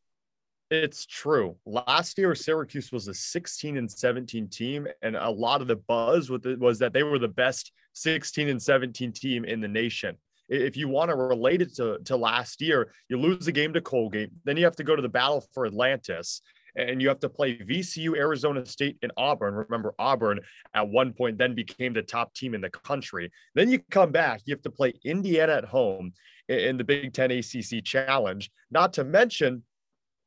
It's 0.71 1.05
true. 1.05 1.57
Last 1.65 2.17
year, 2.17 2.33
Syracuse 2.33 2.91
was 2.91 3.07
a 3.07 3.13
16 3.13 3.77
and 3.77 3.91
17 3.91 4.49
team, 4.49 4.87
and 5.01 5.15
a 5.15 5.29
lot 5.29 5.61
of 5.61 5.67
the 5.67 5.75
buzz 5.75 6.29
with 6.29 6.45
it 6.45 6.59
was 6.59 6.79
that 6.79 6.91
they 6.91 7.03
were 7.03 7.19
the 7.19 7.27
best 7.27 7.71
16 7.93 8.49
and 8.49 8.61
17 8.61 9.11
team 9.11 9.45
in 9.45 9.61
the 9.61 9.67
nation 9.67 10.17
if 10.49 10.77
you 10.77 10.87
want 10.87 11.09
to 11.09 11.15
relate 11.15 11.61
it 11.61 11.75
to, 11.75 11.99
to 12.05 12.15
last 12.15 12.61
year, 12.61 12.91
you 13.09 13.17
lose 13.17 13.45
the 13.45 13.51
game 13.51 13.73
to 13.73 13.81
Colgate, 13.81 14.31
then 14.43 14.57
you 14.57 14.63
have 14.63 14.75
to 14.75 14.83
go 14.83 14.95
to 14.95 15.01
the 15.01 15.09
battle 15.09 15.43
for 15.53 15.65
Atlantis 15.65 16.41
and 16.77 17.01
you 17.01 17.07
have 17.07 17.21
to 17.21 17.29
play 17.29 17.57
VCU, 17.57 18.17
Arizona 18.17 18.65
State, 18.65 18.97
and 19.01 19.11
Auburn. 19.15 19.53
Remember, 19.53 19.93
Auburn 19.97 20.41
at 20.73 20.87
one 20.87 21.13
point 21.13 21.37
then 21.37 21.55
became 21.55 21.93
the 21.93 22.01
top 22.01 22.33
team 22.33 22.53
in 22.53 22.59
the 22.59 22.69
country. 22.69 23.31
Then 23.53 23.69
you 23.69 23.79
come 23.91 24.11
back, 24.11 24.41
you 24.45 24.53
have 24.53 24.61
to 24.63 24.69
play 24.69 24.93
Indiana 25.05 25.53
at 25.53 25.65
home 25.65 26.11
in 26.49 26.77
the 26.77 26.83
Big 26.83 27.13
Ten 27.13 27.31
ACC 27.31 27.81
Challenge. 27.83 28.51
Not 28.71 28.91
to 28.93 29.05
mention, 29.05 29.63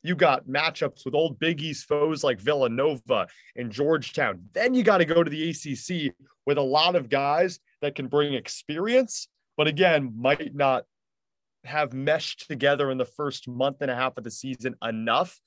you 0.02 0.14
got 0.14 0.46
matchups 0.46 1.04
with 1.04 1.14
old 1.14 1.38
Big 1.38 1.62
East 1.62 1.86
foes 1.86 2.22
like 2.22 2.40
Villanova 2.40 3.26
and 3.56 3.70
Georgetown. 3.70 4.42
Then 4.52 4.74
you 4.74 4.82
got 4.82 4.98
to 4.98 5.04
go 5.04 5.22
to 5.22 5.30
the 5.30 5.50
ACC 5.50 6.14
with 6.46 6.58
a 6.58 6.62
lot 6.62 6.96
of 6.96 7.08
guys 7.08 7.60
that 7.82 7.94
can 7.94 8.08
bring 8.08 8.34
experience 8.34 9.28
but 9.58 9.66
again, 9.66 10.14
might 10.16 10.54
not 10.54 10.84
have 11.64 11.92
meshed 11.92 12.46
together 12.48 12.90
in 12.90 12.96
the 12.96 13.04
first 13.04 13.48
month 13.48 13.78
and 13.82 13.90
a 13.90 13.94
half 13.94 14.16
of 14.16 14.22
the 14.22 14.30
season 14.30 14.76
enough 14.82 15.38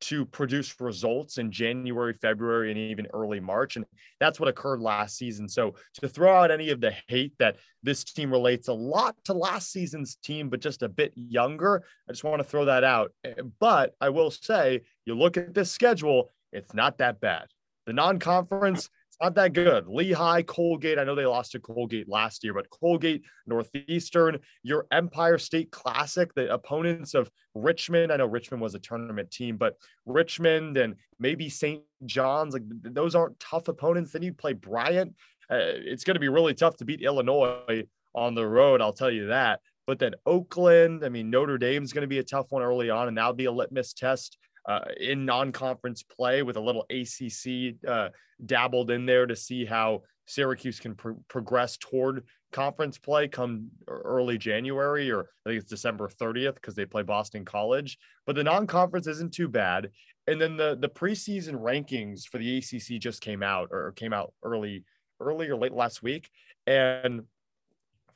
to 0.00 0.24
produce 0.24 0.80
results 0.80 1.38
in 1.38 1.50
January, 1.50 2.14
February, 2.14 2.70
and 2.70 2.78
even 2.78 3.06
early 3.12 3.40
March. 3.40 3.76
And 3.76 3.84
that's 4.20 4.38
what 4.38 4.48
occurred 4.48 4.80
last 4.80 5.16
season. 5.16 5.48
So 5.48 5.74
to 6.00 6.08
throw 6.08 6.34
out 6.34 6.50
any 6.50 6.70
of 6.70 6.80
the 6.80 6.94
hate 7.08 7.34
that 7.38 7.56
this 7.82 8.04
team 8.04 8.30
relates 8.30 8.68
a 8.68 8.72
lot 8.72 9.16
to 9.24 9.32
last 9.32 9.72
season's 9.72 10.16
team, 10.16 10.48
but 10.48 10.60
just 10.60 10.82
a 10.82 10.88
bit 10.88 11.12
younger, 11.16 11.84
I 12.08 12.12
just 12.12 12.24
want 12.24 12.40
to 12.40 12.48
throw 12.48 12.66
that 12.66 12.84
out. 12.84 13.12
Eh, 13.24 13.34
but 13.58 13.94
I 14.00 14.10
will 14.10 14.30
say, 14.30 14.82
you 15.04 15.14
look 15.14 15.36
at 15.36 15.54
this 15.54 15.70
schedule, 15.70 16.30
it's 16.52 16.74
not 16.74 16.98
that 16.98 17.20
bad. 17.20 17.46
The 17.86 17.92
non 17.92 18.18
conference, 18.18 18.90
not 19.20 19.34
that 19.34 19.52
good. 19.52 19.88
Lehigh, 19.88 20.42
Colgate. 20.42 20.98
I 20.98 21.04
know 21.04 21.14
they 21.14 21.26
lost 21.26 21.52
to 21.52 21.60
Colgate 21.60 22.08
last 22.08 22.44
year, 22.44 22.54
but 22.54 22.70
Colgate, 22.70 23.24
Northeastern, 23.46 24.38
your 24.62 24.86
Empire 24.92 25.38
State 25.38 25.72
Classic, 25.72 26.32
the 26.34 26.52
opponents 26.52 27.14
of 27.14 27.30
Richmond. 27.54 28.12
I 28.12 28.16
know 28.16 28.26
Richmond 28.26 28.62
was 28.62 28.74
a 28.74 28.78
tournament 28.78 29.30
team, 29.30 29.56
but 29.56 29.76
Richmond 30.06 30.76
and 30.76 30.94
maybe 31.18 31.48
St. 31.48 31.82
John's, 32.06 32.54
like 32.54 32.62
those 32.82 33.14
aren't 33.14 33.40
tough 33.40 33.68
opponents. 33.68 34.12
Then 34.12 34.22
you 34.22 34.32
play 34.32 34.52
Bryant. 34.52 35.14
Uh, 35.50 35.56
it's 35.58 36.04
going 36.04 36.14
to 36.14 36.20
be 36.20 36.28
really 36.28 36.54
tough 36.54 36.76
to 36.76 36.84
beat 36.84 37.02
Illinois 37.02 37.84
on 38.14 38.34
the 38.34 38.46
road. 38.46 38.80
I'll 38.80 38.92
tell 38.92 39.10
you 39.10 39.28
that. 39.28 39.60
But 39.86 39.98
then 39.98 40.14
Oakland, 40.26 41.02
I 41.02 41.08
mean, 41.08 41.30
Notre 41.30 41.56
Dame's 41.56 41.94
going 41.94 42.02
to 42.02 42.08
be 42.08 42.18
a 42.18 42.24
tough 42.24 42.46
one 42.50 42.62
early 42.62 42.90
on, 42.90 43.08
and 43.08 43.16
that'll 43.16 43.32
be 43.32 43.46
a 43.46 43.52
litmus 43.52 43.94
test 43.94 44.36
uh, 44.68 44.80
in 45.00 45.24
non-conference 45.24 46.02
play 46.02 46.42
with 46.42 46.56
a 46.56 46.60
little 46.60 46.84
ACC 46.90 47.76
uh, 47.88 48.10
dabbled 48.44 48.90
in 48.90 49.06
there 49.06 49.26
to 49.26 49.34
see 49.34 49.64
how 49.64 50.02
Syracuse 50.26 50.78
can 50.78 50.94
pro- 50.94 51.16
progress 51.28 51.78
toward 51.78 52.24
conference 52.52 52.98
play 52.98 53.28
come 53.28 53.68
early 53.88 54.36
January 54.36 55.10
or 55.10 55.20
I 55.20 55.50
think 55.50 55.62
it's 55.62 55.70
December 55.70 56.08
30th 56.08 56.56
because 56.56 56.74
they 56.74 56.84
play 56.84 57.02
Boston 57.02 57.46
College. 57.46 57.98
But 58.26 58.36
the 58.36 58.44
non-conference 58.44 59.06
isn't 59.06 59.32
too 59.32 59.48
bad. 59.48 59.90
And 60.26 60.38
then 60.38 60.58
the 60.58 60.76
the 60.78 60.90
preseason 60.90 61.54
rankings 61.54 62.24
for 62.26 62.36
the 62.36 62.58
ACC 62.58 63.00
just 63.00 63.22
came 63.22 63.42
out 63.42 63.68
or 63.72 63.92
came 63.92 64.12
out 64.12 64.34
early 64.42 64.84
early 65.18 65.48
or 65.48 65.56
late 65.56 65.72
last 65.72 66.02
week 66.02 66.30
and 66.66 67.22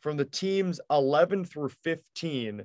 from 0.01 0.17
the 0.17 0.25
teams 0.25 0.81
11 0.91 1.47
through 1.47 1.71
15 1.71 2.65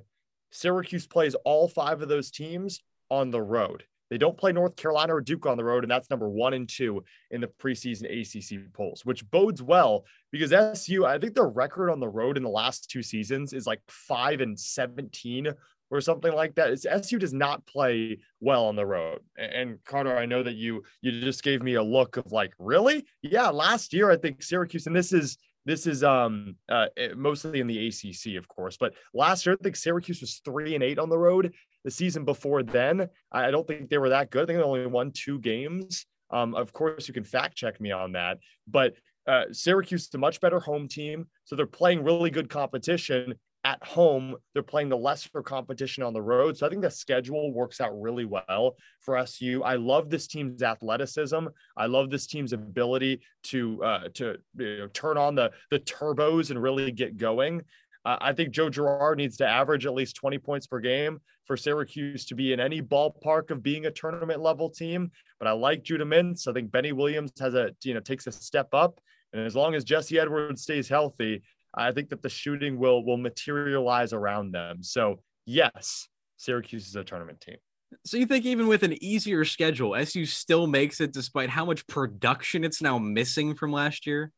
Syracuse 0.50 1.06
plays 1.06 1.34
all 1.44 1.66
five 1.66 2.02
of 2.02 2.08
those 2.08 2.30
teams 2.30 2.82
on 3.10 3.30
the 3.30 3.42
road. 3.42 3.84
They 4.10 4.18
don't 4.18 4.38
play 4.38 4.52
North 4.52 4.74
Carolina 4.76 5.14
or 5.14 5.20
Duke 5.20 5.44
on 5.44 5.58
the 5.58 5.64
road, 5.64 5.84
and 5.84 5.90
that's 5.90 6.08
number 6.08 6.28
one 6.28 6.54
and 6.54 6.68
two 6.68 7.04
in 7.30 7.40
the 7.40 7.46
preseason 7.46 8.06
ACC 8.06 8.72
polls, 8.72 9.04
which 9.04 9.28
bodes 9.30 9.62
well 9.62 10.04
because 10.32 10.52
SU, 10.52 11.04
I 11.04 11.18
think 11.18 11.34
their 11.34 11.48
record 11.48 11.90
on 11.90 12.00
the 12.00 12.08
road 12.08 12.36
in 12.36 12.42
the 12.42 12.48
last 12.48 12.88
two 12.90 13.02
seasons 13.02 13.52
is 13.52 13.66
like 13.66 13.82
five 13.86 14.40
and 14.40 14.58
17 14.58 15.52
or 15.90 16.00
something 16.00 16.32
like 16.32 16.54
that. 16.54 16.70
It's, 16.70 16.86
SU 16.86 17.18
does 17.18 17.32
not 17.32 17.66
play 17.66 18.18
well 18.40 18.66
on 18.66 18.76
the 18.76 18.86
road. 18.86 19.20
And 19.36 19.78
Carter, 19.84 20.16
I 20.16 20.26
know 20.26 20.42
that 20.42 20.54
you 20.54 20.82
you 21.00 21.20
just 21.20 21.42
gave 21.42 21.62
me 21.62 21.74
a 21.74 21.82
look 21.82 22.16
of 22.16 22.32
like, 22.32 22.52
really? 22.58 23.06
Yeah, 23.22 23.48
last 23.48 23.92
year 23.92 24.10
I 24.10 24.16
think 24.16 24.42
Syracuse, 24.42 24.86
and 24.86 24.96
this 24.96 25.12
is 25.12 25.38
this 25.64 25.86
is 25.86 26.02
um 26.02 26.56
uh, 26.68 26.86
mostly 27.16 27.60
in 27.60 27.66
the 27.66 27.88
ACC, 27.88 28.36
of 28.36 28.48
course, 28.48 28.76
but 28.78 28.94
last 29.12 29.44
year 29.44 29.56
I 29.58 29.62
think 29.62 29.76
Syracuse 29.76 30.20
was 30.20 30.40
three 30.44 30.74
and 30.74 30.84
eight 30.84 30.98
on 30.98 31.08
the 31.08 31.18
road. 31.18 31.54
The 31.84 31.90
season 31.90 32.24
before 32.24 32.62
then, 32.62 33.08
I 33.32 33.50
don't 33.50 33.66
think 33.66 33.88
they 33.88 33.98
were 33.98 34.08
that 34.10 34.30
good. 34.30 34.42
I 34.42 34.46
think 34.46 34.58
they 34.58 34.64
only 34.64 34.86
won 34.86 35.12
two 35.12 35.38
games. 35.38 36.06
Um, 36.30 36.54
of 36.54 36.72
course, 36.72 37.08
you 37.08 37.14
can 37.14 37.24
fact 37.24 37.56
check 37.56 37.80
me 37.80 37.90
on 37.90 38.12
that, 38.12 38.38
but 38.66 38.94
uh, 39.26 39.44
Syracuse 39.52 40.02
is 40.02 40.14
a 40.14 40.18
much 40.18 40.40
better 40.40 40.58
home 40.58 40.88
team, 40.88 41.26
so 41.44 41.54
they're 41.54 41.66
playing 41.66 42.02
really 42.02 42.30
good 42.30 42.48
competition 42.48 43.34
at 43.64 43.82
home. 43.84 44.36
They're 44.54 44.62
playing 44.62 44.88
the 44.88 44.96
lesser 44.96 45.42
competition 45.42 46.02
on 46.02 46.14
the 46.14 46.22
road, 46.22 46.56
so 46.56 46.66
I 46.66 46.70
think 46.70 46.80
the 46.80 46.90
schedule 46.90 47.52
works 47.52 47.80
out 47.80 48.00
really 48.00 48.24
well 48.24 48.76
for 49.00 49.18
SU. 49.18 49.62
I 49.62 49.74
love 49.76 50.08
this 50.08 50.26
team's 50.26 50.62
athleticism. 50.62 51.46
I 51.76 51.86
love 51.86 52.08
this 52.08 52.26
team's 52.26 52.54
ability 52.54 53.20
to 53.44 53.84
uh, 53.84 54.08
to 54.14 54.36
you 54.56 54.78
know, 54.78 54.88
turn 54.88 55.18
on 55.18 55.34
the 55.34 55.50
the 55.70 55.80
turbos 55.80 56.50
and 56.50 56.62
really 56.62 56.90
get 56.92 57.18
going. 57.18 57.62
Uh, 58.04 58.16
I 58.20 58.32
think 58.32 58.50
Joe 58.50 58.70
Girard 58.70 59.18
needs 59.18 59.36
to 59.38 59.46
average 59.46 59.86
at 59.86 59.94
least 59.94 60.16
20 60.16 60.38
points 60.38 60.66
per 60.66 60.80
game 60.80 61.20
for 61.44 61.56
Syracuse 61.56 62.24
to 62.26 62.34
be 62.34 62.52
in 62.52 62.60
any 62.60 62.80
ballpark 62.80 63.50
of 63.50 63.62
being 63.62 63.86
a 63.86 63.90
tournament 63.90 64.40
level 64.40 64.70
team. 64.70 65.10
But 65.38 65.48
I 65.48 65.52
like 65.52 65.82
Judah 65.82 66.04
Mintz. 66.04 66.48
I 66.48 66.52
think 66.52 66.70
Benny 66.70 66.92
Williams 66.92 67.32
has 67.40 67.54
a, 67.54 67.70
you 67.82 67.94
know, 67.94 68.00
takes 68.00 68.26
a 68.26 68.32
step 68.32 68.68
up. 68.72 69.00
And 69.32 69.44
as 69.44 69.54
long 69.54 69.74
as 69.74 69.84
Jesse 69.84 70.18
Edwards 70.18 70.62
stays 70.62 70.88
healthy, 70.88 71.42
I 71.74 71.92
think 71.92 72.08
that 72.10 72.22
the 72.22 72.28
shooting 72.28 72.78
will 72.78 73.04
will 73.04 73.18
materialize 73.18 74.12
around 74.12 74.52
them. 74.52 74.82
So 74.82 75.20
yes, 75.44 76.08
Syracuse 76.36 76.88
is 76.88 76.96
a 76.96 77.04
tournament 77.04 77.40
team. 77.40 77.56
So 78.04 78.16
you 78.16 78.26
think 78.26 78.44
even 78.44 78.66
with 78.66 78.82
an 78.82 79.02
easier 79.02 79.44
schedule, 79.44 79.94
SU 79.94 80.26
still 80.26 80.66
makes 80.66 81.00
it 81.00 81.12
despite 81.12 81.50
how 81.50 81.64
much 81.64 81.86
production 81.86 82.64
it's 82.64 82.82
now 82.82 82.98
missing 82.98 83.54
from 83.54 83.72
last 83.72 84.06
year? 84.06 84.32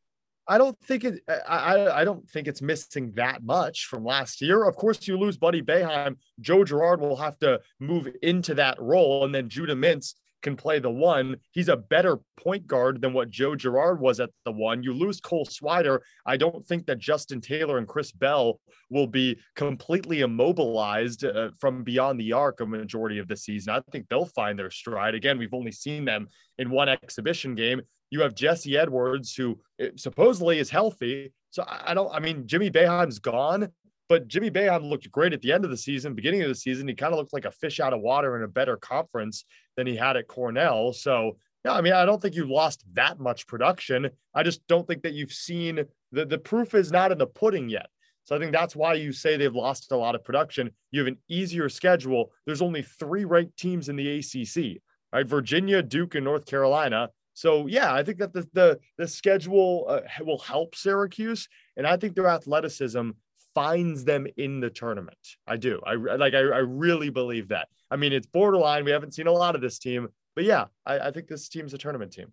I 0.47 0.57
don't 0.57 0.77
think 0.79 1.03
it. 1.03 1.21
I 1.47 1.87
I 2.01 2.03
don't 2.03 2.27
think 2.29 2.47
it's 2.47 2.61
missing 2.61 3.13
that 3.15 3.43
much 3.43 3.85
from 3.85 4.03
last 4.03 4.41
year. 4.41 4.63
Of 4.63 4.75
course, 4.75 5.07
you 5.07 5.17
lose 5.17 5.37
Buddy 5.37 5.61
Boeheim. 5.61 6.17
Joe 6.39 6.63
Girard 6.63 6.99
will 6.99 7.15
have 7.15 7.37
to 7.39 7.61
move 7.79 8.07
into 8.21 8.55
that 8.55 8.81
role, 8.81 9.23
and 9.23 9.33
then 9.33 9.49
Judah 9.49 9.75
Mintz 9.75 10.15
can 10.41 10.55
play 10.55 10.79
the 10.79 10.89
one. 10.89 11.37
He's 11.51 11.69
a 11.69 11.77
better 11.77 12.19
point 12.37 12.67
guard 12.67 13.01
than 13.01 13.13
what 13.13 13.29
Joe 13.29 13.55
Girard 13.55 13.99
was 13.99 14.19
at 14.19 14.31
the 14.45 14.51
one. 14.51 14.83
You 14.83 14.93
lose 14.93 15.21
Cole 15.21 15.45
Swider. 15.45 15.99
I 16.25 16.37
don't 16.37 16.65
think 16.65 16.85
that 16.87 16.99
Justin 16.99 17.41
Taylor 17.41 17.77
and 17.77 17.87
Chris 17.87 18.11
Bell 18.11 18.59
will 18.89 19.07
be 19.07 19.37
completely 19.55 20.21
immobilized 20.21 21.23
uh, 21.23 21.51
from 21.59 21.83
beyond 21.83 22.19
the 22.19 22.33
arc 22.33 22.59
a 22.59 22.65
majority 22.65 23.19
of 23.19 23.27
the 23.27 23.37
season. 23.37 23.73
I 23.73 23.81
think 23.91 24.07
they'll 24.09 24.25
find 24.25 24.57
their 24.57 24.71
stride. 24.71 25.15
Again, 25.15 25.37
we've 25.37 25.53
only 25.53 25.71
seen 25.71 26.05
them 26.05 26.27
in 26.57 26.69
one 26.69 26.89
exhibition 26.89 27.55
game. 27.55 27.81
You 28.11 28.21
have 28.21 28.35
Jesse 28.35 28.77
Edwards, 28.77 29.35
who 29.35 29.59
uh, 29.81 29.87
supposedly 29.95 30.59
is 30.59 30.69
healthy. 30.69 31.33
So 31.49 31.65
I 31.67 31.93
don't, 31.93 32.13
I 32.13 32.19
mean, 32.19 32.45
Jimmy 32.45 32.69
Boeheim's 32.69 33.19
gone. 33.19 33.69
But 34.11 34.27
Jimmy 34.27 34.51
Boeheim 34.51 34.89
looked 34.89 35.09
great 35.09 35.31
at 35.31 35.41
the 35.41 35.53
end 35.53 35.63
of 35.63 35.71
the 35.71 35.77
season. 35.77 36.13
Beginning 36.13 36.41
of 36.41 36.49
the 36.49 36.55
season, 36.55 36.85
he 36.85 36.93
kind 36.93 37.13
of 37.13 37.17
looked 37.17 37.31
like 37.31 37.45
a 37.45 37.51
fish 37.51 37.79
out 37.79 37.93
of 37.93 38.01
water 38.01 38.35
in 38.35 38.43
a 38.43 38.47
better 38.47 38.75
conference 38.75 39.45
than 39.77 39.87
he 39.87 39.95
had 39.95 40.17
at 40.17 40.27
Cornell. 40.27 40.91
So, 40.91 41.37
yeah, 41.63 41.71
I 41.71 41.79
mean, 41.79 41.93
I 41.93 42.03
don't 42.03 42.21
think 42.21 42.35
you 42.35 42.45
lost 42.45 42.83
that 42.91 43.21
much 43.21 43.47
production. 43.47 44.09
I 44.35 44.43
just 44.43 44.67
don't 44.67 44.85
think 44.85 45.03
that 45.03 45.13
you've 45.13 45.31
seen 45.31 45.85
the, 46.11 46.25
the 46.25 46.37
proof 46.37 46.73
is 46.73 46.91
not 46.91 47.13
in 47.13 47.19
the 47.19 47.25
pudding 47.25 47.69
yet. 47.69 47.87
So 48.25 48.35
I 48.35 48.39
think 48.39 48.51
that's 48.51 48.75
why 48.75 48.95
you 48.95 49.13
say 49.13 49.37
they've 49.37 49.55
lost 49.55 49.91
a 49.93 49.95
lot 49.95 50.15
of 50.15 50.25
production. 50.25 50.71
You 50.91 50.99
have 50.99 51.07
an 51.07 51.17
easier 51.29 51.69
schedule. 51.69 52.31
There's 52.45 52.61
only 52.61 52.81
three 52.81 53.23
ranked 53.23 53.57
teams 53.57 53.87
in 53.87 53.95
the 53.95 54.19
ACC, 54.19 54.81
right? 55.13 55.25
Virginia, 55.25 55.81
Duke, 55.81 56.15
and 56.15 56.25
North 56.25 56.45
Carolina. 56.45 57.09
So 57.33 57.67
yeah, 57.67 57.93
I 57.93 58.03
think 58.03 58.19
that 58.19 58.33
the 58.33 58.47
the, 58.53 58.79
the 58.97 59.07
schedule 59.07 59.85
uh, 59.87 60.01
will 60.23 60.39
help 60.39 60.75
Syracuse, 60.75 61.47
and 61.77 61.87
I 61.87 61.97
think 61.97 62.15
their 62.15 62.27
athleticism 62.27 63.11
finds 63.53 64.03
them 64.05 64.27
in 64.37 64.59
the 64.59 64.69
tournament. 64.69 65.17
I 65.47 65.57
do. 65.57 65.81
I 65.85 65.95
like. 65.95 66.33
I, 66.33 66.39
I 66.39 66.59
really 66.59 67.09
believe 67.09 67.49
that. 67.49 67.67
I 67.89 67.95
mean, 67.95 68.13
it's 68.13 68.27
borderline. 68.27 68.85
We 68.85 68.91
haven't 68.91 69.13
seen 69.13 69.27
a 69.27 69.31
lot 69.31 69.55
of 69.55 69.61
this 69.61 69.79
team, 69.79 70.07
but 70.35 70.43
yeah, 70.43 70.65
I, 70.85 70.99
I 70.99 71.11
think 71.11 71.27
this 71.27 71.49
team's 71.49 71.73
a 71.73 71.77
tournament 71.77 72.13
team. 72.13 72.31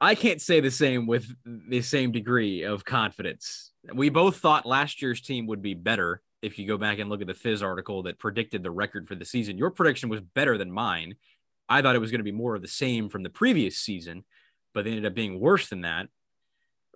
I 0.00 0.14
can't 0.14 0.40
say 0.40 0.60
the 0.60 0.70
same 0.70 1.06
with 1.06 1.26
the 1.44 1.82
same 1.82 2.10
degree 2.10 2.62
of 2.62 2.84
confidence. 2.84 3.72
We 3.92 4.08
both 4.08 4.38
thought 4.38 4.64
last 4.64 5.02
year's 5.02 5.20
team 5.20 5.46
would 5.48 5.60
be 5.60 5.74
better. 5.74 6.22
If 6.40 6.58
you 6.58 6.66
go 6.66 6.78
back 6.78 6.98
and 6.98 7.10
look 7.10 7.20
at 7.20 7.26
the 7.26 7.34
Fizz 7.34 7.62
article 7.62 8.04
that 8.04 8.18
predicted 8.18 8.62
the 8.62 8.70
record 8.70 9.06
for 9.06 9.14
the 9.14 9.26
season, 9.26 9.58
your 9.58 9.70
prediction 9.70 10.08
was 10.08 10.22
better 10.22 10.56
than 10.56 10.72
mine. 10.72 11.16
I 11.70 11.80
thought 11.80 11.94
it 11.94 12.00
was 12.00 12.10
going 12.10 12.18
to 12.20 12.24
be 12.24 12.32
more 12.32 12.54
of 12.54 12.62
the 12.62 12.68
same 12.68 13.08
from 13.08 13.22
the 13.22 13.30
previous 13.30 13.78
season, 13.78 14.24
but 14.74 14.84
they 14.84 14.90
ended 14.90 15.06
up 15.06 15.14
being 15.14 15.40
worse 15.40 15.68
than 15.68 15.82
that 15.82 16.08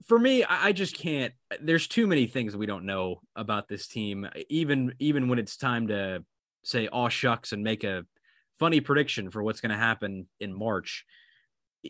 for 0.06 0.18
me, 0.18 0.44
I 0.44 0.72
just 0.72 0.96
can't. 0.96 1.32
There's 1.60 1.86
too 1.86 2.06
many 2.06 2.26
things 2.26 2.52
that 2.52 2.58
we 2.58 2.66
don't 2.66 2.84
know 2.84 3.20
about 3.36 3.68
this 3.68 3.86
team. 3.86 4.28
Even 4.48 4.94
even 4.98 5.28
when 5.28 5.38
it's 5.38 5.56
time 5.56 5.88
to 5.88 6.24
say 6.62 6.88
"all 6.88 7.08
shucks" 7.08 7.52
and 7.52 7.62
make 7.62 7.84
a 7.84 8.04
funny 8.58 8.80
prediction 8.80 9.30
for 9.30 9.42
what's 9.42 9.60
going 9.60 9.70
to 9.70 9.76
happen 9.76 10.26
in 10.40 10.56
March, 10.56 11.04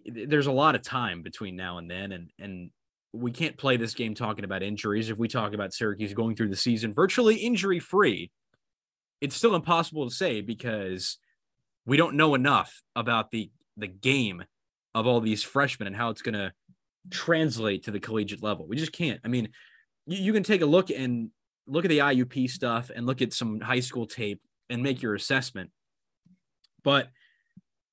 there's 0.07 0.47
a 0.47 0.53
lot 0.53 0.74
of 0.74 0.82
time 0.82 1.22
between 1.22 1.57
now 1.57 1.78
and 1.78 1.91
then, 1.91 2.12
and 2.12 2.30
and 2.39 2.70
we 3.12 3.30
can't 3.30 3.57
play 3.57 3.76
this 3.76 3.95
game 3.95 4.14
talking 4.14 4.45
about 4.45 4.62
injuries. 4.62 5.09
If 5.09 5.18
we 5.18 5.28
talk 5.28 5.55
about 5.55 5.72
Syracuse 5.72 6.14
going 6.14 6.37
through 6.37 6.49
the 6.49 6.57
season 6.57 6.95
virtually 6.95 7.37
injury 7.37 7.80
free, 7.80 8.30
it's 9.20 9.37
still 9.37 9.55
impossible 9.55 10.09
to 10.09 10.14
say 10.14 10.41
because 10.41 11.18
we 11.87 11.97
don't 11.97 12.16
know 12.16 12.35
enough 12.35 12.82
about 12.97 13.30
the 13.30 13.51
the 13.76 13.89
game 13.89 14.45
of 14.95 15.07
all 15.07 15.20
these 15.20 15.43
freshmen 15.43 15.87
and 15.87 15.97
how 15.97 16.11
it's 16.11 16.22
going 16.22 16.35
to 16.35 16.53
translate 17.11 17.85
to 17.85 17.91
the 17.91 18.01
collegiate 18.01 18.43
level. 18.43 18.66
We 18.66 18.76
just 18.76 18.93
can't. 18.93 19.20
I 19.24 19.28
mean, 19.28 19.49
you, 20.07 20.18
you 20.18 20.32
can 20.32 20.45
take 20.45 20.62
a 20.62 20.66
look 20.66 20.91
and 20.91 21.30
look 21.66 21.85
at 21.85 21.89
the 21.89 21.99
IUP 21.99 22.49
stuff 22.51 22.91
and 22.95 23.07
look 23.07 23.20
at 23.20 23.32
some 23.32 23.61
high 23.61 23.80
school 23.80 24.07
tape 24.07 24.41
and 24.70 24.82
make 24.82 25.03
your 25.03 25.14
assessment. 25.14 25.70
But 26.82 27.09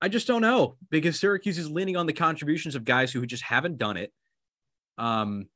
I 0.01 0.07
just 0.07 0.27
don't 0.27 0.41
know 0.41 0.77
because 0.89 1.19
Syracuse 1.19 1.57
is 1.57 1.69
leaning 1.69 1.97
on 1.97 2.05
the 2.05 2.13
contributions 2.13 2.75
of 2.75 2.83
guys 2.83 3.11
who 3.11 3.25
just 3.25 3.43
haven't 3.43 3.77
done 3.77 3.97
it. 3.97 4.11
Um, 4.97 5.47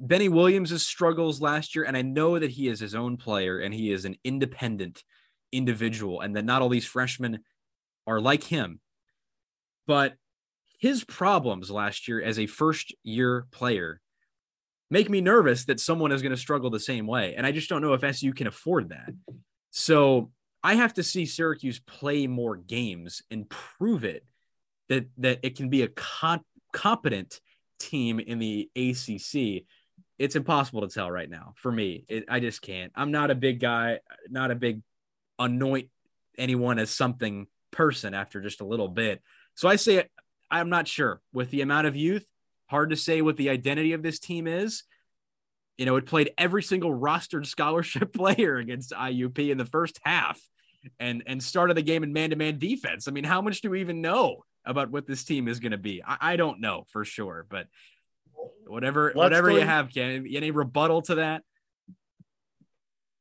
Benny 0.00 0.28
Williams' 0.28 0.84
struggles 0.84 1.40
last 1.40 1.74
year, 1.74 1.84
and 1.84 1.96
I 1.96 2.02
know 2.02 2.38
that 2.38 2.50
he 2.50 2.68
is 2.68 2.78
his 2.78 2.94
own 2.94 3.16
player 3.16 3.58
and 3.58 3.72
he 3.72 3.90
is 3.90 4.04
an 4.04 4.16
independent 4.22 5.02
individual, 5.52 6.20
and 6.20 6.36
that 6.36 6.44
not 6.44 6.62
all 6.62 6.68
these 6.68 6.86
freshmen 6.86 7.40
are 8.06 8.20
like 8.20 8.44
him. 8.44 8.80
But 9.86 10.14
his 10.78 11.04
problems 11.04 11.70
last 11.70 12.08
year 12.08 12.22
as 12.22 12.38
a 12.38 12.46
first 12.46 12.94
year 13.02 13.46
player 13.50 14.00
make 14.90 15.10
me 15.10 15.20
nervous 15.20 15.64
that 15.66 15.80
someone 15.80 16.12
is 16.12 16.22
going 16.22 16.34
to 16.34 16.40
struggle 16.40 16.70
the 16.70 16.80
same 16.80 17.06
way. 17.06 17.34
And 17.34 17.46
I 17.46 17.52
just 17.52 17.68
don't 17.68 17.82
know 17.82 17.94
if 17.94 18.04
SU 18.04 18.32
can 18.32 18.46
afford 18.46 18.90
that. 18.90 19.12
So 19.70 20.30
I 20.62 20.74
have 20.74 20.94
to 20.94 21.02
see 21.02 21.26
Syracuse 21.26 21.78
play 21.78 22.26
more 22.26 22.56
games 22.56 23.22
and 23.30 23.48
prove 23.48 24.04
it 24.04 24.24
that 24.88 25.08
that 25.18 25.40
it 25.42 25.56
can 25.56 25.68
be 25.68 25.82
a 25.82 25.88
co- 25.88 26.44
competent 26.72 27.40
team 27.78 28.18
in 28.18 28.38
the 28.38 28.70
ACC. 28.74 29.64
It's 30.18 30.36
impossible 30.36 30.80
to 30.80 30.88
tell 30.88 31.10
right 31.10 31.30
now 31.30 31.54
for 31.56 31.70
me. 31.70 32.04
It, 32.08 32.24
I 32.28 32.40
just 32.40 32.62
can't. 32.62 32.92
I'm 32.94 33.12
not 33.12 33.30
a 33.30 33.34
big 33.34 33.60
guy, 33.60 34.00
not 34.28 34.50
a 34.50 34.56
big 34.56 34.82
anoint 35.38 35.88
anyone 36.36 36.78
as 36.78 36.90
something 36.90 37.46
person 37.70 38.14
after 38.14 38.40
just 38.40 38.60
a 38.60 38.66
little 38.66 38.88
bit. 38.88 39.22
So 39.54 39.68
I 39.68 39.76
say 39.76 40.04
I'm 40.50 40.70
not 40.70 40.88
sure 40.88 41.20
with 41.32 41.50
the 41.50 41.60
amount 41.60 41.86
of 41.86 41.96
youth. 41.96 42.26
Hard 42.66 42.90
to 42.90 42.96
say 42.96 43.22
what 43.22 43.36
the 43.36 43.50
identity 43.50 43.92
of 43.92 44.02
this 44.02 44.18
team 44.18 44.46
is. 44.46 44.84
You 45.76 45.86
know, 45.86 45.96
it 45.96 46.06
played 46.06 46.32
every 46.36 46.62
single 46.62 46.90
rostered 46.90 47.46
scholarship 47.46 48.12
player 48.14 48.56
against 48.56 48.92
IUP 48.92 49.50
in 49.50 49.58
the 49.58 49.64
first 49.64 50.00
half 50.02 50.40
and 50.98 51.22
and 51.26 51.42
started 51.42 51.76
the 51.76 51.82
game 51.82 52.02
in 52.02 52.12
man-to-man 52.12 52.58
defense. 52.58 53.08
I 53.08 53.10
mean, 53.10 53.24
how 53.24 53.40
much 53.40 53.60
do 53.60 53.70
we 53.70 53.80
even 53.80 54.00
know 54.00 54.44
about 54.64 54.90
what 54.90 55.06
this 55.06 55.24
team 55.24 55.48
is 55.48 55.60
going 55.60 55.72
to 55.72 55.78
be? 55.78 56.02
I, 56.04 56.16
I, 56.20 56.36
don't 56.36 56.60
know 56.60 56.84
for 56.90 57.04
sure, 57.04 57.46
but 57.48 57.66
whatever 58.66 59.06
Let's 59.06 59.16
whatever 59.16 59.50
you 59.50 59.60
have, 59.60 59.92
Ken, 59.92 60.26
any 60.30 60.50
rebuttal 60.50 61.02
to 61.02 61.16
that? 61.16 61.42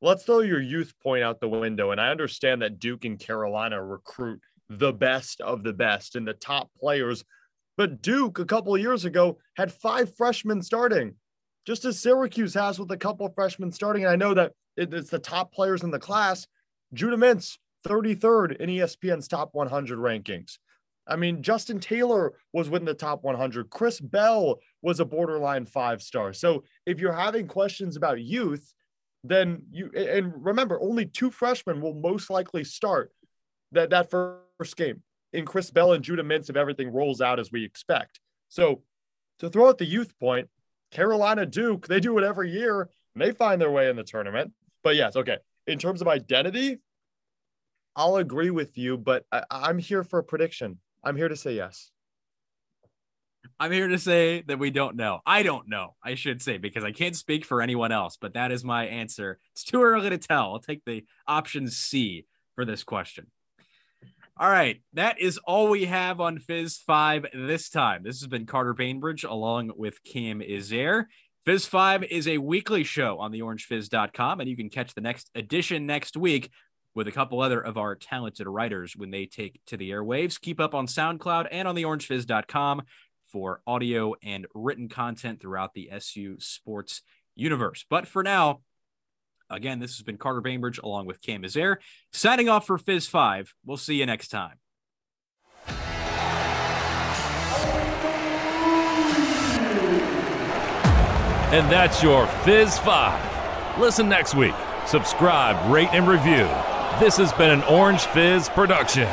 Let's 0.01 0.23
throw 0.23 0.39
your 0.39 0.61
youth 0.61 0.93
point 1.01 1.23
out 1.23 1.39
the 1.39 1.49
window. 1.49 1.91
And 1.91 1.99
I 1.99 2.09
understand 2.09 2.61
that 2.61 2.79
Duke 2.79 3.05
and 3.05 3.19
Carolina 3.19 3.83
recruit 3.83 4.41
the 4.69 4.93
best 4.93 5.41
of 5.41 5.63
the 5.63 5.73
best 5.73 6.15
and 6.15 6.27
the 6.27 6.33
top 6.33 6.69
players. 6.79 7.23
But 7.77 8.01
Duke, 8.01 8.39
a 8.39 8.45
couple 8.45 8.75
of 8.75 8.81
years 8.81 9.05
ago, 9.05 9.37
had 9.55 9.71
five 9.71 10.15
freshmen 10.15 10.61
starting, 10.61 11.15
just 11.65 11.85
as 11.85 11.99
Syracuse 11.99 12.53
has 12.53 12.79
with 12.79 12.91
a 12.91 12.97
couple 12.97 13.27
freshmen 13.29 13.71
starting. 13.71 14.03
And 14.03 14.11
I 14.11 14.15
know 14.15 14.33
that 14.33 14.53
it's 14.75 15.09
the 15.09 15.19
top 15.19 15.51
players 15.51 15.83
in 15.83 15.91
the 15.91 15.99
class. 15.99 16.45
Judah 16.93 17.17
Mintz, 17.17 17.57
33rd 17.87 18.57
in 18.57 18.69
ESPN's 18.69 19.27
top 19.27 19.49
100 19.53 19.97
rankings. 19.99 20.57
I 21.07 21.15
mean, 21.15 21.41
Justin 21.41 21.79
Taylor 21.79 22.33
was 22.53 22.69
within 22.69 22.85
the 22.85 22.93
top 22.93 23.23
100. 23.23 23.69
Chris 23.69 23.99
Bell 23.99 24.59
was 24.81 24.99
a 24.99 25.05
borderline 25.05 25.65
five 25.65 26.01
star. 26.01 26.33
So 26.33 26.63
if 26.85 26.99
you're 26.99 27.13
having 27.13 27.47
questions 27.47 27.95
about 27.95 28.21
youth, 28.21 28.73
then 29.23 29.63
you 29.71 29.91
and 29.95 30.33
remember 30.45 30.79
only 30.81 31.05
two 31.05 31.31
freshmen 31.31 31.81
will 31.81 31.93
most 31.93 32.29
likely 32.29 32.63
start 32.63 33.11
that 33.71 33.89
that 33.89 34.09
first 34.09 34.75
game 34.75 35.01
in 35.33 35.45
Chris 35.45 35.71
Bell 35.71 35.93
and 35.93 36.03
Judah 36.03 36.23
Mintz 36.23 36.49
if 36.49 36.55
everything 36.55 36.91
rolls 36.91 37.21
out 37.21 37.39
as 37.39 37.51
we 37.51 37.63
expect. 37.65 38.19
So 38.49 38.83
to 39.39 39.49
throw 39.49 39.69
out 39.69 39.77
the 39.77 39.85
youth 39.85 40.17
point, 40.19 40.49
Carolina 40.91 41.45
Duke, 41.45 41.87
they 41.87 41.99
do 41.99 42.17
it 42.17 42.23
every 42.23 42.51
year 42.51 42.89
and 43.13 43.21
they 43.21 43.31
find 43.31 43.61
their 43.61 43.71
way 43.71 43.89
in 43.89 43.95
the 43.95 44.03
tournament. 44.03 44.53
But 44.83 44.95
yes, 44.95 45.15
okay. 45.15 45.37
In 45.65 45.79
terms 45.79 46.01
of 46.01 46.07
identity, 46.07 46.77
I'll 47.95 48.17
agree 48.17 48.51
with 48.51 48.77
you, 48.77 48.97
but 48.97 49.25
I, 49.31 49.43
I'm 49.49 49.79
here 49.79 50.03
for 50.03 50.19
a 50.19 50.23
prediction. 50.23 50.79
I'm 51.03 51.17
here 51.17 51.27
to 51.27 51.35
say 51.35 51.55
yes. 51.55 51.91
I'm 53.59 53.71
here 53.71 53.87
to 53.87 53.97
say 53.97 54.43
that 54.43 54.59
we 54.59 54.69
don't 54.69 54.95
know. 54.95 55.21
I 55.25 55.41
don't 55.41 55.67
know, 55.67 55.95
I 56.03 56.13
should 56.13 56.41
say, 56.41 56.57
because 56.57 56.83
I 56.83 56.91
can't 56.91 57.15
speak 57.15 57.43
for 57.43 57.61
anyone 57.61 57.91
else, 57.91 58.17
but 58.19 58.35
that 58.35 58.51
is 58.51 58.63
my 58.63 58.85
answer. 58.85 59.39
It's 59.53 59.63
too 59.63 59.81
early 59.81 60.11
to 60.11 60.17
tell. 60.19 60.53
I'll 60.53 60.59
take 60.59 60.85
the 60.85 61.05
option 61.27 61.69
C 61.69 62.25
for 62.55 62.65
this 62.65 62.83
question. 62.83 63.27
All 64.39 64.49
right, 64.49 64.83
that 64.93 65.19
is 65.19 65.39
all 65.39 65.69
we 65.69 65.85
have 65.85 66.21
on 66.21 66.37
Fizz 66.37 66.77
5 66.85 67.25
this 67.33 67.69
time. 67.69 68.03
This 68.03 68.19
has 68.19 68.27
been 68.27 68.45
Carter 68.45 68.75
Bainbridge 68.75 69.23
along 69.23 69.71
with 69.75 70.03
Cam 70.03 70.41
Izair. 70.41 71.05
Fizz 71.43 71.65
5 71.65 72.03
is 72.03 72.27
a 72.27 72.37
weekly 72.37 72.83
show 72.83 73.17
on 73.17 73.31
theorangefizz.com, 73.31 74.39
and 74.39 74.47
you 74.47 74.55
can 74.55 74.69
catch 74.69 74.93
the 74.93 75.01
next 75.01 75.31
edition 75.33 75.87
next 75.87 76.15
week 76.15 76.51
with 76.93 77.07
a 77.07 77.11
couple 77.11 77.41
other 77.41 77.59
of 77.59 77.77
our 77.77 77.95
talented 77.95 78.47
writers 78.47 78.95
when 78.95 79.09
they 79.09 79.25
take 79.25 79.59
to 79.65 79.77
the 79.77 79.89
airwaves. 79.89 80.39
Keep 80.39 80.59
up 80.59 80.75
on 80.75 80.85
SoundCloud 80.85 81.47
and 81.51 81.67
on 81.67 81.75
theorangefizz.com 81.75 82.83
for 83.27 83.61
audio 83.67 84.15
and 84.23 84.47
written 84.53 84.89
content 84.89 85.39
throughout 85.39 85.73
the 85.73 85.89
SU 85.91 86.37
sports 86.39 87.01
universe. 87.35 87.85
But 87.89 88.07
for 88.07 88.23
now, 88.23 88.61
Again, 89.49 89.79
this 89.79 89.95
has 89.95 90.03
been 90.03 90.17
Carter 90.17 90.41
Bainbridge 90.41 90.77
along 90.79 91.05
with 91.05 91.21
Cam 91.21 91.43
Azair, 91.43 91.77
signing 92.11 92.49
off 92.49 92.67
for 92.67 92.77
Fizz 92.77 93.07
5. 93.07 93.53
We'll 93.65 93.77
see 93.77 93.95
you 93.95 94.05
next 94.05 94.27
time. 94.27 94.57
And 101.49 101.71
that's 101.71 102.03
your 102.03 102.27
Fizz 102.43 102.77
5. 102.79 103.79
Listen 103.79 104.09
next 104.09 104.35
week. 104.35 104.55
Subscribe, 104.85 105.71
rate, 105.71 105.89
and 105.93 106.07
review. 106.07 106.49
This 106.99 107.15
has 107.17 107.31
been 107.33 107.51
an 107.51 107.63
Orange 107.63 108.01
Fizz 108.07 108.49
production. 108.49 109.07